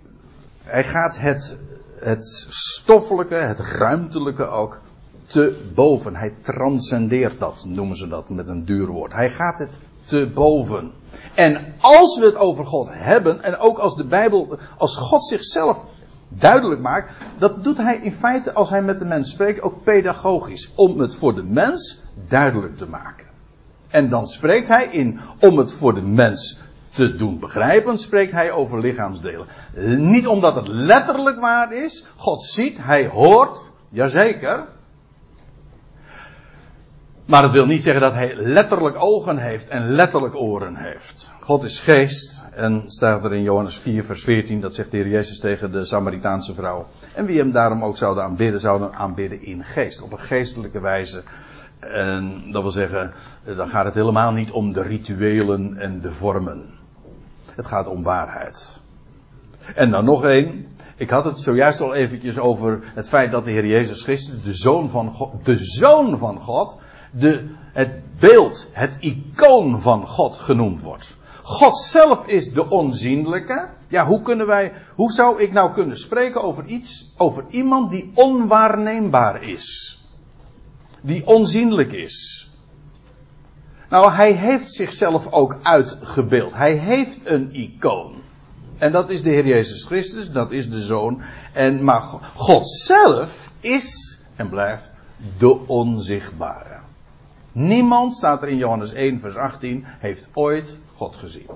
hij 0.62 0.84
gaat 0.84 1.18
het, 1.18 1.56
het 2.00 2.46
stoffelijke, 2.48 3.34
het 3.34 3.58
ruimtelijke 3.58 4.46
ook 4.46 4.80
te 5.26 5.70
boven. 5.74 6.16
Hij 6.16 6.34
transcendeert 6.42 7.38
dat, 7.38 7.64
noemen 7.66 7.96
ze 7.96 8.08
dat 8.08 8.28
met 8.28 8.48
een 8.48 8.64
duur 8.64 8.86
woord. 8.86 9.12
Hij 9.12 9.30
gaat 9.30 9.58
het 9.58 9.78
te 10.04 10.30
boven. 10.34 10.92
En 11.34 11.74
als 11.80 12.18
we 12.18 12.24
het 12.24 12.36
over 12.36 12.66
God 12.66 12.88
hebben, 12.90 13.42
en 13.42 13.58
ook 13.58 13.78
als 13.78 13.96
de 13.96 14.04
Bijbel, 14.04 14.58
als 14.76 14.96
God 14.96 15.24
zichzelf 15.24 15.84
duidelijk 16.28 16.80
maakt, 16.80 17.12
dat 17.38 17.64
doet 17.64 17.76
hij 17.76 17.98
in 18.02 18.12
feite 18.12 18.52
als 18.52 18.70
hij 18.70 18.82
met 18.82 18.98
de 18.98 19.04
mens 19.04 19.30
spreekt 19.30 19.62
ook 19.62 19.82
pedagogisch. 19.82 20.72
Om 20.74 21.00
het 21.00 21.14
voor 21.14 21.34
de 21.34 21.42
mens 21.42 22.00
duidelijk 22.28 22.76
te 22.76 22.86
maken. 22.86 23.26
En 23.88 24.08
dan 24.08 24.26
spreekt 24.26 24.68
hij 24.68 24.84
in, 24.84 25.20
om 25.40 25.58
het 25.58 25.72
voor 25.72 25.94
de 25.94 26.02
mens 26.02 26.58
te 26.98 27.14
doen 27.14 27.38
begrijpen, 27.38 27.98
spreekt 27.98 28.32
hij 28.32 28.52
over 28.52 28.80
lichaamsdelen. 28.80 29.46
Niet 29.96 30.26
omdat 30.26 30.54
het 30.54 30.68
letterlijk 30.68 31.40
waar 31.40 31.72
is. 31.72 32.06
God 32.16 32.42
ziet, 32.42 32.78
hij 32.80 33.06
hoort, 33.06 33.64
jazeker. 33.90 34.66
Maar 37.24 37.42
dat 37.42 37.50
wil 37.50 37.66
niet 37.66 37.82
zeggen 37.82 38.02
dat 38.02 38.12
hij 38.12 38.34
letterlijk 38.36 38.96
ogen 39.02 39.38
heeft 39.38 39.68
en 39.68 39.90
letterlijk 39.90 40.34
oren 40.34 40.76
heeft. 40.76 41.30
God 41.40 41.64
is 41.64 41.80
geest. 41.80 42.44
En 42.54 42.84
staat 42.86 43.24
er 43.24 43.34
in 43.34 43.42
Johannes 43.42 43.76
4, 43.76 44.04
vers 44.04 44.22
14, 44.22 44.60
dat 44.60 44.74
zegt 44.74 44.90
de 44.90 44.96
Heer 44.96 45.08
Jezus 45.08 45.40
tegen 45.40 45.72
de 45.72 45.84
Samaritaanse 45.84 46.54
vrouw. 46.54 46.86
En 47.14 47.26
wie 47.26 47.38
hem 47.38 47.52
daarom 47.52 47.84
ook 47.84 47.96
zouden 47.96 48.24
aanbidden, 48.24 48.60
zouden 48.60 48.94
aanbidden 48.94 49.42
in 49.42 49.64
geest. 49.64 50.02
Op 50.02 50.12
een 50.12 50.20
geestelijke 50.20 50.80
wijze. 50.80 51.22
En 51.78 52.42
dat 52.52 52.62
wil 52.62 52.70
zeggen, 52.70 53.12
dan 53.56 53.68
gaat 53.68 53.84
het 53.84 53.94
helemaal 53.94 54.32
niet 54.32 54.50
om 54.50 54.72
de 54.72 54.82
rituelen 54.82 55.76
en 55.76 56.00
de 56.00 56.12
vormen. 56.12 56.78
Het 57.58 57.66
gaat 57.66 57.86
om 57.86 58.02
waarheid. 58.02 58.80
En 59.74 59.90
dan 59.90 60.04
nog 60.04 60.24
één. 60.24 60.66
Ik 60.96 61.10
had 61.10 61.24
het 61.24 61.40
zojuist 61.40 61.80
al 61.80 61.94
eventjes 61.94 62.38
over 62.38 62.80
het 62.94 63.08
feit 63.08 63.30
dat 63.30 63.44
de 63.44 63.50
Heer 63.50 63.66
Jezus 63.66 64.02
Christus, 64.02 64.42
de 64.42 64.52
Zoon 64.52 64.90
van 64.90 65.10
God, 65.10 65.44
de 65.44 65.56
Zoon 65.58 66.18
van 66.18 66.40
God, 66.40 66.76
de, 67.10 67.48
het 67.72 68.18
beeld, 68.18 68.70
het 68.72 68.96
icoon 69.00 69.80
van 69.80 70.06
God 70.06 70.36
genoemd 70.36 70.80
wordt. 70.80 71.16
God 71.42 71.78
zelf 71.78 72.26
is 72.26 72.52
de 72.52 72.68
onzienlijke. 72.70 73.68
Ja, 73.88 74.06
hoe 74.06 74.22
kunnen 74.22 74.46
wij, 74.46 74.72
hoe 74.94 75.12
zou 75.12 75.42
ik 75.42 75.52
nou 75.52 75.72
kunnen 75.72 75.98
spreken 75.98 76.42
over 76.42 76.64
iets, 76.64 77.14
over 77.16 77.44
iemand 77.50 77.90
die 77.90 78.10
onwaarneembaar 78.14 79.42
is? 79.42 79.98
Die 81.00 81.26
onzienlijk 81.26 81.92
is. 81.92 82.47
Nou, 83.88 84.12
hij 84.12 84.32
heeft 84.32 84.72
zichzelf 84.72 85.32
ook 85.32 85.58
uitgebeeld. 85.62 86.54
Hij 86.54 86.72
heeft 86.72 87.26
een 87.26 87.48
icoon. 87.52 88.14
En 88.78 88.92
dat 88.92 89.10
is 89.10 89.22
de 89.22 89.30
Heer 89.30 89.46
Jezus 89.46 89.84
Christus, 89.84 90.30
dat 90.30 90.52
is 90.52 90.70
de 90.70 90.80
Zoon. 90.80 91.20
En, 91.52 91.84
maar 91.84 92.00
God 92.34 92.68
zelf 92.68 93.52
is 93.60 94.20
en 94.36 94.48
blijft 94.48 94.92
de 95.38 95.66
onzichtbare. 95.66 96.76
Niemand, 97.52 98.14
staat 98.14 98.42
er 98.42 98.48
in 98.48 98.56
Johannes 98.56 98.92
1, 98.92 99.20
vers 99.20 99.36
18, 99.36 99.84
heeft 99.86 100.28
ooit 100.32 100.76
God 100.94 101.16
gezien. 101.16 101.46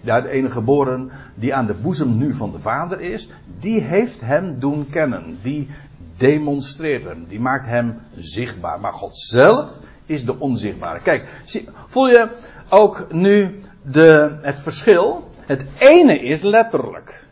Ja, 0.00 0.20
de 0.20 0.28
enige 0.28 0.52
geboren 0.52 1.10
die 1.34 1.54
aan 1.54 1.66
de 1.66 1.74
boezem 1.74 2.16
nu 2.16 2.34
van 2.34 2.52
de 2.52 2.58
Vader 2.58 3.00
is, 3.00 3.30
die 3.58 3.80
heeft 3.80 4.20
hem 4.20 4.58
doen 4.58 4.88
kennen. 4.90 5.38
Die, 5.42 5.68
demonstreert 6.16 7.04
hem. 7.04 7.24
Die 7.24 7.40
maakt 7.40 7.66
hem 7.66 7.98
zichtbaar. 8.16 8.80
Maar 8.80 8.92
God 8.92 9.18
zelf 9.18 9.80
is 10.06 10.24
de 10.24 10.38
onzichtbare. 10.38 11.00
Kijk, 11.00 11.28
zie, 11.44 11.68
voel 11.86 12.08
je 12.08 12.28
ook 12.68 13.12
nu 13.12 13.60
de, 13.82 14.38
het 14.42 14.60
verschil? 14.60 15.30
Het 15.46 15.66
ene 15.78 16.18
is 16.18 16.42
letterlijk. 16.42 17.24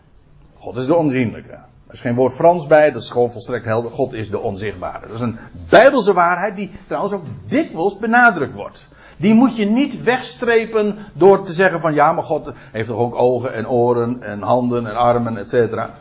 God 0.56 0.76
is 0.76 0.86
de 0.86 0.94
onzienlijke. 0.94 1.52
Er 1.52 1.96
is 1.96 2.00
geen 2.00 2.14
woord 2.14 2.34
Frans 2.34 2.66
bij, 2.66 2.90
dat 2.90 3.02
is 3.02 3.10
gewoon 3.10 3.32
volstrekt 3.32 3.64
helder. 3.64 3.90
God 3.90 4.12
is 4.12 4.30
de 4.30 4.38
onzichtbare. 4.38 5.06
Dat 5.06 5.16
is 5.16 5.20
een 5.20 5.38
bijbelse 5.68 6.12
waarheid 6.12 6.56
die 6.56 6.70
trouwens 6.86 7.14
ook 7.14 7.24
dikwijls 7.46 7.98
benadrukt 7.98 8.54
wordt. 8.54 8.88
Die 9.16 9.34
moet 9.34 9.56
je 9.56 9.64
niet 9.64 10.02
wegstrepen 10.02 10.98
door 11.12 11.44
te 11.44 11.52
zeggen 11.52 11.80
van 11.80 11.94
ja, 11.94 12.12
maar 12.12 12.24
God 12.24 12.52
heeft 12.70 12.88
toch 12.88 12.98
ook 12.98 13.14
ogen 13.14 13.52
en 13.52 13.68
oren 13.68 14.22
en 14.22 14.42
handen 14.42 14.86
en 14.86 14.96
armen, 14.96 15.36
et 15.36 15.48
cetera. 15.48 15.94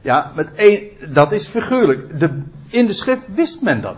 Ja, 0.00 0.32
met 0.34 0.50
dat 1.08 1.32
is 1.32 1.48
figuurlijk. 1.48 2.20
De, 2.20 2.42
in 2.68 2.86
de 2.86 2.92
schrift 2.92 3.34
wist 3.34 3.62
men 3.62 3.82
dat. 3.82 3.96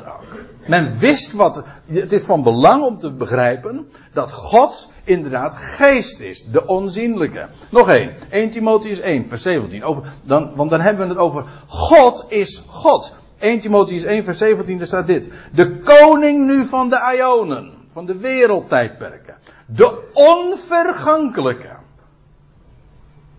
Men 0.68 0.98
wist 0.98 1.32
wat. 1.32 1.64
Het 1.86 2.12
is 2.12 2.24
van 2.24 2.42
belang 2.42 2.84
om 2.84 2.98
te 2.98 3.12
begrijpen 3.12 3.88
dat 4.12 4.32
God 4.32 4.88
inderdaad 5.04 5.54
geest 5.54 6.20
is, 6.20 6.44
de 6.44 6.66
onzienlijke. 6.66 7.46
Nog 7.70 7.88
één, 7.88 8.14
1 8.30 8.50
Timotheus 8.50 9.00
1, 9.00 9.28
vers 9.28 9.42
17. 9.42 9.84
Over, 9.84 10.02
dan, 10.24 10.52
want 10.54 10.70
dan 10.70 10.80
hebben 10.80 11.02
we 11.02 11.12
het 11.12 11.22
over 11.22 11.44
God 11.66 12.24
is 12.28 12.64
God. 12.66 13.14
1 13.38 13.60
Timotheus 13.60 14.04
1, 14.04 14.24
vers 14.24 14.38
17, 14.38 14.78
daar 14.78 14.86
staat 14.86 15.06
dit. 15.06 15.28
De 15.52 15.78
koning 15.78 16.46
nu 16.46 16.64
van 16.64 16.88
de 16.88 17.14
Ionen, 17.16 17.72
van 17.90 18.06
de 18.06 18.18
wereldtijdperken. 18.18 19.34
De 19.66 20.08
onvergankelijke. 20.12 21.76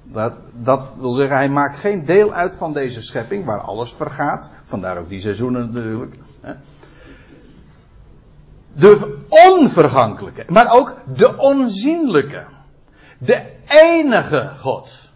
Dat, 0.03 0.33
dat 0.53 0.81
wil 0.97 1.11
zeggen, 1.11 1.35
hij 1.35 1.49
maakt 1.49 1.79
geen 1.79 2.05
deel 2.05 2.33
uit 2.33 2.55
van 2.55 2.73
deze 2.73 3.01
schepping, 3.01 3.45
waar 3.45 3.59
alles 3.59 3.93
vergaat. 3.93 4.49
Vandaar 4.63 4.97
ook 4.97 5.09
die 5.09 5.21
seizoenen 5.21 5.71
natuurlijk. 5.73 6.15
De 8.73 9.17
onvergankelijke, 9.29 10.45
maar 10.47 10.73
ook 10.75 10.95
de 11.13 11.37
onzienlijke. 11.37 12.47
De 13.17 13.43
enige 13.67 14.51
God. 14.57 15.09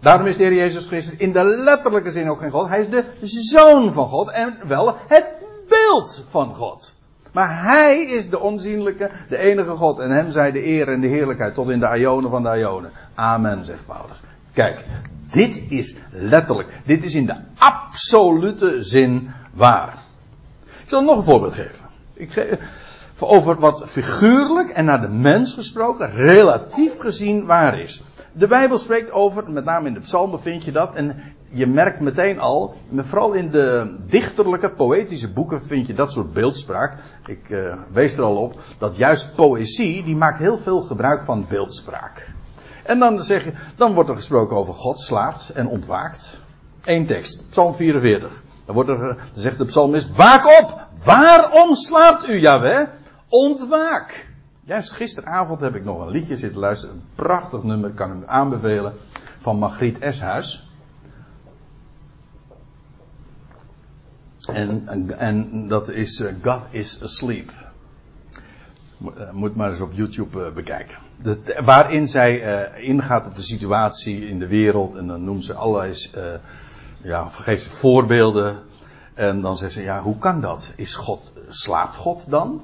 Daarom 0.00 0.26
is 0.26 0.36
de 0.36 0.42
Heer 0.42 0.54
Jezus 0.54 0.86
Christus 0.86 1.16
in 1.16 1.32
de 1.32 1.44
letterlijke 1.44 2.10
zin 2.10 2.30
ook 2.30 2.38
geen 2.38 2.50
God. 2.50 2.68
Hij 2.68 2.80
is 2.80 2.88
de 2.88 3.04
zoon 3.22 3.92
van 3.92 4.08
God 4.08 4.30
en 4.30 4.58
wel 4.66 4.96
het 5.08 5.32
beeld 5.68 6.24
van 6.28 6.54
God. 6.54 6.94
Maar 7.32 7.62
hij 7.62 8.02
is 8.02 8.30
de 8.30 8.40
onzienlijke, 8.40 9.10
de 9.28 9.38
enige 9.38 9.70
God. 9.70 9.98
En 9.98 10.10
hem 10.10 10.30
zij 10.30 10.52
de 10.52 10.66
eer 10.66 10.88
en 10.88 11.00
de 11.00 11.06
heerlijkheid 11.06 11.54
tot 11.54 11.68
in 11.68 11.80
de 11.80 11.98
ionen 11.98 12.30
van 12.30 12.42
de 12.42 12.58
ionen. 12.58 12.90
Amen, 13.14 13.64
zegt 13.64 13.86
Paulus. 13.86 14.20
Kijk, 14.52 14.84
dit 15.30 15.62
is 15.68 15.96
letterlijk, 16.10 16.68
dit 16.84 17.04
is 17.04 17.14
in 17.14 17.26
de 17.26 17.36
absolute 17.58 18.82
zin 18.82 19.30
waar. 19.52 20.03
Ik 20.84 20.90
zal 20.90 21.02
nog 21.02 21.16
een 21.16 21.22
voorbeeld 21.22 21.54
geven. 21.54 21.88
Ik 22.12 22.32
geef 22.32 22.58
over 23.18 23.60
wat 23.60 23.82
figuurlijk 23.86 24.68
en 24.68 24.84
naar 24.84 25.00
de 25.00 25.08
mens 25.08 25.54
gesproken 25.54 26.10
relatief 26.10 26.98
gezien 26.98 27.46
waar 27.46 27.80
is. 27.80 28.02
De 28.32 28.46
Bijbel 28.46 28.78
spreekt 28.78 29.10
over, 29.10 29.50
met 29.50 29.64
name 29.64 29.86
in 29.86 29.94
de 29.94 30.00
psalmen 30.00 30.40
vind 30.40 30.64
je 30.64 30.72
dat, 30.72 30.94
en 30.94 31.22
je 31.48 31.66
merkt 31.66 32.00
meteen 32.00 32.38
al, 32.38 32.74
vooral 32.96 33.32
in 33.32 33.50
de 33.50 33.96
dichterlijke, 34.06 34.70
poëtische 34.70 35.32
boeken 35.32 35.62
vind 35.62 35.86
je 35.86 35.94
dat 35.94 36.12
soort 36.12 36.32
beeldspraak. 36.32 36.98
Ik 37.26 37.48
uh, 37.48 37.74
wees 37.92 38.16
er 38.16 38.22
al 38.22 38.36
op, 38.36 38.60
dat 38.78 38.96
juist 38.96 39.34
poëzie, 39.34 40.04
die 40.04 40.16
maakt 40.16 40.38
heel 40.38 40.58
veel 40.58 40.80
gebruik 40.80 41.22
van 41.22 41.46
beeldspraak. 41.48 42.28
En 42.82 42.98
dan, 42.98 43.22
zeg 43.22 43.44
je, 43.44 43.52
dan 43.76 43.94
wordt 43.94 44.08
er 44.08 44.16
gesproken 44.16 44.56
over 44.56 44.74
God 44.74 45.00
slaapt 45.00 45.50
en 45.50 45.66
ontwaakt. 45.66 46.38
Eén 46.84 47.06
tekst, 47.06 47.44
Psalm 47.50 47.74
44. 47.74 48.42
Dan, 48.64 48.74
wordt 48.74 48.90
er, 48.90 48.98
dan 48.98 49.16
zegt 49.34 49.58
de 49.58 49.64
psalmist, 49.64 50.16
waak 50.16 50.60
op! 50.60 50.88
Waarom 51.04 51.74
slaapt 51.74 52.28
u, 52.28 52.38
Jaweh? 52.38 52.88
Ontwaak! 53.28 54.26
Juist 54.64 54.92
gisteravond 54.92 55.60
heb 55.60 55.74
ik 55.74 55.84
nog 55.84 56.00
een 56.00 56.10
liedje 56.10 56.36
zitten 56.36 56.60
luisteren. 56.60 56.94
Een 56.94 57.02
prachtig 57.14 57.62
nummer, 57.62 57.90
kan 57.90 58.10
hem 58.10 58.22
aanbevelen. 58.26 58.92
Van 59.38 59.58
Margriet 59.58 59.98
Eshuis. 59.98 60.68
En, 64.52 64.88
en, 65.18 65.68
dat 65.68 65.88
is 65.88 66.20
uh, 66.20 66.32
God 66.42 66.60
is 66.70 67.02
Asleep. 67.02 67.50
Uh, 69.02 69.30
moet 69.30 69.56
maar 69.56 69.70
eens 69.70 69.80
op 69.80 69.92
YouTube 69.92 70.38
uh, 70.38 70.52
bekijken. 70.52 70.96
Waarin 71.64 72.08
zij 72.08 72.38
ingaat 72.76 73.26
op 73.26 73.36
de 73.36 73.42
situatie 73.42 74.28
in 74.28 74.38
de 74.38 74.46
wereld. 74.46 74.94
En 74.94 75.06
dan 75.06 75.24
noemt 75.24 75.44
ze 75.44 75.54
allerlei. 75.54 75.94
Ja, 77.04 77.28
geeft 77.28 77.66
voorbeelden. 77.66 78.62
En 79.14 79.40
dan 79.40 79.56
zegt 79.56 79.72
ze: 79.72 79.82
Ja, 79.82 80.00
hoe 80.00 80.18
kan 80.18 80.40
dat? 80.40 80.72
Is 80.76 80.94
God, 80.94 81.32
slaapt 81.48 81.96
God 81.96 82.30
dan? 82.30 82.62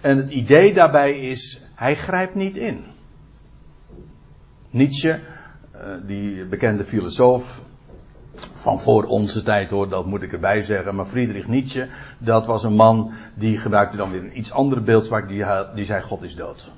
En 0.00 0.16
het 0.16 0.30
idee 0.30 0.74
daarbij 0.74 1.18
is, 1.18 1.62
hij 1.74 1.96
grijpt 1.96 2.34
niet 2.34 2.56
in. 2.56 2.84
Nietzsche, 4.70 5.20
eh, 5.70 5.80
die 6.06 6.44
bekende 6.44 6.84
filosoof, 6.84 7.60
van 8.54 8.80
voor 8.80 9.04
onze 9.04 9.42
tijd 9.42 9.70
hoor, 9.70 9.88
dat 9.88 10.06
moet 10.06 10.22
ik 10.22 10.32
erbij 10.32 10.62
zeggen. 10.62 10.94
Maar 10.94 11.06
Friedrich 11.06 11.46
Nietzsche, 11.46 11.88
dat 12.18 12.46
was 12.46 12.64
een 12.64 12.74
man 12.74 13.12
die 13.34 13.58
gebruikte 13.58 13.96
dan 13.96 14.10
weer 14.10 14.20
een 14.20 14.38
iets 14.38 14.52
andere 14.52 14.80
beeldspraak. 14.80 15.28
Die, 15.28 15.44
die 15.74 15.84
zei: 15.84 16.02
God 16.02 16.22
is 16.22 16.34
dood. 16.34 16.70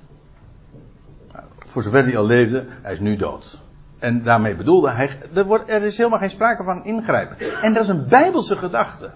Nou, 1.32 1.44
voor 1.58 1.82
zover 1.82 2.04
hij 2.04 2.16
al 2.16 2.26
leefde, 2.26 2.66
hij 2.82 2.92
is 2.92 3.00
nu 3.00 3.16
dood. 3.16 3.61
En 4.02 4.22
daarmee 4.22 4.56
bedoelde 4.56 4.90
hij: 4.90 5.10
er, 5.34 5.44
wordt, 5.44 5.70
er 5.70 5.82
is 5.82 5.96
helemaal 5.96 6.18
geen 6.18 6.30
sprake 6.30 6.62
van 6.62 6.84
ingrijpen. 6.84 7.36
En 7.62 7.74
dat 7.74 7.82
is 7.82 7.88
een 7.88 8.08
bijbelse 8.08 8.56
gedachte. 8.56 9.10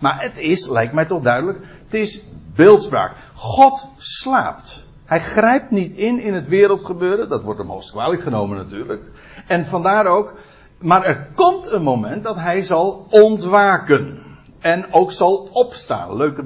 Maar 0.00 0.22
het 0.22 0.38
is, 0.38 0.68
lijkt 0.68 0.92
mij 0.92 1.04
toch 1.04 1.22
duidelijk, 1.22 1.58
het 1.84 1.94
is 1.94 2.22
beeldspraak. 2.54 3.12
God 3.34 3.88
slaapt. 3.96 4.84
Hij 5.04 5.20
grijpt 5.20 5.70
niet 5.70 5.92
in 5.92 6.20
in 6.20 6.34
het 6.34 6.48
wereldgebeuren. 6.48 7.28
Dat 7.28 7.42
wordt 7.42 7.58
hem 7.58 7.68
hoogst 7.68 7.90
kwalijk 7.90 8.22
genomen 8.22 8.56
natuurlijk. 8.56 9.02
En 9.46 9.66
vandaar 9.66 10.06
ook. 10.06 10.34
Maar 10.78 11.04
er 11.04 11.26
komt 11.34 11.70
een 11.70 11.82
moment 11.82 12.24
dat 12.24 12.36
hij 12.36 12.62
zal 12.62 13.06
ontwaken. 13.10 14.22
En 14.58 14.92
ook 14.92 15.12
zal 15.12 15.48
opstaan. 15.52 16.16
Leuke 16.16 16.42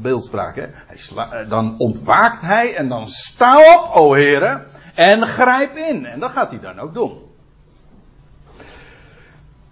beeldspraak, 0.00 0.56
hè? 0.56 0.66
Hij 0.86 1.46
dan 1.46 1.74
ontwaakt 1.78 2.40
hij 2.40 2.76
en 2.76 2.88
dan 2.88 3.08
sta 3.08 3.58
op, 3.58 3.90
o 3.94 4.12
heren. 4.12 4.66
En 4.94 5.26
grijp 5.26 5.76
in. 5.76 6.06
En 6.06 6.18
dat 6.18 6.30
gaat 6.30 6.50
hij 6.50 6.60
dan 6.60 6.78
ook 6.78 6.94
doen. 6.94 7.18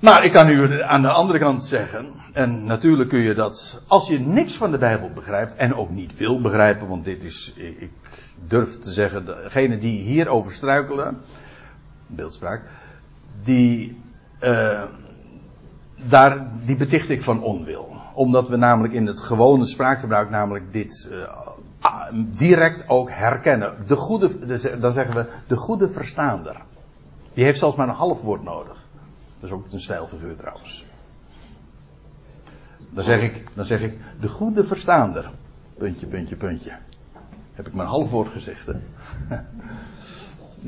Maar 0.01 0.25
ik 0.25 0.33
kan 0.33 0.49
u 0.49 0.83
aan 0.83 1.03
de 1.03 1.13
andere 1.13 1.39
kant 1.39 1.63
zeggen, 1.63 2.13
en 2.33 2.65
natuurlijk 2.65 3.09
kun 3.09 3.21
je 3.21 3.35
dat, 3.35 3.83
als 3.87 4.09
je 4.09 4.21
niks 4.21 4.55
van 4.55 4.71
de 4.71 4.79
Bijbel 4.79 5.11
begrijpt, 5.15 5.55
en 5.55 5.75
ook 5.75 5.91
niet 5.91 6.17
wil 6.17 6.41
begrijpen, 6.41 6.89
want 6.89 7.05
dit 7.05 7.25
is, 7.25 7.53
ik 7.57 7.91
durf 8.45 8.79
te 8.79 8.91
zeggen, 8.93 9.25
degene 9.25 9.79
die 9.79 10.03
hierover 10.03 10.53
struikelen, 10.53 11.19
beeldspraak, 12.07 12.63
die, 13.43 14.01
uh, 14.41 14.83
daar, 15.97 16.51
die 16.65 16.77
beticht 16.77 17.09
ik 17.09 17.23
van 17.23 17.43
onwil. 17.43 17.97
Omdat 18.15 18.49
we 18.49 18.57
namelijk 18.57 18.95
in 18.95 19.07
het 19.07 19.21
gewone 19.21 19.67
spraakgebruik 19.67 20.31
namelijk 20.31 20.73
dit 20.73 21.11
uh, 21.13 21.49
direct 22.13 22.89
ook 22.89 23.11
herkennen. 23.11 23.75
De 23.87 23.97
goede, 23.97 24.59
dan 24.79 24.93
zeggen 24.93 25.15
we, 25.15 25.27
de 25.47 25.57
goede 25.57 25.91
verstaander. 25.91 26.57
Die 27.35 27.45
heeft 27.45 27.59
zelfs 27.59 27.77
maar 27.77 27.89
een 27.89 27.95
half 27.95 28.23
woord 28.23 28.43
nodig. 28.43 28.87
Dat 29.41 29.51
is 29.51 29.51
ook 29.51 29.73
een 29.73 29.81
stijlfiguur 29.81 30.37
trouwens. 30.37 30.85
Dan 32.91 33.05
zeg 33.05 33.21
ik, 33.21 33.47
dan 33.55 33.65
zeg 33.65 33.81
ik, 33.81 33.99
de 34.21 34.29
goede 34.29 34.65
verstaander. 34.65 35.31
Puntje, 35.79 36.07
puntje, 36.07 36.37
puntje. 36.37 36.73
Heb 37.55 37.67
ik 37.67 37.73
maar 37.73 37.85
een 37.85 37.91
half 37.91 38.11
woord 38.11 38.29
gezegd, 38.29 38.67
hè? 38.67 38.73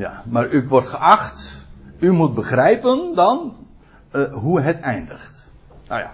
ja, 0.05 0.23
maar 0.27 0.51
u 0.51 0.69
wordt 0.69 0.87
geacht, 0.87 1.69
u 1.99 2.13
moet 2.13 2.35
begrijpen 2.35 3.15
dan 3.15 3.57
uh, 4.13 4.33
hoe 4.33 4.61
het 4.61 4.81
eindigt. 4.81 5.53
Nou 5.89 6.01
ja. 6.01 6.11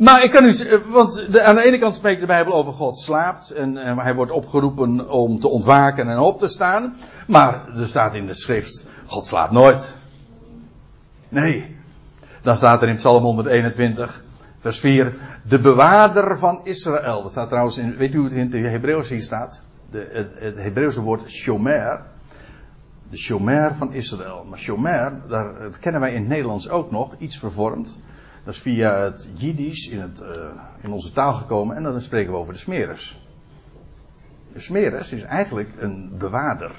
Maar 0.00 0.24
ik 0.24 0.30
kan 0.30 0.44
u, 0.44 0.54
want 0.86 1.32
de, 1.32 1.42
aan 1.42 1.54
de 1.54 1.64
ene 1.64 1.78
kant 1.78 1.94
spreekt 1.94 2.20
de 2.20 2.26
Bijbel 2.26 2.52
over 2.52 2.72
God 2.72 2.98
slaapt 2.98 3.50
en, 3.50 3.76
en 3.76 3.98
hij 3.98 4.14
wordt 4.14 4.32
opgeroepen 4.32 5.10
om 5.10 5.40
te 5.40 5.48
ontwaken 5.48 6.08
en 6.08 6.18
op 6.18 6.38
te 6.38 6.48
staan. 6.48 6.94
Maar 7.26 7.68
er 7.76 7.88
staat 7.88 8.14
in 8.14 8.26
de 8.26 8.34
schrift, 8.34 8.86
God 9.06 9.26
slaapt 9.26 9.52
nooit. 9.52 9.98
Nee, 11.28 11.76
dan 12.42 12.56
staat 12.56 12.82
er 12.82 12.88
in 12.88 12.96
Psalm 12.96 13.22
121, 13.22 14.24
vers 14.58 14.78
4, 14.78 15.14
de 15.42 15.58
bewaarder 15.58 16.38
van 16.38 16.60
Israël. 16.64 17.22
Dat 17.22 17.30
staat 17.30 17.48
trouwens 17.48 17.78
in, 17.78 17.96
weet 17.96 18.14
u 18.14 18.16
hoe 18.16 18.26
het 18.26 18.34
in 18.36 18.62
het 18.62 18.72
Hebreeuws 18.72 19.08
hier 19.08 19.22
staat? 19.22 19.62
De, 19.90 20.10
het, 20.12 20.38
het 20.38 20.56
Hebreeuwse 20.56 21.00
woord 21.00 21.30
shomer. 21.30 22.02
De 23.10 23.16
shomer 23.16 23.74
van 23.74 23.92
Israël. 23.92 24.46
Maar 24.48 24.58
shomer, 24.58 25.12
daar, 25.28 25.58
dat 25.60 25.78
kennen 25.78 26.00
wij 26.00 26.12
in 26.12 26.20
het 26.20 26.28
Nederlands 26.28 26.68
ook 26.68 26.90
nog, 26.90 27.14
iets 27.18 27.38
vervormd. 27.38 28.00
Dat 28.50 28.58
is 28.58 28.64
via 28.64 28.94
het 28.94 29.28
Jiddisch 29.34 29.88
in, 29.88 30.00
het, 30.00 30.20
uh, 30.20 30.28
in 30.80 30.92
onze 30.92 31.12
taal 31.12 31.32
gekomen 31.32 31.76
en 31.76 31.82
dan 31.82 32.00
spreken 32.00 32.32
we 32.32 32.38
over 32.38 32.52
de 32.52 32.58
smeres. 32.58 33.20
De 34.52 34.60
smeres 34.60 35.12
is 35.12 35.22
eigenlijk 35.22 35.70
een 35.78 36.12
bewaarder. 36.18 36.70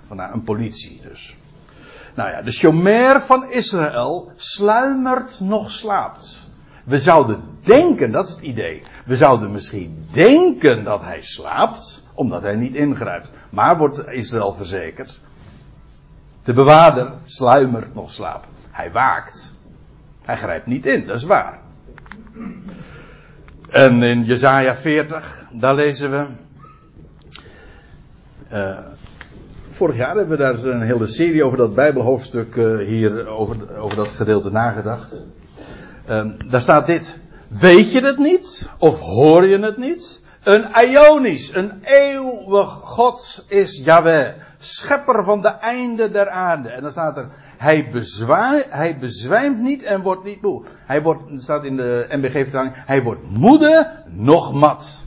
Vandaar 0.00 0.32
een 0.32 0.42
politie 0.42 1.00
dus. 1.02 1.36
Nou 2.14 2.30
ja, 2.30 2.42
de 2.42 2.50
shomer 2.50 3.22
van 3.22 3.50
Israël 3.50 4.32
sluimert 4.36 5.40
nog 5.40 5.70
slaapt. 5.70 6.50
We 6.84 6.98
zouden 6.98 7.42
denken, 7.60 8.10
dat 8.10 8.28
is 8.28 8.34
het 8.34 8.42
idee. 8.42 8.82
We 9.04 9.16
zouden 9.16 9.52
misschien 9.52 10.06
denken 10.12 10.84
dat 10.84 11.00
hij 11.02 11.22
slaapt, 11.22 12.02
omdat 12.14 12.42
hij 12.42 12.56
niet 12.56 12.74
ingrijpt. 12.74 13.30
Maar 13.50 13.78
wordt 13.78 14.06
Israël 14.06 14.52
verzekerd. 14.52 15.20
De 16.42 16.52
bewaarder 16.52 17.12
sluimert 17.24 17.94
nog 17.94 18.10
slaap. 18.10 18.46
Hij 18.70 18.92
waakt. 18.92 19.56
Hij 20.28 20.36
grijpt 20.36 20.66
niet 20.66 20.86
in, 20.86 21.06
dat 21.06 21.16
is 21.16 21.24
waar. 21.24 21.58
En 23.70 24.02
in 24.02 24.24
Jezaja 24.24 24.76
40, 24.76 25.46
daar 25.52 25.74
lezen 25.74 26.10
we. 26.10 26.26
Uh, 28.52 28.78
vorig 29.70 29.96
jaar 29.96 30.16
hebben 30.16 30.28
we 30.28 30.42
daar 30.42 30.64
een 30.64 30.82
hele 30.82 31.06
serie 31.06 31.44
over 31.44 31.58
dat 31.58 31.74
Bijbelhoofdstuk 31.74 32.54
uh, 32.54 32.86
hier, 32.86 33.26
over, 33.26 33.76
over 33.76 33.96
dat 33.96 34.08
gedeelte 34.08 34.50
nagedacht. 34.50 35.22
Uh, 36.08 36.30
daar 36.48 36.60
staat 36.60 36.86
dit. 36.86 37.16
Weet 37.48 37.92
je 37.92 38.00
het 38.00 38.18
niet? 38.18 38.70
Of 38.78 39.00
hoor 39.00 39.46
je 39.46 39.58
het 39.58 39.76
niet? 39.76 40.20
Een 40.42 40.64
Ionisch, 40.80 41.54
een 41.54 41.72
eeuwig 41.82 42.68
God 42.68 43.44
is 43.48 43.80
Yahweh. 43.84 44.28
Schepper 44.58 45.24
van 45.24 45.42
de 45.42 45.48
einde 45.48 46.10
der 46.10 46.28
aarde. 46.28 46.68
En 46.68 46.82
dan 46.82 46.92
staat 46.92 47.16
er, 47.16 47.28
hij, 47.58 47.88
bezwaar, 47.90 48.64
hij 48.68 48.98
bezwijmt 48.98 49.58
niet 49.58 49.82
en 49.82 50.02
wordt 50.02 50.24
niet 50.24 50.42
moe. 50.42 50.62
Hij 50.86 51.02
wordt, 51.02 51.42
staat 51.42 51.64
in 51.64 51.76
de 51.76 52.06
MBG-vertaling, 52.10 52.72
hij 52.76 53.02
wordt 53.02 53.30
moede, 53.30 54.02
nog 54.06 54.52
mat. 54.52 54.98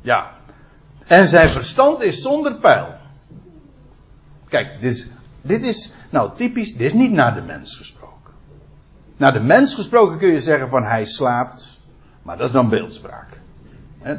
Ja. 0.00 0.30
En 1.06 1.28
zijn 1.28 1.48
verstand 1.48 2.02
is 2.02 2.22
zonder 2.22 2.54
pijl. 2.54 2.94
Kijk, 4.48 4.80
dit 4.80 4.92
is, 4.92 5.08
dit 5.42 5.64
is 5.64 5.92
nou 6.10 6.30
typisch, 6.36 6.72
dit 6.72 6.86
is 6.86 6.92
niet 6.92 7.12
naar 7.12 7.34
de 7.34 7.40
mens 7.40 7.76
gesproken. 7.76 8.32
Naar 9.16 9.32
de 9.32 9.40
mens 9.40 9.74
gesproken 9.74 10.18
kun 10.18 10.32
je 10.32 10.40
zeggen 10.40 10.68
van 10.68 10.82
hij 10.82 11.04
slaapt, 11.04 11.80
maar 12.22 12.36
dat 12.36 12.46
is 12.46 12.52
dan 12.52 12.68
beeldspraak. 12.68 13.40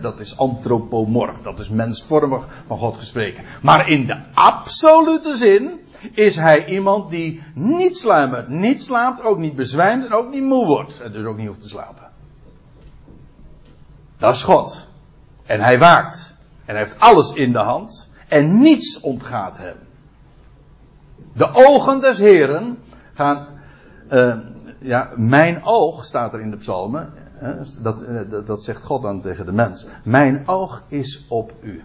dat 0.02 0.20
is 0.20 0.38
antropomorf, 0.38 1.42
dat 1.42 1.60
is 1.60 1.70
mensvormig 1.70 2.46
van 2.66 2.78
God 2.78 2.98
gesproken. 2.98 3.44
Maar 3.62 3.90
in 3.90 4.06
de 4.06 4.18
absolute 4.34 5.36
zin 5.36 5.80
is 6.14 6.36
hij 6.36 6.66
iemand 6.66 7.10
die 7.10 7.44
niet 7.54 7.98
sluimert, 7.98 8.48
niet 8.48 8.84
slaapt, 8.84 9.24
ook 9.24 9.38
niet 9.38 9.56
bezwijmt 9.56 10.06
en 10.06 10.14
ook 10.14 10.32
niet 10.32 10.44
moe 10.44 10.66
wordt. 10.66 11.02
En 11.02 11.12
dus 11.12 11.26
ook 11.26 11.38
niet 11.38 11.48
hoeft 11.48 11.62
te 11.62 11.68
slapen. 11.68 12.10
Dat 14.18 14.36
is 14.36 14.44
God. 14.44 14.88
En 15.46 15.60
hij 15.60 15.80
waakt. 15.80 16.36
En 16.66 16.76
hij 16.76 16.84
heeft 16.84 17.00
alles 17.00 17.34
in 17.34 17.52
de 17.52 17.58
hand. 17.58 18.10
En 18.28 18.60
niets 18.60 19.00
ontgaat 19.00 19.58
hem. 19.58 19.76
De 21.34 21.50
ogen 21.54 22.00
des 22.00 22.18
Heren 22.18 22.80
gaan. 23.14 23.48
Uh, 24.12 24.36
ja, 24.80 25.10
mijn 25.16 25.64
oog 25.64 26.06
staat 26.06 26.34
er 26.34 26.42
in 26.42 26.50
de 26.50 26.58
psalmen. 26.58 27.14
dat, 27.80 28.02
uh, 28.02 28.20
dat 28.46 28.64
zegt 28.64 28.84
God 28.84 29.02
dan 29.02 29.22
tegen 29.22 29.46
de 29.46 29.52
mens. 29.52 29.86
Mijn 30.04 30.48
oog 30.48 30.84
is 30.88 31.26
op 31.30 31.54
u. 31.62 31.84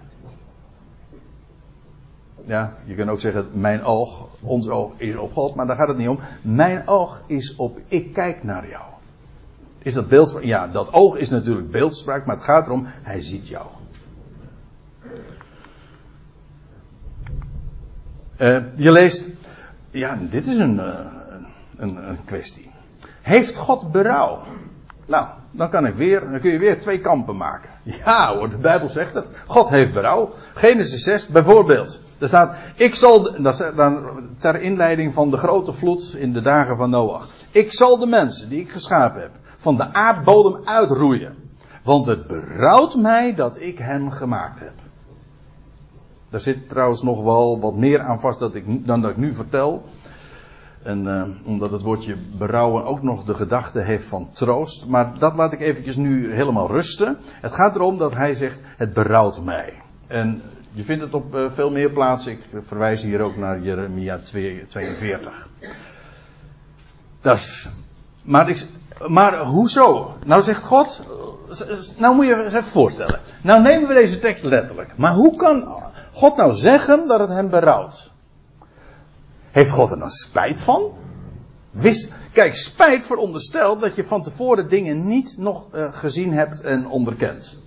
Ja, 2.47 2.75
je 2.85 2.95
kunt 2.95 3.11
ook 3.11 3.21
zeggen, 3.21 3.49
mijn 3.53 3.85
oog, 3.85 4.29
ons 4.41 4.69
oog 4.69 4.93
is 4.97 5.17
op 5.17 5.33
God, 5.33 5.55
maar 5.55 5.67
daar 5.67 5.77
gaat 5.77 5.89
het 5.89 5.97
niet 5.97 6.09
om. 6.09 6.19
Mijn 6.43 6.89
oog 6.89 7.23
is 7.27 7.57
op, 7.57 7.79
ik 7.89 8.13
kijk 8.13 8.45
naar 8.45 8.69
jou. 8.69 8.83
Is 9.79 9.95
dat 9.95 10.09
beeldspraak? 10.09 10.43
Ja, 10.43 10.67
dat 10.67 10.93
oog 10.93 11.17
is 11.17 11.31
natuurlijk 11.31 11.71
beeldspraak, 11.71 12.27
maar 12.27 12.37
het 12.37 12.45
gaat 12.45 12.67
erom, 12.67 12.87
hij 12.87 13.23
ziet 13.23 13.49
jou. 13.49 13.67
Uh, 18.39 18.59
je 18.75 18.93
leest, 18.93 19.29
ja, 19.91 20.19
dit 20.31 20.47
is 20.47 20.57
een, 20.57 20.77
uh, 20.77 20.95
een, 21.77 22.09
een 22.09 22.25
kwestie. 22.25 22.71
Heeft 23.21 23.57
God 23.57 23.93
berouw? 23.93 24.43
Nou, 25.07 25.27
dan 25.51 25.71
kan 25.71 25.87
ik 25.87 25.95
weer, 25.95 26.21
dan 26.21 26.41
kun 26.41 26.51
je 26.51 26.59
weer 26.59 26.81
twee 26.81 27.01
kampen 27.01 27.37
maken. 27.37 27.71
Ja 27.83 28.35
hoor, 28.35 28.51
de 28.51 28.57
Bijbel 28.57 28.89
zegt 28.89 29.15
het. 29.15 29.29
God 29.47 29.69
heeft 29.69 29.93
berouw. 29.93 30.31
Genesis 30.55 31.03
6 31.03 31.27
bijvoorbeeld. 31.27 32.01
Daar 32.23 32.31
staat, 32.31 32.57
ik 32.75 32.95
zal, 32.95 33.43
dat 33.43 33.61
is 33.61 33.63
ter 34.39 34.61
inleiding 34.61 35.13
van 35.13 35.31
de 35.31 35.37
grote 35.37 35.73
vloed 35.73 36.15
in 36.19 36.33
de 36.33 36.41
dagen 36.41 36.77
van 36.77 36.91
Noach. 36.91 37.29
Ik 37.51 37.73
zal 37.73 37.99
de 37.99 38.07
mensen 38.07 38.49
die 38.49 38.61
ik 38.61 38.71
geschapen 38.71 39.21
heb 39.21 39.31
van 39.57 39.77
de 39.77 39.93
aardbodem 39.93 40.61
uitroeien. 40.65 41.35
Want 41.85 42.07
het 42.07 42.27
berouwt 42.27 42.95
mij 42.95 43.35
dat 43.35 43.61
ik 43.61 43.79
hem 43.79 44.11
gemaakt 44.11 44.59
heb. 44.59 44.73
Daar 46.31 46.41
zit 46.41 46.69
trouwens 46.69 47.03
nog 47.03 47.23
wel 47.23 47.61
wat 47.61 47.77
meer 47.77 48.01
aan 48.01 48.21
vast 48.21 48.39
dat 48.39 48.55
ik, 48.55 48.87
dan 48.87 49.01
dat 49.01 49.11
ik 49.11 49.17
nu 49.17 49.35
vertel. 49.35 49.85
En 50.83 51.05
uh, 51.05 51.23
omdat 51.47 51.71
het 51.71 51.83
woordje 51.83 52.17
berouwen 52.39 52.85
ook 52.85 53.03
nog 53.03 53.25
de 53.25 53.35
gedachte 53.35 53.81
heeft 53.81 54.07
van 54.07 54.29
troost. 54.33 54.87
Maar 54.87 55.19
dat 55.19 55.37
laat 55.37 55.53
ik 55.53 55.61
eventjes 55.61 55.97
nu 55.97 56.33
helemaal 56.33 56.69
rusten. 56.69 57.19
Het 57.41 57.53
gaat 57.53 57.75
erom 57.75 57.99
dat 57.99 58.15
hij 58.15 58.35
zegt, 58.35 58.61
het 58.65 58.93
berouwt 58.93 59.45
mij. 59.45 59.73
En 60.09 60.43
je 60.73 60.85
vindt 60.85 61.03
het 61.03 61.15
op 61.15 61.35
uh, 61.35 61.51
veel 61.51 61.71
meer 61.71 61.91
plaatsen. 61.91 62.33
Ik 62.33 62.41
verwijs 62.61 63.03
hier 63.03 63.21
ook 63.21 63.37
naar 63.37 63.61
Jeremia 63.61 64.21
42. 64.69 65.49
Dat 67.21 67.37
is, 67.37 67.69
maar, 68.23 68.49
ik, 68.49 68.67
maar 69.07 69.39
hoezo? 69.39 70.17
Nou 70.25 70.43
zegt 70.43 70.63
God, 70.63 71.03
nou 71.99 72.15
moet 72.15 72.27
je 72.27 72.37
je 72.37 72.45
even 72.45 72.65
voorstellen. 72.65 73.21
Nou 73.43 73.63
nemen 73.63 73.89
we 73.89 73.95
deze 73.95 74.19
tekst 74.19 74.45
letterlijk. 74.45 74.97
Maar 74.97 75.13
hoe 75.13 75.37
kan 75.37 75.83
God 76.13 76.37
nou 76.37 76.53
zeggen 76.53 77.09
dat 77.09 77.21
het 77.21 77.29
hem 77.29 77.51
berouwt? 77.51 78.11
Heeft 79.51 79.71
God 79.71 79.91
er 79.91 79.99
dan 79.99 80.11
spijt 80.11 80.61
van? 80.61 80.93
Wist, 81.71 82.13
kijk, 82.33 82.55
spijt 82.55 83.07
veronderstelt 83.07 83.81
dat 83.81 83.95
je 83.95 84.05
van 84.05 84.23
tevoren 84.23 84.69
dingen 84.69 85.07
niet 85.07 85.35
nog 85.39 85.67
uh, 85.75 85.93
gezien 85.93 86.33
hebt 86.33 86.61
en 86.61 86.89
onderkend. 86.89 87.59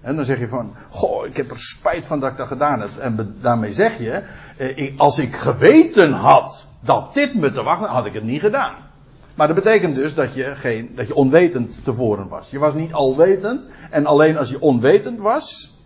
En 0.00 0.16
dan 0.16 0.24
zeg 0.24 0.38
je 0.38 0.48
van, 0.48 0.74
goh, 0.90 1.26
ik 1.26 1.36
heb 1.36 1.50
er 1.50 1.58
spijt 1.58 2.06
van 2.06 2.20
dat 2.20 2.30
ik 2.30 2.36
dat 2.36 2.46
gedaan 2.46 2.80
heb. 2.80 2.96
En 2.96 3.36
daarmee 3.40 3.72
zeg 3.72 3.98
je, 3.98 4.24
eh, 4.56 4.98
als 4.98 5.18
ik 5.18 5.36
geweten 5.36 6.12
had 6.12 6.66
dat 6.80 7.14
dit 7.14 7.34
me 7.34 7.50
te 7.50 7.62
wachten, 7.62 7.88
had 7.88 8.06
ik 8.06 8.14
het 8.14 8.24
niet 8.24 8.40
gedaan. 8.40 8.74
Maar 9.34 9.46
dat 9.46 9.56
betekent 9.56 9.94
dus 9.94 10.14
dat 10.14 10.34
je, 10.34 10.56
geen, 10.56 10.92
dat 10.94 11.06
je 11.06 11.14
onwetend 11.14 11.84
tevoren 11.84 12.28
was. 12.28 12.50
Je 12.50 12.58
was 12.58 12.74
niet 12.74 12.92
alwetend. 12.92 13.68
En 13.90 14.06
alleen 14.06 14.38
als 14.38 14.50
je 14.50 14.60
onwetend 14.60 15.18
was, 15.18 15.76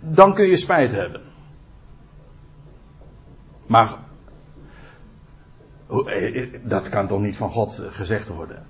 dan 0.00 0.34
kun 0.34 0.46
je 0.46 0.56
spijt 0.56 0.92
hebben. 0.92 1.20
Maar 3.66 3.94
eh, 5.88 6.42
eh, 6.42 6.60
dat 6.62 6.88
kan 6.88 7.06
toch 7.06 7.20
niet 7.20 7.36
van 7.36 7.50
God 7.50 7.82
gezegd 7.90 8.28
worden? 8.28 8.66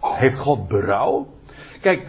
Heeft 0.00 0.38
God 0.38 0.68
berouw? 0.68 1.32
Kijk, 1.80 2.06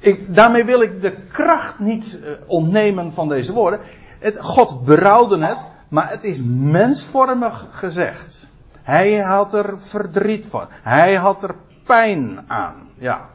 ik, 0.00 0.34
daarmee 0.34 0.64
wil 0.64 0.82
ik 0.82 1.02
de 1.02 1.16
kracht 1.32 1.78
niet 1.78 2.18
uh, 2.22 2.30
ontnemen 2.46 3.12
van 3.12 3.28
deze 3.28 3.52
woorden. 3.52 3.80
Het, 4.18 4.38
God 4.40 4.84
berouwde 4.84 5.44
het, 5.44 5.58
maar 5.88 6.10
het 6.10 6.24
is 6.24 6.42
mensvormig 6.44 7.66
gezegd. 7.70 8.48
Hij 8.82 9.18
had 9.18 9.54
er 9.54 9.80
verdriet 9.80 10.46
van. 10.46 10.66
Hij 10.82 11.14
had 11.14 11.42
er 11.42 11.54
pijn 11.84 12.44
aan. 12.46 12.88
Ja. 12.98 13.28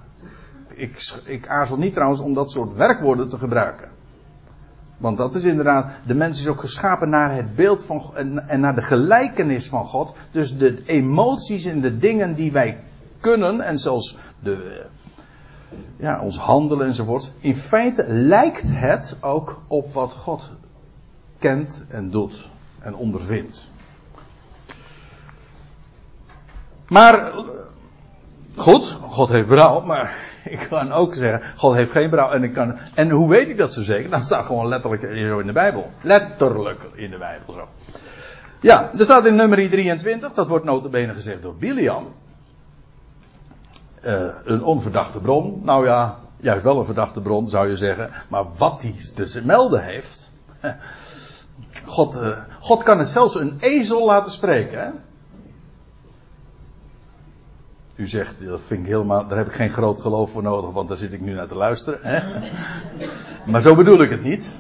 Ik, 0.68 1.14
ik 1.24 1.48
aarzel 1.48 1.78
niet 1.78 1.94
trouwens 1.94 2.22
om 2.22 2.34
dat 2.34 2.52
soort 2.52 2.74
werkwoorden 2.74 3.30
te 3.30 3.38
gebruiken. 3.38 3.90
Want 4.98 5.18
dat 5.18 5.36
is 5.36 5.44
inderdaad, 5.44 5.92
de 6.06 6.16
mens 6.16 6.40
is 6.40 6.48
ook 6.48 6.60
geschapen 6.60 7.10
naar 7.10 7.36
het 7.36 7.56
beeld 7.56 7.84
van 7.84 8.18
en 8.48 8.60
naar 8.60 8.76
de 8.76 8.82
gelijkenis 8.82 9.70
van 9.70 9.86
God. 9.86 10.16
Dus 10.32 10.58
de 10.58 10.84
emoties 10.86 11.66
en 11.66 11.82
de 11.82 11.98
dingen 11.98 12.36
die 12.36 12.52
wij 12.52 12.80
kunnen 13.20 13.62
en 13.62 13.80
zelfs 13.80 14.18
de, 14.40 14.86
ja, 15.98 16.22
ons 16.22 16.38
handelen 16.38 16.88
enzovoort. 16.88 17.32
In 17.40 17.56
feite 17.56 18.06
lijkt 18.08 18.72
het 18.74 19.18
ook 19.22 19.62
op 19.68 19.94
wat 19.94 20.14
God 20.14 20.52
kent 21.40 21.86
en 21.90 22.10
doet 22.10 22.50
en 22.80 22.96
ondervindt. 22.96 23.68
Maar, 26.88 27.34
goed, 28.56 28.98
God 29.02 29.30
heeft 29.30 29.48
berouw, 29.48 29.82
maar 29.82 30.16
ik 30.44 30.66
kan 30.70 30.92
ook 30.92 31.14
zeggen, 31.14 31.42
God 31.56 31.76
heeft 31.76 31.92
geen 31.92 32.10
berouw. 32.10 32.32
En, 32.32 32.44
ik 32.44 32.54
kan, 32.54 32.78
en 32.94 33.10
hoe 33.10 33.30
weet 33.30 33.50
ik 33.50 33.58
dat 33.58 33.74
zo 33.74 33.82
zeker? 33.82 34.10
Dat 34.10 34.24
staat 34.24 34.46
gewoon 34.46 34.68
letterlijk 34.68 35.02
zo 35.02 35.40
in 35.40 35.48
de 35.48 35.54
Bijbel. 35.54 35.92
Letterlijk 36.02 36.90
in 36.94 37.10
de 37.10 37.18
Bijbel 37.18 37.54
zo. 37.54 37.68
Ja, 38.60 38.92
er 38.98 39.04
staat 39.04 39.26
in 39.26 39.36
nummer 39.36 39.70
23, 39.70 40.34
dat 40.34 40.48
wordt 40.48 40.66
notabene 40.66 41.14
gezegd 41.14 41.42
door 41.42 41.56
Biliam. 41.56 42.14
Uh, 44.06 44.28
een 44.44 44.64
onverdachte 44.64 45.20
bron. 45.20 45.62
Nou 45.64 45.86
ja, 45.86 46.20
juist 46.38 46.64
wel 46.64 46.80
een 46.80 46.86
verdachte 46.86 47.22
bron 47.22 47.50
zou 47.50 47.70
je 47.70 47.78
zeggen. 47.78 48.10
Maar 48.30 48.46
wat 48.58 48.82
hij 48.82 48.96
te 49.16 49.42
melden 49.46 49.84
heeft. 49.84 50.32
God, 51.86 52.16
uh, 52.16 52.38
God 52.60 52.84
kan 52.84 53.00
het 53.00 53.10
zelfs 53.10 53.36
een 53.36 53.58
ezel 53.60 54.06
laten 54.06 54.32
spreken. 54.32 54.80
Hè? 54.80 54.90
U 57.96 58.08
zegt, 58.08 58.46
dat 58.46 58.62
vind 58.62 58.82
ik 58.82 58.88
helemaal, 58.88 59.28
daar 59.28 59.38
heb 59.38 59.48
ik 59.48 59.54
geen 59.54 59.70
groot 59.70 60.00
geloof 60.00 60.32
voor 60.32 60.44
nodig, 60.44 60.72
want 60.72 60.88
daar 60.88 60.98
zit 60.98 61.14
ik 61.14 61.22
nu 61.22 61.34
naar 61.34 61.48
te 61.48 61.56
luisteren. 61.56 62.00
Hè? 62.02 62.20
Maar 63.52 63.62
zo 63.62 63.76
bedoel 63.76 64.02
ik 64.02 64.10
het 64.10 64.24
niet. 64.24 64.52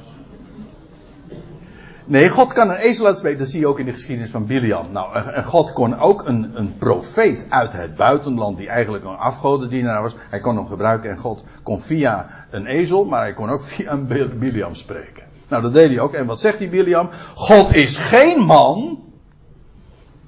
Nee, 2.07 2.29
God 2.29 2.53
kan 2.53 2.69
een 2.69 2.75
ezel 2.75 3.05
uitspreken. 3.05 3.39
Dat 3.39 3.47
zie 3.47 3.59
je 3.59 3.67
ook 3.67 3.79
in 3.79 3.85
de 3.85 3.91
geschiedenis 3.91 4.31
van 4.31 4.45
Biliam. 4.45 4.91
Nou, 4.91 5.33
God 5.43 5.71
kon 5.71 5.99
ook 5.99 6.27
een, 6.27 6.51
een 6.53 6.77
profeet 6.77 7.45
uit 7.49 7.73
het 7.73 7.95
buitenland, 7.95 8.57
die 8.57 8.67
eigenlijk 8.67 9.03
een 9.03 9.17
afgodendienaar 9.17 10.01
was. 10.01 10.15
Hij 10.29 10.39
kon 10.39 10.55
hem 10.55 10.67
gebruiken 10.67 11.09
en 11.09 11.17
God 11.17 11.43
kon 11.63 11.81
via 11.81 12.29
een 12.51 12.65
ezel, 12.65 13.05
maar 13.05 13.21
hij 13.21 13.33
kon 13.33 13.49
ook 13.49 13.63
via 13.73 13.91
een 13.91 14.07
Biliam 14.39 14.75
spreken. 14.75 15.23
Nou, 15.49 15.61
dat 15.61 15.73
deed 15.73 15.89
hij 15.89 15.99
ook. 15.99 16.13
En 16.13 16.25
wat 16.25 16.39
zegt 16.39 16.57
die 16.57 16.69
Biliam? 16.69 17.09
God 17.35 17.75
is 17.75 17.97
geen 17.97 18.39
man. 18.39 18.99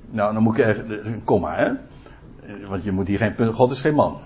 Nou, 0.09 0.33
dan 0.33 0.43
moet 0.43 0.57
ik 0.57 0.65
even, 0.65 1.07
een 1.07 1.23
komma, 1.23 1.55
hè. 1.55 1.71
Want 2.67 2.83
je 2.83 2.91
moet 2.91 3.07
hier 3.07 3.17
geen 3.17 3.35
punt, 3.35 3.55
God 3.55 3.71
is 3.71 3.81
geen 3.81 3.95
man. 3.95 4.17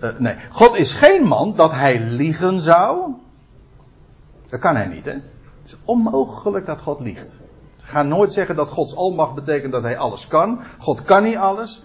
Uh, 0.00 0.10
nee, 0.18 0.34
God 0.50 0.76
is 0.76 0.92
geen 0.92 1.24
man 1.24 1.54
dat 1.56 1.72
hij 1.72 2.00
liegen 2.00 2.60
zou. 2.60 3.12
Dat 4.48 4.60
kan 4.60 4.76
hij 4.76 4.86
niet, 4.86 5.04
hè. 5.04 5.14
Het 5.64 5.72
is 5.72 5.78
onmogelijk 5.84 6.66
dat 6.66 6.80
God 6.80 7.00
liegt. 7.00 7.36
Ga 7.82 8.02
nooit 8.02 8.32
zeggen 8.32 8.56
dat 8.56 8.68
Gods 8.68 8.96
almacht 8.96 9.34
betekent 9.34 9.72
dat 9.72 9.82
hij 9.82 9.98
alles 9.98 10.26
kan. 10.26 10.60
God 10.78 11.02
kan 11.02 11.22
niet 11.22 11.36
alles. 11.36 11.82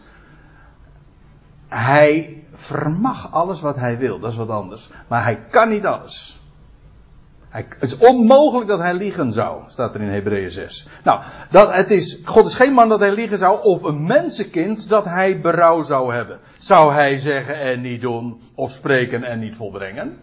Hij 1.68 2.44
vermag 2.52 3.32
alles 3.32 3.62
wat 3.62 3.76
hij 3.76 3.98
wil, 3.98 4.20
dat 4.20 4.32
is 4.32 4.38
wat 4.38 4.50
anders. 4.50 4.90
Maar 5.08 5.24
hij 5.24 5.46
kan 5.50 5.70
niet 5.70 5.86
alles. 5.86 6.40
Het 7.50 7.76
is 7.80 7.98
onmogelijk 7.98 8.70
dat 8.70 8.80
hij 8.80 8.94
liegen 8.94 9.34
zou, 9.34 9.62
staat 9.68 9.96
er 9.96 10.02
in 10.02 10.10
Hebreeën 10.10 10.52
6. 10.52 10.88
Nou, 11.04 11.22
dat 11.50 11.74
het 11.74 11.92
is, 11.92 12.22
God 12.26 12.48
is 12.48 12.56
geen 12.56 12.74
man 12.74 12.90
dat 12.90 13.00
hij 13.00 13.12
liegen 13.12 13.38
zou, 13.38 13.64
of 13.64 13.84
een 13.84 14.06
mensenkind 14.06 14.90
dat 14.90 15.06
hij 15.06 15.42
berouw 15.42 15.82
zou 15.82 16.14
hebben. 16.14 16.40
Zou 16.58 16.94
hij 16.94 17.18
zeggen 17.18 17.56
en 17.56 17.82
niet 17.82 18.02
doen, 18.02 18.42
of 18.56 18.72
spreken 18.72 19.24
en 19.24 19.40
niet 19.40 19.56
volbrengen? 19.56 20.18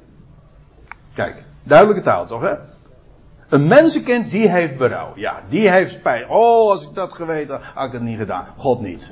Kijk, 1.15 1.43
duidelijke 1.63 2.03
taal 2.03 2.27
toch, 2.27 2.41
hè? 2.41 2.55
Een 3.49 3.67
mensenkind 3.67 4.31
die 4.31 4.49
heeft 4.49 4.77
berouw. 4.77 5.13
Ja, 5.15 5.41
die 5.49 5.71
heeft 5.71 5.93
spijt. 5.93 6.29
Oh, 6.29 6.71
als 6.71 6.89
ik 6.89 6.95
dat 6.95 7.13
geweten 7.13 7.61
had, 7.75 7.87
ik 7.87 7.93
het 7.93 8.03
niet 8.03 8.19
gedaan. 8.19 8.47
God 8.57 8.81
niet. 8.81 9.11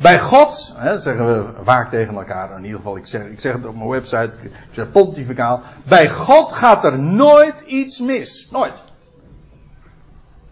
Bij 0.00 0.18
God, 0.18 0.74
hè, 0.76 0.98
zeggen 0.98 1.26
we 1.26 1.62
vaak 1.62 1.90
tegen 1.90 2.14
elkaar, 2.14 2.56
in 2.56 2.64
ieder 2.64 2.76
geval, 2.76 2.96
ik 2.96 3.06
zeg, 3.06 3.22
ik 3.22 3.40
zeg 3.40 3.52
het 3.52 3.66
op 3.66 3.76
mijn 3.76 3.88
website, 3.88 4.36
ik 4.42 4.50
zeg 4.70 4.90
pontificaal. 4.90 5.62
Bij 5.84 6.10
God 6.10 6.52
gaat 6.52 6.84
er 6.84 6.98
nooit 6.98 7.60
iets 7.60 7.98
mis. 7.98 8.48
Nooit. 8.50 8.82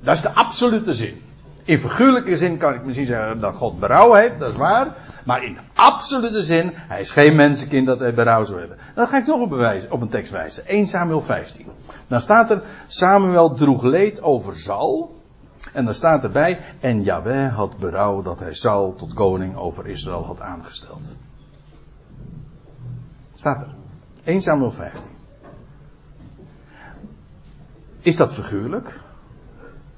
Dat 0.01 0.15
is 0.15 0.23
de 0.23 0.33
absolute 0.33 0.95
zin. 0.95 1.23
In 1.65 1.79
figuurlijke 1.79 2.37
zin 2.37 2.57
kan 2.57 2.75
ik 2.75 2.85
misschien 2.85 3.07
zeggen 3.07 3.41
dat 3.41 3.55
God 3.55 3.81
berouw 3.81 4.13
heeft, 4.13 4.39
dat 4.39 4.51
is 4.51 4.57
waar. 4.57 4.95
Maar 5.25 5.45
in 5.45 5.59
absolute 5.75 6.43
zin, 6.43 6.73
hij 6.75 7.01
is 7.01 7.11
geen 7.11 7.37
mensenkind 7.37 7.87
dat 7.87 7.99
hij 7.99 8.15
berouw 8.15 8.45
zou 8.45 8.59
hebben. 8.59 8.79
Dan 8.95 9.07
ga 9.07 9.19
ik 9.19 9.27
nog 9.27 9.41
een, 9.41 9.49
bewijs, 9.49 9.89
op 9.89 10.01
een 10.01 10.09
tekst 10.09 10.33
wijzen. 10.33 10.67
1 10.67 10.87
Samuel 10.87 11.21
15. 11.21 11.67
Dan 12.09 12.21
staat 12.21 12.51
er, 12.51 12.63
Samuel 12.87 13.55
droeg 13.55 13.83
leed 13.83 14.23
over 14.23 14.57
Zal. 14.57 15.19
En 15.73 15.85
dan 15.85 15.95
staat 15.95 16.23
erbij, 16.23 16.59
en 16.81 17.03
Yahweh 17.03 17.55
had 17.55 17.79
berouw 17.79 18.23
dat 18.23 18.39
hij 18.39 18.55
Saul 18.55 18.95
tot 18.95 19.15
koning 19.15 19.57
over 19.57 19.87
Israël 19.87 20.25
had 20.25 20.41
aangesteld. 20.41 21.17
Staat 23.35 23.61
er. 23.61 23.75
1 24.25 24.43
Samuel 24.43 24.71
15. 24.71 25.11
Is 28.01 28.17
dat 28.17 28.33
figuurlijk? 28.33 29.01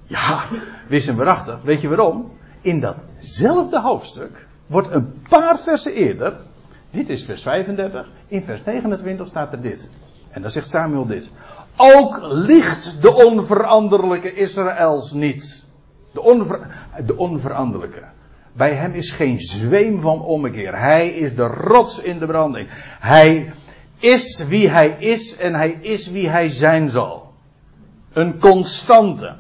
Ja, 0.05 0.43
wist 0.89 1.09
en 1.09 1.17
waarachtig. 1.17 1.63
Weet 1.63 1.81
je 1.81 1.89
waarom? 1.89 2.33
In 2.61 2.81
datzelfde 2.81 3.81
hoofdstuk 3.81 4.47
wordt 4.73 4.91
een 4.91 5.23
paar 5.29 5.59
versen 5.59 5.93
eerder, 5.93 6.37
dit 6.91 7.09
is 7.09 7.25
vers 7.25 7.43
35, 7.43 8.09
in 8.29 8.43
vers 8.43 8.61
29 8.65 9.29
staat 9.29 9.53
er 9.53 9.61
dit. 9.61 9.91
En 10.31 10.43
dan 10.43 10.51
zegt 10.51 10.71
Samuel 10.71 11.07
dit. 11.07 11.31
Ook 11.77 12.19
ligt 12.23 13.03
de 13.03 13.15
onveranderlijke 13.15 14.35
Israëls 14.35 15.13
niet. 15.13 15.65
De, 16.13 16.23
onver, 16.23 16.69
de 17.07 17.17
onveranderlijke. 17.17 18.03
Bij 18.53 18.75
hem 18.75 18.93
is 18.93 19.11
geen 19.11 19.41
zweem 19.41 20.01
van 20.01 20.23
ommekeer. 20.23 20.79
Hij 20.79 21.09
is 21.09 21.35
de 21.35 21.47
rots 21.47 22.01
in 22.01 22.19
de 22.19 22.27
branding. 22.27 22.69
Hij 23.01 23.53
is 23.99 24.45
wie 24.49 24.69
hij 24.69 24.89
is 24.89 25.37
en 25.37 25.55
hij 25.55 25.71
is 25.71 26.11
wie 26.11 26.29
hij 26.29 26.49
zijn 26.49 26.91
zal. 26.91 27.33
Een 28.13 28.39
constante. 28.39 29.37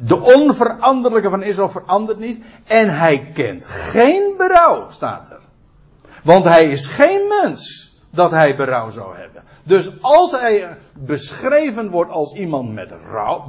De 0.00 0.20
onveranderlijke 0.20 1.30
van 1.30 1.42
Israël 1.42 1.70
verandert 1.70 2.18
niet. 2.18 2.44
En 2.66 2.98
hij 2.98 3.30
kent 3.34 3.66
geen 3.66 4.34
berouw, 4.36 4.90
staat 4.90 5.30
er. 5.30 5.40
Want 6.22 6.44
hij 6.44 6.70
is 6.70 6.86
geen 6.86 7.28
mens 7.42 7.88
dat 8.10 8.30
hij 8.30 8.56
berouw 8.56 8.90
zou 8.90 9.16
hebben. 9.16 9.42
Dus 9.64 9.90
als 10.00 10.30
hij 10.30 10.76
beschreven 10.94 11.90
wordt 11.90 12.10
als 12.10 12.32
iemand 12.32 12.72
met 12.72 12.92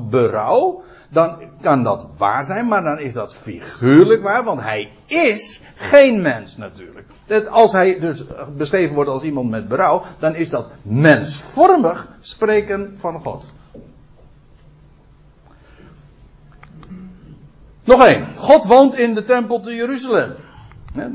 berouw, 0.09 0.83
dan 1.09 1.37
kan 1.61 1.83
dat 1.83 2.05
waar 2.17 2.45
zijn, 2.45 2.67
maar 2.67 2.83
dan 2.83 2.99
is 2.99 3.13
dat 3.13 3.35
figuurlijk 3.35 4.23
waar, 4.23 4.43
want 4.43 4.61
hij 4.61 4.91
is 5.05 5.61
geen 5.75 6.21
mens 6.21 6.57
natuurlijk. 6.57 7.07
Als 7.49 7.71
hij 7.71 7.99
dus 7.99 8.23
beschreven 8.57 8.95
wordt 8.95 9.09
als 9.09 9.23
iemand 9.23 9.49
met 9.49 9.67
berouw, 9.67 10.01
dan 10.19 10.35
is 10.35 10.49
dat 10.49 10.67
mensvormig 10.81 12.07
spreken 12.19 12.93
van 12.97 13.19
God. 13.19 13.53
Nog 17.89 18.05
één. 18.05 18.27
God 18.35 18.65
woont 18.65 18.97
in 18.97 19.13
de 19.13 19.23
tempel 19.23 19.59
te 19.59 19.75
Jeruzalem. 19.75 20.35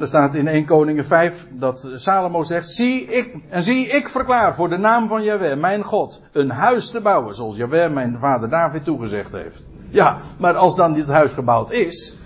er 0.00 0.06
staat 0.06 0.34
in 0.34 0.48
1 0.48 0.64
Koningen 0.64 1.04
5 1.04 1.46
dat 1.50 1.88
Salomo 1.94 2.42
zegt: 2.42 2.68
zie 2.68 3.04
ik, 3.04 3.36
En 3.48 3.62
zie, 3.62 3.86
ik 3.86 4.08
verklaar 4.08 4.54
voor 4.54 4.68
de 4.68 4.76
naam 4.76 5.08
van 5.08 5.22
Jahweh, 5.22 5.56
mijn 5.56 5.82
God, 5.82 6.22
een 6.32 6.50
huis 6.50 6.90
te 6.90 7.00
bouwen, 7.00 7.34
zoals 7.34 7.56
Jahweh 7.56 7.92
mijn 7.92 8.16
vader 8.20 8.48
David 8.48 8.84
toegezegd 8.84 9.32
heeft. 9.32 9.64
Ja, 9.88 10.18
maar 10.38 10.54
als 10.54 10.76
dan 10.76 10.92
dit 10.94 11.06
huis 11.06 11.32
gebouwd 11.32 11.70
is, 11.72 12.16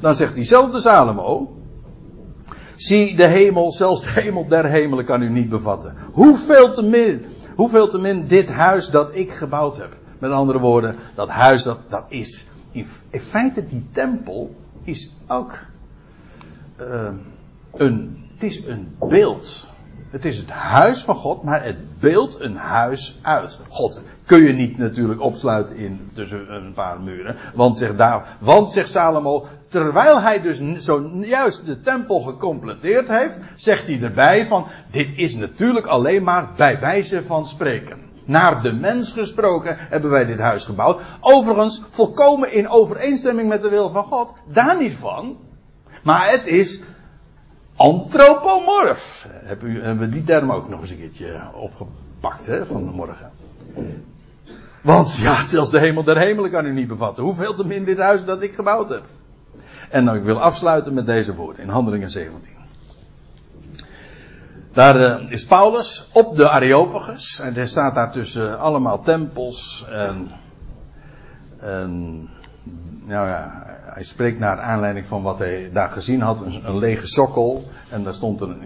dan 0.00 0.14
zegt 0.14 0.34
diezelfde 0.34 0.80
Salomo: 0.80 1.56
Zie 2.76 3.16
de 3.16 3.26
hemel, 3.26 3.72
zelfs 3.72 4.02
de 4.02 4.20
hemel 4.20 4.46
der 4.46 4.64
hemelen 4.64 5.04
kan 5.04 5.22
u 5.22 5.28
niet 5.28 5.48
bevatten. 5.48 5.96
Hoeveel 6.12 6.72
te 6.72 6.82
min, 6.82 7.24
hoeveel 7.54 7.88
te 7.88 7.98
min 7.98 8.26
dit 8.26 8.50
huis 8.50 8.90
dat 8.90 9.16
ik 9.16 9.32
gebouwd 9.32 9.76
heb. 9.76 9.96
Met 10.18 10.30
andere 10.30 10.58
woorden, 10.58 10.96
dat 11.14 11.28
huis 11.28 11.62
dat, 11.62 11.78
dat 11.88 12.04
is 12.08 12.46
in, 13.10 13.20
feite 13.20 13.66
die 13.66 13.86
tempel 13.92 14.54
is 14.82 15.12
ook 15.26 15.58
uh, 16.80 17.08
een, 17.74 18.24
het 18.32 18.42
is 18.42 18.66
een 18.66 18.96
beeld. 18.98 19.66
Het 20.10 20.24
is 20.24 20.36
het 20.36 20.50
huis 20.50 21.04
van 21.04 21.14
God, 21.14 21.42
maar 21.42 21.64
het 21.64 21.98
beeldt 21.98 22.40
een 22.40 22.56
huis 22.56 23.18
uit. 23.22 23.58
God 23.68 24.02
kun 24.26 24.42
je 24.42 24.52
niet 24.52 24.78
natuurlijk 24.78 25.20
opsluiten 25.20 25.76
in 25.76 26.10
tussen 26.12 26.54
een 26.54 26.72
paar 26.72 27.00
muren. 27.00 27.36
Want 27.54 27.76
zegt, 27.76 27.98
daar, 27.98 28.36
want 28.40 28.72
zegt 28.72 28.90
Salomo, 28.90 29.46
terwijl 29.68 30.20
hij 30.20 30.40
dus 30.40 30.60
zojuist 30.76 31.66
de 31.66 31.80
tempel 31.80 32.20
gecompleteerd 32.20 33.08
heeft, 33.08 33.40
zegt 33.56 33.86
hij 33.86 34.00
erbij 34.00 34.46
van, 34.46 34.66
dit 34.90 35.10
is 35.14 35.34
natuurlijk 35.34 35.86
alleen 35.86 36.22
maar 36.22 36.48
bij 36.56 36.80
wijze 36.80 37.22
van 37.22 37.46
spreken 37.46 38.07
naar 38.28 38.62
de 38.62 38.72
mens 38.72 39.12
gesproken 39.12 39.76
hebben 39.78 40.10
wij 40.10 40.24
dit 40.24 40.38
huis 40.38 40.64
gebouwd. 40.64 41.00
Overigens 41.20 41.82
volkomen 41.90 42.52
in 42.52 42.68
overeenstemming 42.68 43.48
met 43.48 43.62
de 43.62 43.68
wil 43.68 43.90
van 43.90 44.04
God. 44.04 44.32
Daar 44.46 44.78
niet 44.78 44.94
van. 44.94 45.36
Maar 46.02 46.30
het 46.30 46.46
is 46.46 46.82
antropomorf. 47.76 49.26
Hebben 49.30 49.98
we 49.98 50.08
die 50.08 50.24
term 50.24 50.52
ook 50.52 50.68
nog 50.68 50.80
eens 50.80 50.90
een 50.90 50.98
keertje 50.98 51.42
opgepakt 51.54 52.46
hè, 52.46 52.66
van 52.66 52.84
de 52.84 52.90
morgen. 52.90 53.30
Want 54.80 55.16
ja, 55.16 55.46
zelfs 55.46 55.70
de 55.70 55.78
hemel 55.78 56.04
der 56.04 56.18
hemelen 56.18 56.50
kan 56.50 56.66
u 56.66 56.72
niet 56.72 56.88
bevatten. 56.88 57.24
Hoeveel 57.24 57.54
te 57.54 57.66
min 57.66 57.84
dit 57.84 57.98
huis 57.98 58.24
dat 58.24 58.42
ik 58.42 58.54
gebouwd 58.54 58.88
heb. 58.88 59.04
En 59.90 60.04
dan, 60.04 60.14
ik 60.14 60.22
wil 60.22 60.40
afsluiten 60.40 60.94
met 60.94 61.06
deze 61.06 61.34
woorden 61.34 61.62
in 61.62 61.68
Handelingen 61.68 62.10
17. 62.10 62.57
Daar 64.78 65.00
uh, 65.00 65.30
is 65.30 65.46
Paulus 65.46 66.06
op 66.12 66.36
de 66.36 66.48
Areopagus. 66.48 67.40
En 67.40 67.56
er 67.56 67.68
staat 67.68 67.94
daar 67.94 68.12
tussen 68.12 68.58
allemaal 68.58 69.00
tempels. 69.00 69.86
En, 69.90 70.28
en 71.56 72.12
nou 73.04 73.28
ja, 73.28 73.66
hij 73.84 74.04
spreekt 74.04 74.38
naar 74.38 74.60
aanleiding 74.60 75.06
van 75.06 75.22
wat 75.22 75.38
hij 75.38 75.70
daar 75.72 75.88
gezien 75.90 76.20
had. 76.20 76.40
Een, 76.64 76.78
lege 76.78 77.06
sokkel. 77.06 77.64
En 77.90 78.02
daar 78.02 78.14
stond 78.14 78.40
een, 78.40 78.62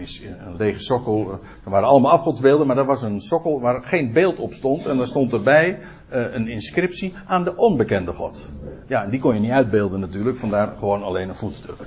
een 0.46 0.56
lege 0.56 0.80
sokkel. 0.80 1.40
Er 1.64 1.70
waren 1.70 1.88
allemaal 1.88 2.12
afgodsbeelden, 2.12 2.66
maar 2.66 2.78
er 2.78 2.84
was 2.84 3.02
een 3.02 3.20
sokkel 3.20 3.60
waar 3.60 3.82
geen 3.82 4.12
beeld 4.12 4.38
op 4.38 4.52
stond. 4.52 4.86
En 4.86 4.96
daar 4.96 5.06
stond 5.06 5.32
erbij 5.32 5.78
uh, 6.12 6.34
een 6.34 6.48
inscriptie 6.48 7.14
aan 7.26 7.44
de 7.44 7.56
onbekende 7.56 8.12
God. 8.12 8.48
Ja, 8.86 9.02
en 9.02 9.10
die 9.10 9.20
kon 9.20 9.34
je 9.34 9.40
niet 9.40 9.50
uitbeelden 9.50 10.00
natuurlijk. 10.00 10.36
Vandaar 10.36 10.72
gewoon 10.78 11.02
alleen 11.02 11.28
een 11.28 11.34
voetstuk. 11.34 11.86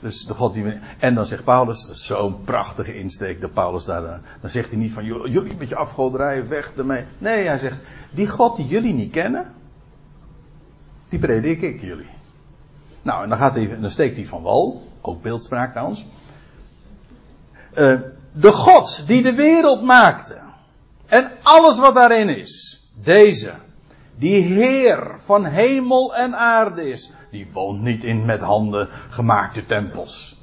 Dus 0.00 0.26
de 0.26 0.34
God 0.34 0.54
die 0.54 0.64
we, 0.64 0.78
en 0.98 1.14
dan 1.14 1.26
zegt 1.26 1.44
Paulus, 1.44 1.88
zo'n 1.90 2.44
prachtige 2.44 2.94
insteek, 2.94 3.40
de 3.40 3.48
Paulus 3.48 3.84
daar, 3.84 4.04
eh, 4.04 4.18
dan 4.40 4.50
zegt 4.50 4.68
hij 4.68 4.78
niet 4.78 4.92
van 4.92 5.04
jullie 5.04 5.56
met 5.58 5.68
je 5.68 5.76
afgoderij, 5.76 6.48
weg 6.48 6.72
ermee. 6.76 7.04
Nee, 7.18 7.46
hij 7.46 7.58
zegt, 7.58 7.76
die 8.10 8.28
God 8.28 8.56
die 8.56 8.66
jullie 8.66 8.94
niet 8.94 9.12
kennen, 9.12 9.54
die 11.08 11.18
predik 11.18 11.62
ik 11.62 11.80
jullie. 11.80 12.10
Nou, 13.02 13.22
en 13.22 13.28
dan, 13.28 13.38
gaat 13.38 13.54
hij, 13.54 13.80
dan 13.80 13.90
steekt 13.90 14.16
hij 14.16 14.26
van 14.26 14.42
wal, 14.42 14.82
ook 15.00 15.22
beeldspraak 15.22 15.70
trouwens. 15.70 16.06
Uh, 17.74 18.00
de 18.32 18.52
God 18.52 19.06
die 19.06 19.22
de 19.22 19.34
wereld 19.34 19.82
maakte, 19.82 20.38
en 21.06 21.30
alles 21.42 21.78
wat 21.78 21.94
daarin 21.94 22.28
is, 22.28 22.80
Deze, 23.02 23.52
die 24.20 24.42
Heer 24.42 25.14
van 25.18 25.44
hemel 25.44 26.14
en 26.14 26.36
aarde 26.36 26.90
is, 26.90 27.12
die 27.30 27.50
woont 27.52 27.82
niet 27.82 28.04
in 28.04 28.24
met 28.24 28.40
handen 28.40 28.88
gemaakte 29.10 29.66
tempels. 29.66 30.36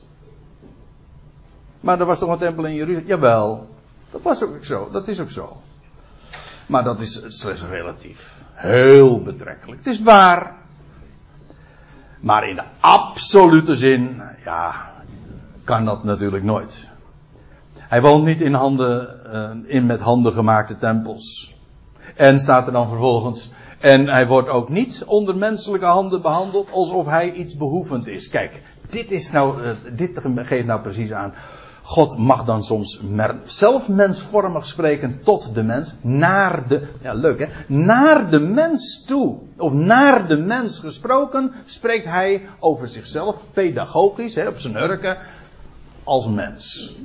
Maar 1.79 1.99
er 1.99 2.05
was 2.05 2.19
toch 2.19 2.31
een 2.31 2.37
tempel 2.37 2.65
in 2.65 2.75
Jeruzalem? 2.75 3.07
Jawel, 3.07 3.69
dat 4.11 4.21
was 4.21 4.43
ook 4.43 4.65
zo, 4.65 4.89
dat 4.91 5.07
is 5.07 5.19
ook 5.19 5.31
zo. 5.31 5.61
Maar 6.65 6.83
dat 6.83 6.99
is 6.99 7.23
slechts 7.27 7.63
relatief. 7.65 8.43
Heel 8.53 9.21
betrekkelijk. 9.21 9.77
Het 9.77 9.93
is 9.93 10.01
waar. 10.01 10.55
Maar 12.19 12.49
in 12.49 12.55
de 12.55 12.63
absolute 12.79 13.75
zin, 13.75 14.21
ja, 14.43 14.91
kan 15.63 15.85
dat 15.85 16.03
natuurlijk 16.03 16.43
nooit. 16.43 16.89
Hij 17.73 18.01
woont 18.01 18.25
niet 18.25 18.41
in, 18.41 18.53
handen, 18.53 19.19
uh, 19.65 19.75
in 19.75 19.85
met 19.85 19.99
handen 19.99 20.33
gemaakte 20.33 20.77
tempels. 20.77 21.55
En 22.15 22.39
staat 22.39 22.67
er 22.67 22.73
dan 22.73 22.89
vervolgens. 22.89 23.49
En 23.79 24.07
hij 24.07 24.27
wordt 24.27 24.49
ook 24.49 24.69
niet 24.69 25.03
onder 25.05 25.35
menselijke 25.35 25.85
handen 25.85 26.21
behandeld 26.21 26.71
alsof 26.71 27.05
hij 27.05 27.31
iets 27.31 27.55
behoevend 27.55 28.07
is. 28.07 28.29
Kijk, 28.29 28.61
dit 28.89 29.11
is 29.11 29.31
nou, 29.31 29.63
uh, 29.63 29.71
dit 29.95 30.21
geeft 30.35 30.65
nou 30.65 30.81
precies 30.81 31.11
aan 31.11 31.33
God 31.87 32.17
mag 32.17 32.45
dan 32.45 32.63
soms 32.63 33.01
zelf 33.43 33.89
mensvormig 33.89 34.65
spreken 34.65 35.19
tot 35.23 35.53
de 35.53 35.63
mens, 35.63 35.93
naar 36.01 36.67
de, 36.67 36.87
ja 37.01 37.13
leuk 37.13 37.39
hè, 37.39 37.45
naar 37.67 38.29
de 38.29 38.39
mens 38.39 39.03
toe, 39.05 39.39
of 39.57 39.71
naar 39.73 40.27
de 40.27 40.37
mens 40.37 40.79
gesproken, 40.79 41.53
spreekt 41.65 42.05
hij 42.05 42.47
over 42.59 42.87
zichzelf, 42.87 43.43
pedagogisch, 43.53 44.35
hè, 44.35 44.47
op 44.47 44.57
zijn 44.57 44.75
hurken, 44.75 45.17
als 46.03 46.27
mens. 46.27 46.95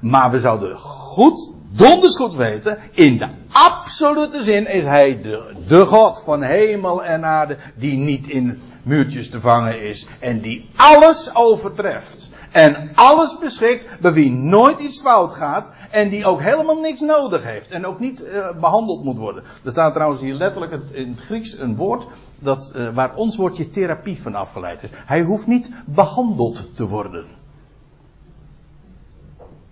Maar 0.00 0.30
we 0.30 0.40
zouden 0.40 0.78
goed, 0.78 1.52
donders 1.70 2.16
goed 2.16 2.34
weten, 2.34 2.78
in 2.92 3.18
de 3.18 3.26
absolute 3.52 4.42
zin 4.42 4.68
is 4.68 4.84
hij 4.84 5.22
de, 5.22 5.54
de 5.66 5.86
God 5.86 6.22
van 6.24 6.42
hemel 6.42 7.04
en 7.04 7.24
aarde, 7.24 7.56
die 7.76 7.96
niet 7.96 8.28
in 8.28 8.60
muurtjes 8.82 9.30
te 9.30 9.40
vangen 9.40 9.82
is 9.82 10.06
en 10.18 10.40
die 10.40 10.70
alles 10.76 11.34
overtreft. 11.34 12.30
En 12.50 12.90
alles 12.94 13.38
beschikt, 13.38 14.00
bij 14.00 14.12
wie 14.12 14.30
nooit 14.30 14.80
iets 14.80 15.00
fout 15.00 15.34
gaat. 15.34 15.70
En 15.90 16.08
die 16.08 16.26
ook 16.26 16.40
helemaal 16.40 16.80
niks 16.80 17.00
nodig 17.00 17.44
heeft. 17.44 17.68
En 17.68 17.86
ook 17.86 17.98
niet 17.98 18.24
uh, 18.24 18.60
behandeld 18.60 19.04
moet 19.04 19.18
worden. 19.18 19.42
Er 19.64 19.70
staat 19.70 19.94
trouwens 19.94 20.20
hier 20.20 20.34
letterlijk 20.34 20.72
het, 20.72 20.90
in 20.90 21.08
het 21.08 21.20
Grieks 21.20 21.58
een 21.58 21.76
woord. 21.76 22.06
Dat, 22.38 22.72
uh, 22.76 22.94
waar 22.94 23.14
ons 23.14 23.36
woordje 23.36 23.68
therapie 23.68 24.22
van 24.22 24.34
afgeleid 24.34 24.82
is. 24.82 24.90
Hij 24.94 25.22
hoeft 25.22 25.46
niet 25.46 25.70
behandeld 25.86 26.76
te 26.76 26.86
worden. 26.86 27.39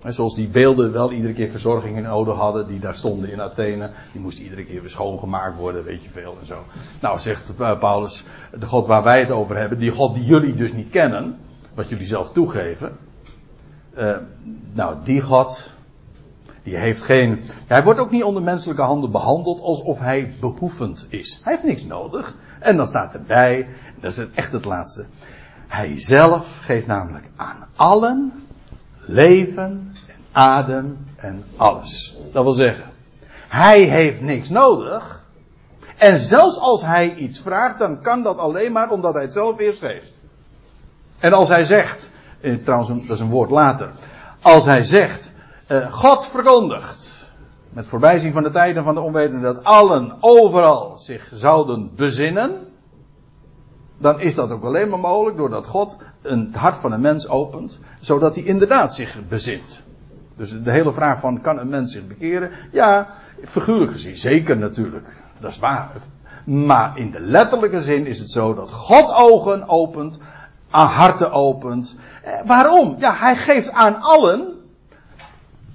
En 0.03 0.14
zoals 0.14 0.34
die 0.34 0.49
beelden 0.49 0.92
wel 0.92 1.12
iedere 1.12 1.32
keer 1.32 1.51
verzorging 1.51 1.96
in 1.96 2.09
ode 2.09 2.30
hadden, 2.30 2.66
die 2.66 2.78
daar 2.78 2.94
stonden 2.94 3.30
in 3.30 3.40
Athene. 3.40 3.90
Die 4.12 4.20
moesten 4.20 4.44
iedere 4.44 4.64
keer 4.64 4.80
weer 4.80 4.90
schoongemaakt 4.90 5.57
worden, 5.57 5.84
weet 5.84 6.03
je 6.03 6.11
veel 6.11 6.36
en 6.40 6.46
zo. 6.46 6.64
Nou, 7.01 7.18
zegt 7.18 7.53
uh, 7.61 7.78
Paulus, 7.78 8.24
de 8.59 8.66
God 8.66 8.86
waar 8.86 9.03
wij 9.03 9.20
het 9.20 9.30
over 9.30 9.57
hebben, 9.57 9.78
die 9.78 9.90
God 9.90 10.14
die 10.14 10.24
jullie 10.24 10.55
dus 10.55 10.72
niet 10.72 10.88
kennen 10.88 11.36
wat 11.74 11.88
jullie 11.88 12.07
zelf 12.07 12.32
toegeven. 12.32 12.96
Uh, 13.96 14.16
nou, 14.72 14.96
die 15.05 15.20
God, 15.20 15.70
die 16.62 16.76
heeft 16.76 17.03
geen. 17.03 17.40
Hij 17.66 17.84
wordt 17.84 18.01
ook 18.01 18.11
niet 18.11 18.24
onder 18.24 18.42
menselijke 18.42 18.82
handen 18.82 19.11
behandeld 19.11 19.61
alsof 19.61 19.99
hij 19.99 20.34
behoevend 20.40 21.07
is. 21.09 21.40
Hij 21.42 21.53
heeft 21.53 21.64
niks 21.64 21.84
nodig. 21.84 22.36
En 22.59 22.76
dan 22.76 22.86
staat 22.86 23.14
erbij, 23.14 23.68
dat 24.01 24.12
is 24.12 24.30
echt 24.34 24.53
het 24.53 24.64
laatste. 24.64 25.07
Hij 25.66 26.01
zelf 26.01 26.59
geeft 26.62 26.86
namelijk 26.86 27.30
aan 27.36 27.66
allen 27.76 28.32
leven 29.09 29.88
en 29.88 29.88
adem 30.33 31.07
en 31.16 31.45
alles. 31.57 32.16
Dat 32.33 32.43
wil 32.43 32.53
zeggen, 32.53 32.91
hij 33.49 33.81
heeft 33.81 34.20
niks 34.20 34.49
nodig. 34.49 35.26
En 35.97 36.18
zelfs 36.18 36.59
als 36.59 36.83
hij 36.83 37.14
iets 37.14 37.41
vraagt, 37.41 37.79
dan 37.79 38.01
kan 38.01 38.22
dat 38.22 38.39
alleen 38.39 38.72
maar 38.72 38.91
omdat 38.91 39.14
hij 39.14 39.22
het 39.22 39.33
zelf 39.33 39.59
eerst 39.59 39.79
geeft. 39.79 40.18
En 41.18 41.33
als 41.33 41.49
hij 41.49 41.64
zegt, 41.64 42.11
eh, 42.41 42.55
trouwens 42.55 42.89
dat 43.07 43.16
is 43.16 43.20
een 43.20 43.31
woord 43.31 43.51
later, 43.51 43.91
als 44.43 44.64
hij 44.64 44.85
zegt, 44.85 45.33
eh, 45.66 45.93
God 45.93 46.26
verkondigt, 46.26 47.31
met 47.70 47.87
voorbijzien 47.87 48.33
van 48.33 48.43
de 48.43 48.51
tijden 48.51 48.85
van 48.85 48.95
de 48.95 49.01
onwetenden, 49.01 49.55
dat 49.55 49.64
allen 49.64 50.16
overal 50.20 50.99
zich 50.99 51.31
zouden 51.35 51.91
bezinnen, 51.95 52.66
dan 53.99 54.20
is 54.20 54.35
dat 54.35 54.51
ook 54.51 54.64
alleen 54.64 54.89
maar 54.89 54.99
mogelijk 54.99 55.37
doordat 55.37 55.66
God 55.66 55.97
het 56.22 56.57
hart 56.57 56.76
van 56.76 56.93
een 56.93 57.01
mens 57.01 57.29
opent, 57.29 57.79
zodat 58.01 58.35
hij 58.35 58.45
inderdaad 58.45 58.95
zich 58.95 59.29
bezint. 59.29 59.83
Dus 60.39 60.62
de 60.62 60.70
hele 60.70 60.93
vraag 60.93 61.20
van 61.20 61.41
kan 61.41 61.59
een 61.59 61.68
mens 61.68 61.93
zich 61.93 62.07
bekeren? 62.07 62.51
Ja, 62.72 63.09
figuurlijk 63.45 63.93
gezien, 63.93 64.16
zeker 64.16 64.57
natuurlijk. 64.57 65.16
Dat 65.41 65.51
is 65.51 65.59
waar. 65.59 65.91
Maar 66.45 66.99
in 66.99 67.11
de 67.11 67.20
letterlijke 67.20 67.82
zin 67.82 68.07
is 68.07 68.18
het 68.18 68.30
zo 68.30 68.55
dat 68.55 68.70
God 68.70 69.14
ogen 69.14 69.68
opent 69.68 70.18
aan 70.70 70.86
harten 70.86 71.32
opent. 71.32 71.95
Eh, 72.22 72.32
waarom? 72.47 72.97
Ja, 72.99 73.14
hij 73.14 73.36
geeft 73.36 73.72
aan 73.72 74.01
allen, 74.01 74.55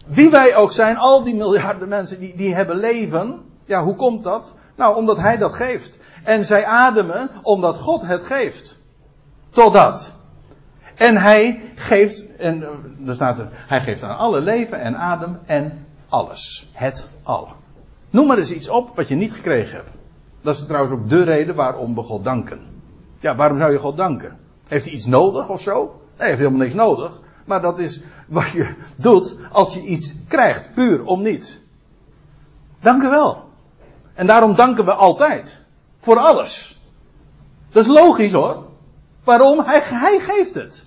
wie 0.05 0.29
wij 0.29 0.55
ook 0.55 0.71
zijn, 0.71 0.97
al 0.97 1.23
die 1.23 1.35
miljarden 1.35 1.87
mensen 1.87 2.19
die, 2.19 2.35
die 2.35 2.55
hebben 2.55 2.75
leven. 2.75 3.41
Ja, 3.65 3.83
hoe 3.83 3.95
komt 3.95 4.23
dat? 4.23 4.53
Nou, 4.75 4.95
omdat 4.95 5.17
hij 5.17 5.37
dat 5.37 5.53
geeft. 5.53 5.97
En 6.23 6.45
zij 6.45 6.65
ademen 6.65 7.29
omdat 7.41 7.77
God 7.77 8.01
het 8.01 8.23
geeft. 8.23 8.77
Totdat. 9.49 10.13
En 10.95 11.17
hij 11.17 11.61
geeft, 11.75 12.25
en 12.43 12.63
eh, 13.05 13.13
staat 13.13 13.37
er, 13.39 13.47
hij 13.51 13.81
geeft 13.81 14.03
aan 14.03 14.17
alle 14.17 14.41
leven 14.41 14.79
en 14.79 14.97
adem 14.97 15.39
en 15.45 15.85
alles. 16.09 16.69
Het 16.71 17.07
al. 17.23 17.47
Noem 18.09 18.27
maar 18.27 18.37
eens 18.37 18.51
iets 18.51 18.69
op 18.69 18.95
wat 18.95 19.07
je 19.07 19.15
niet 19.15 19.33
gekregen 19.33 19.75
hebt. 19.75 19.89
Dat 20.41 20.55
is 20.55 20.65
trouwens 20.65 20.93
ook 20.93 21.09
de 21.09 21.23
reden 21.23 21.55
waarom 21.55 21.95
we 21.95 22.01
God 22.01 22.23
danken. 22.23 22.59
Ja, 23.19 23.35
waarom 23.35 23.57
zou 23.57 23.71
je 23.71 23.79
God 23.79 23.97
danken? 23.97 24.37
Heeft 24.67 24.85
hij 24.85 24.93
iets 24.93 25.05
nodig 25.05 25.49
of 25.49 25.61
zo? 25.61 25.73
Nee, 25.73 25.91
hij 26.15 26.27
heeft 26.27 26.39
helemaal 26.39 26.59
niks 26.59 26.73
nodig. 26.73 27.21
Maar 27.45 27.61
dat 27.61 27.79
is 27.79 28.01
wat 28.27 28.49
je 28.49 28.75
doet 28.95 29.35
als 29.51 29.73
je 29.73 29.81
iets 29.81 30.15
krijgt, 30.27 30.73
puur 30.73 31.05
om 31.05 31.21
niet. 31.21 31.61
Dank 32.79 33.03
u 33.03 33.09
wel. 33.09 33.49
En 34.13 34.27
daarom 34.27 34.55
danken 34.55 34.85
we 34.85 34.93
altijd. 34.93 35.59
Voor 35.97 36.17
alles. 36.17 36.81
Dat 37.71 37.83
is 37.83 37.89
logisch 37.89 38.31
hoor. 38.31 38.65
Waarom? 39.23 39.59
Hij, 39.65 39.81
hij 39.83 40.19
geeft 40.19 40.53
het. 40.53 40.85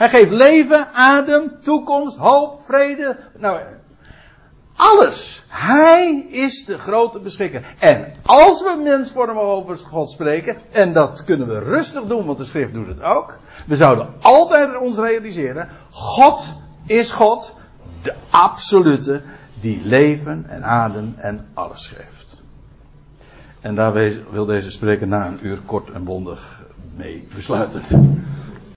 Hij 0.00 0.08
geeft 0.08 0.30
leven, 0.30 0.88
adem, 0.92 1.52
toekomst, 1.62 2.16
hoop, 2.16 2.60
vrede. 2.64 3.16
Nou, 3.38 3.60
alles. 4.76 5.44
Hij 5.48 6.26
is 6.28 6.64
de 6.64 6.78
grote 6.78 7.18
beschikker. 7.18 7.74
En 7.78 8.12
als 8.22 8.62
we 8.62 8.80
mensvormig 8.82 9.36
over 9.36 9.76
God 9.76 10.10
spreken, 10.10 10.56
en 10.70 10.92
dat 10.92 11.24
kunnen 11.24 11.46
we 11.46 11.58
rustig 11.58 12.04
doen, 12.04 12.26
want 12.26 12.38
de 12.38 12.44
schrift 12.44 12.72
doet 12.72 12.86
het 12.86 13.02
ook. 13.02 13.38
We 13.66 13.76
zouden 13.76 14.08
altijd 14.20 14.78
ons 14.78 14.98
realiseren, 14.98 15.68
God 15.90 16.44
is 16.86 17.12
God, 17.12 17.54
de 18.02 18.14
absolute, 18.30 19.22
die 19.60 19.80
leven 19.84 20.44
en 20.48 20.64
adem 20.64 21.14
en 21.16 21.48
alles 21.54 21.86
geeft. 21.86 22.42
En 23.60 23.74
daar 23.74 23.92
wil 24.30 24.44
deze 24.44 24.70
spreker 24.70 25.06
na 25.06 25.26
een 25.26 25.38
uur 25.42 25.58
kort 25.66 25.90
en 25.90 26.04
bondig 26.04 26.64
mee 26.96 27.28
besluiten. 27.34 27.82